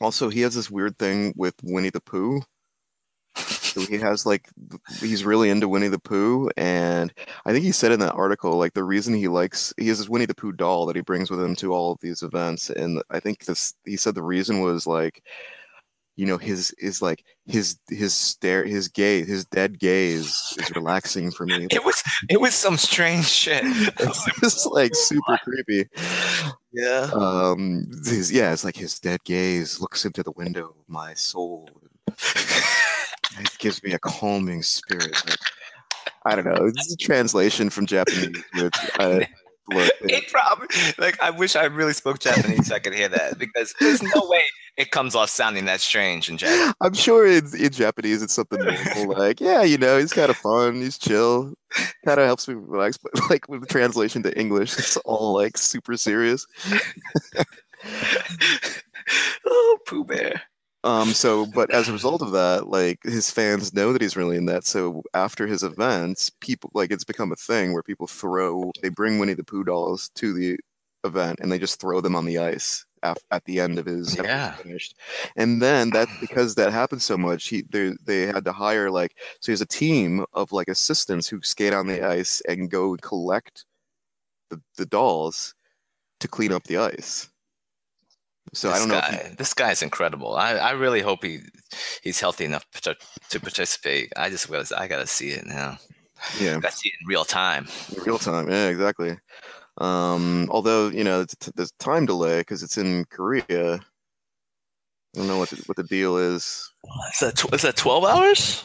[0.00, 2.42] also, he has this weird thing with Winnie the Pooh.
[3.36, 4.48] So he has like
[5.00, 7.12] he's really into Winnie the Pooh, and
[7.46, 10.10] I think he said in that article like the reason he likes he has this
[10.10, 13.02] Winnie the Pooh doll that he brings with him to all of these events, and
[13.10, 15.22] I think this he said the reason was like
[16.16, 21.30] you know his is like his his stare his gaze his dead gaze is relaxing
[21.30, 23.62] for me It was it was some strange shit.
[23.64, 25.88] it's just like super creepy
[26.72, 27.10] yeah.
[27.14, 31.68] um his, yeah it's like his dead gaze looks into the window of my soul
[32.08, 35.38] it gives me a calming spirit like,
[36.26, 38.44] i don't know this is a translation from japanese
[38.98, 39.26] I,
[39.70, 40.68] look, It probably
[40.98, 44.26] like I wish I really spoke Japanese so I could hear that because there's no
[44.28, 44.42] way
[44.76, 46.72] it comes off sounding that strange in Japanese.
[46.80, 50.36] i'm sure in, in japanese it's something normal like yeah you know he's kind of
[50.38, 51.52] fun he's chill
[52.06, 55.58] kind of helps me relax but like with the translation to english it's all like
[55.58, 56.46] super serious
[59.46, 60.42] oh, Pooh Bear.
[60.84, 64.36] Um, so, but as a result of that, like his fans know that he's really
[64.36, 64.64] in that.
[64.64, 69.18] So after his events, people like it's become a thing where people throw, they bring
[69.18, 70.58] Winnie the Pooh dolls to the
[71.04, 74.16] event and they just throw them on the ice at, at the end of his
[74.16, 74.56] Yeah.
[74.56, 74.96] finished.
[75.36, 79.16] And then that because that happened so much, he they they had to hire like
[79.40, 82.96] so he has a team of like assistants who skate on the ice and go
[82.96, 83.64] collect
[84.50, 85.54] the, the dolls
[86.20, 87.30] to clean up the ice.
[88.52, 89.00] So I this don't know.
[89.00, 90.34] Guy, he, this guy's incredible.
[90.36, 91.40] I, I really hope he
[92.02, 92.96] he's healthy enough to,
[93.30, 94.12] to participate.
[94.16, 95.78] I just gotta, I gotta see it now.
[96.40, 96.58] yeah.
[96.60, 97.66] Gotta see it in real time.
[97.96, 99.16] In real time yeah exactly
[99.78, 101.24] um although you know
[101.54, 103.78] there's time delay because it's in korea i
[105.14, 106.70] don't know what the, what the deal is
[107.10, 108.64] Is that tw- is that twelve hours?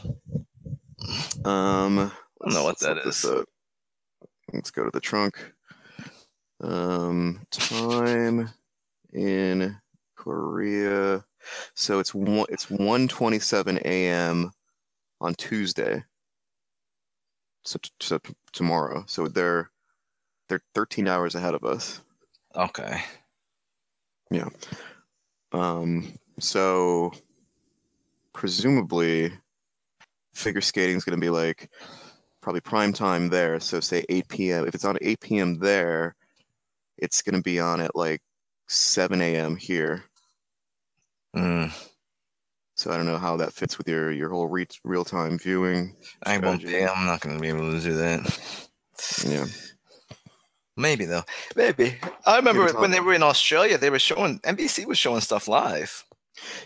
[1.45, 2.11] um I
[2.43, 3.25] don't know what that is.
[4.51, 5.53] let's go to the trunk
[6.59, 8.49] um time
[9.13, 9.75] in
[10.15, 11.23] korea
[11.75, 14.51] so it's one it's 1:27 a.m
[15.21, 16.03] on tuesday
[17.63, 19.69] so, t- so t- tomorrow so they're
[20.49, 22.01] they're 13 hours ahead of us
[22.57, 23.03] Okay.
[24.31, 24.49] Yeah.
[25.51, 27.13] Um, so
[28.33, 29.31] presumably
[30.33, 31.71] figure skating is going to be like
[32.41, 33.59] probably prime time there.
[33.59, 34.67] So say 8 p.m.
[34.67, 35.59] If it's on 8 p.m.
[35.59, 36.15] there,
[36.97, 38.21] it's going to be on at like
[38.67, 39.55] 7 a.m.
[39.55, 40.03] here.
[41.35, 41.71] Mm,
[42.75, 45.95] So I don't know how that fits with your your whole re- real time viewing.
[46.23, 46.83] I won't be.
[46.83, 48.69] I'm not gonna be able to do that.
[49.25, 49.45] Yeah.
[50.75, 51.23] Maybe though.
[51.55, 51.97] Maybe.
[52.25, 56.03] I remember when they were in Australia, they were showing NBC was showing stuff live.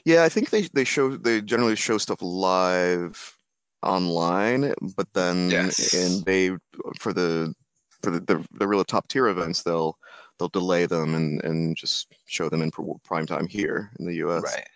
[0.05, 3.35] Yeah, I think they they show they generally show stuff live
[3.83, 5.93] online, but then Yes.
[5.93, 6.51] and they
[6.99, 7.53] for the
[8.01, 9.97] for the, the the real top tier events they'll
[10.41, 12.71] they'll delay them and and just show them in
[13.03, 14.41] prime time here in the U.S.
[14.43, 14.67] Right.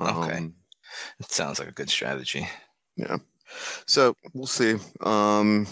[0.00, 0.38] Okay.
[0.38, 0.54] Um,
[1.20, 2.48] It sounds like a good strategy.
[2.96, 3.18] yeah.
[3.86, 4.76] So we'll see.
[5.02, 5.66] Um,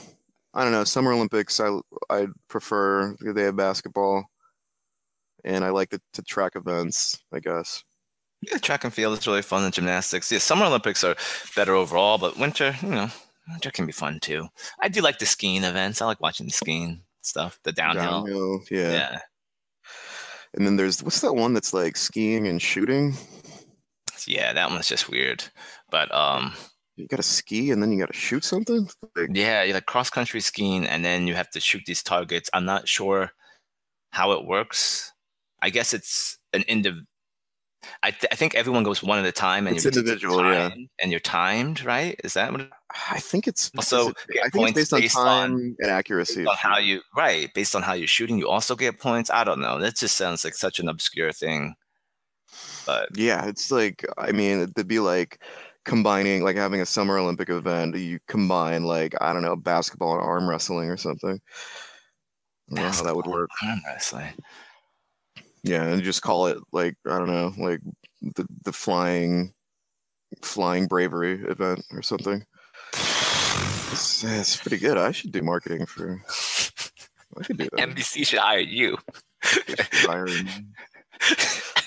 [0.53, 0.85] I don't know.
[0.85, 1.79] Summer Olympics, I
[2.11, 4.25] I prefer they have basketball,
[5.45, 7.19] and I like the, the track events.
[7.33, 7.83] I guess.
[8.43, 10.31] Yeah, track and field is really fun and gymnastics.
[10.31, 11.17] Yeah, summer Olympics are
[11.57, 13.09] better overall, but winter, you know,
[13.49, 14.49] winter can be fun too.
[14.83, 16.03] I do like the skiing events.
[16.03, 18.25] I like watching the skiing stuff, the downhill.
[18.25, 18.91] Downhill, yeah.
[18.91, 19.19] Yeah.
[20.55, 23.15] And then there's what's that one that's like skiing and shooting?
[24.27, 25.45] Yeah, that one's just weird.
[25.91, 26.55] But um
[26.97, 28.89] You got to ski and then you got to shoot something.
[29.15, 32.49] Like, yeah, you like cross country skiing and then you have to shoot these targets.
[32.55, 33.33] I'm not sure
[34.13, 35.13] how it works.
[35.61, 37.01] I guess it's an indiv
[38.03, 40.69] I, th- I think everyone goes one at a time and It's you're individual, yeah.
[40.71, 42.21] timed- and you're timed, right?
[42.25, 42.71] Is that what it,
[43.11, 46.47] I think it's Also, it- I think points it's based on based on- and accuracy.
[46.47, 49.61] on how you right based on how you're shooting you also get points i don't
[49.61, 51.75] know that just sounds like such an obscure thing
[52.87, 55.43] but Yeah, it's like I mean, it'd be like
[55.85, 57.97] combining, like having a summer Olympic event.
[57.97, 61.41] You combine like I don't know, basketball and arm wrestling or something.
[62.71, 63.51] I don't know how that would work.
[63.65, 64.33] arm wrestling.
[65.67, 67.81] Yeah, and just call it like I don't know, like
[68.23, 69.53] the the flying
[70.43, 72.45] flying bravery event or something.
[72.93, 74.97] It's, it's pretty good.
[74.97, 76.23] I should do marketing for.
[77.39, 77.91] I could do that.
[77.91, 78.97] nbc should hire you
[79.43, 80.45] They should hire me.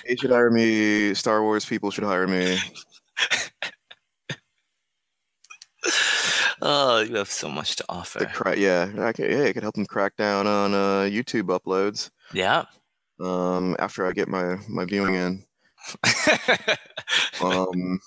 [0.06, 1.14] They should hire me.
[1.14, 2.58] Star Wars people should hire me.
[6.62, 9.64] oh you have so much to offer The cra- yeah, I could, yeah, I could
[9.64, 12.10] help them crack down on uh, YouTube uploads.
[12.34, 12.66] yeah
[13.20, 15.44] Um, after I get my my viewing in.
[17.42, 18.02] Um,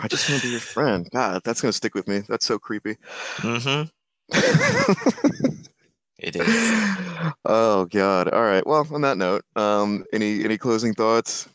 [0.00, 1.08] I just want to be your friend.
[1.10, 2.20] God, that's gonna stick with me.
[2.28, 2.96] That's so creepy.
[3.38, 3.84] mm-hmm
[6.18, 6.72] it is
[7.44, 8.28] oh God.
[8.28, 8.66] All right.
[8.66, 11.48] Well, on that note, um, any any closing thoughts?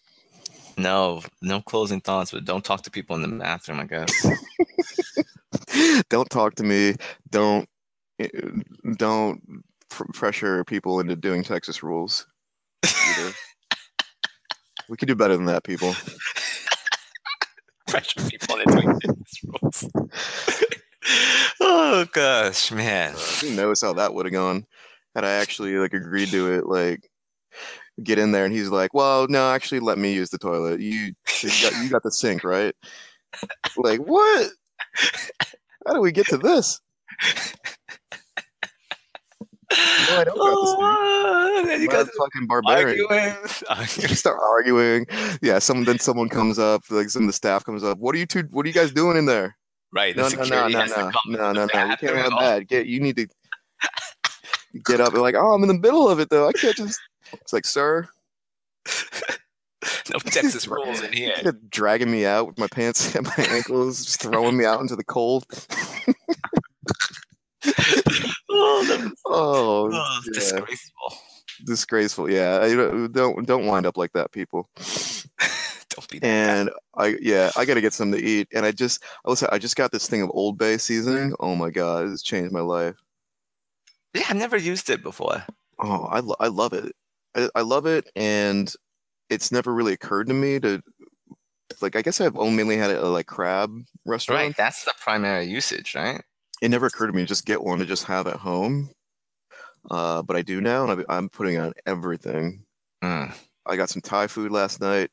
[0.77, 4.25] no no closing thoughts but don't talk to people in the bathroom i guess
[6.09, 6.95] don't talk to me.
[7.29, 7.67] Don't
[8.19, 8.27] eh,
[8.97, 9.41] don't
[9.89, 12.25] pr- pressure people into doing Texas rules.
[14.89, 15.93] we could do better than that, people.
[17.87, 19.89] pressure people into doing Texas rules.
[21.59, 23.13] oh gosh, man.
[23.13, 24.65] Uh, who knows how that would have gone
[25.15, 26.65] had I actually like agreed to it?
[26.65, 27.09] Like,
[28.03, 30.79] get in there, and he's like, "Well, no, actually, let me use the toilet.
[30.79, 32.75] You, you got, you got the sink, right?"
[33.77, 34.51] Like, what?
[35.85, 36.79] How do we get to this?
[39.71, 39.77] No,
[40.19, 40.77] I don't got the.
[40.81, 43.05] Oh, then you What guys a fucking barbarian.
[43.09, 43.35] arguing.
[44.09, 45.05] You start arguing.
[45.41, 47.97] Yeah, someone then someone comes up, like some of the staff comes up.
[47.99, 48.43] What are you two?
[48.51, 49.55] What are you guys doing in there?
[49.91, 50.15] right.
[50.15, 51.61] The No, no, no, no, no, no, no.
[51.63, 52.17] You can't bathroom.
[52.17, 52.67] have that.
[52.67, 53.27] Get you need to
[54.85, 56.47] get up and like, oh, I'm in the middle of it though.
[56.47, 56.99] I can't just.
[57.33, 58.07] It's like, sir,
[60.11, 61.33] No Texas rules in here.
[61.43, 64.95] you're dragging me out with my pants at my ankles, just throwing me out into
[64.95, 65.45] the cold.
[68.49, 70.31] Oh, that- Oh, oh, yeah.
[70.33, 71.13] disgraceful.
[71.65, 72.31] disgraceful.
[72.31, 74.69] Yeah, I don't don't wind up like that, people.
[75.89, 76.27] Don't be that.
[76.27, 78.47] And I yeah, I gotta get something to eat.
[78.53, 81.33] And I just I was I just got this thing of Old Bay seasoning.
[81.39, 82.95] Oh my god, it's changed my life.
[84.13, 85.43] Yeah, I've never used it before.
[85.79, 86.95] Oh, I lo- I love it.
[87.35, 88.71] I, I love it, and
[89.31, 90.79] it's never really occurred to me to
[91.81, 91.95] like.
[91.95, 93.71] I guess I've only mainly had it at like crab
[94.05, 94.41] restaurant.
[94.41, 94.55] Right.
[94.57, 96.21] That's the primary usage, right?
[96.61, 98.89] It never occurred to me to just get one to just have at home.
[99.89, 102.65] Uh, but I do now, and I, I'm putting on everything.
[103.03, 103.33] Mm.
[103.65, 105.09] I got some Thai food last night.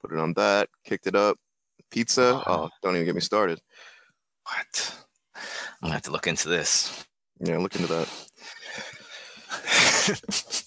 [0.00, 0.68] Put it on that.
[0.84, 1.36] Kicked it up.
[1.90, 2.42] Pizza.
[2.46, 3.60] Oh, don't even get me started.
[4.44, 4.96] What?
[5.34, 5.42] I'm
[5.82, 7.04] gonna have to look into this.
[7.40, 8.08] Yeah, look into that.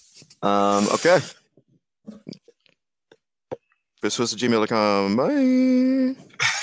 [0.42, 1.18] Um, okay.
[4.02, 5.16] This was gmail.com.
[5.16, 6.16] Bye.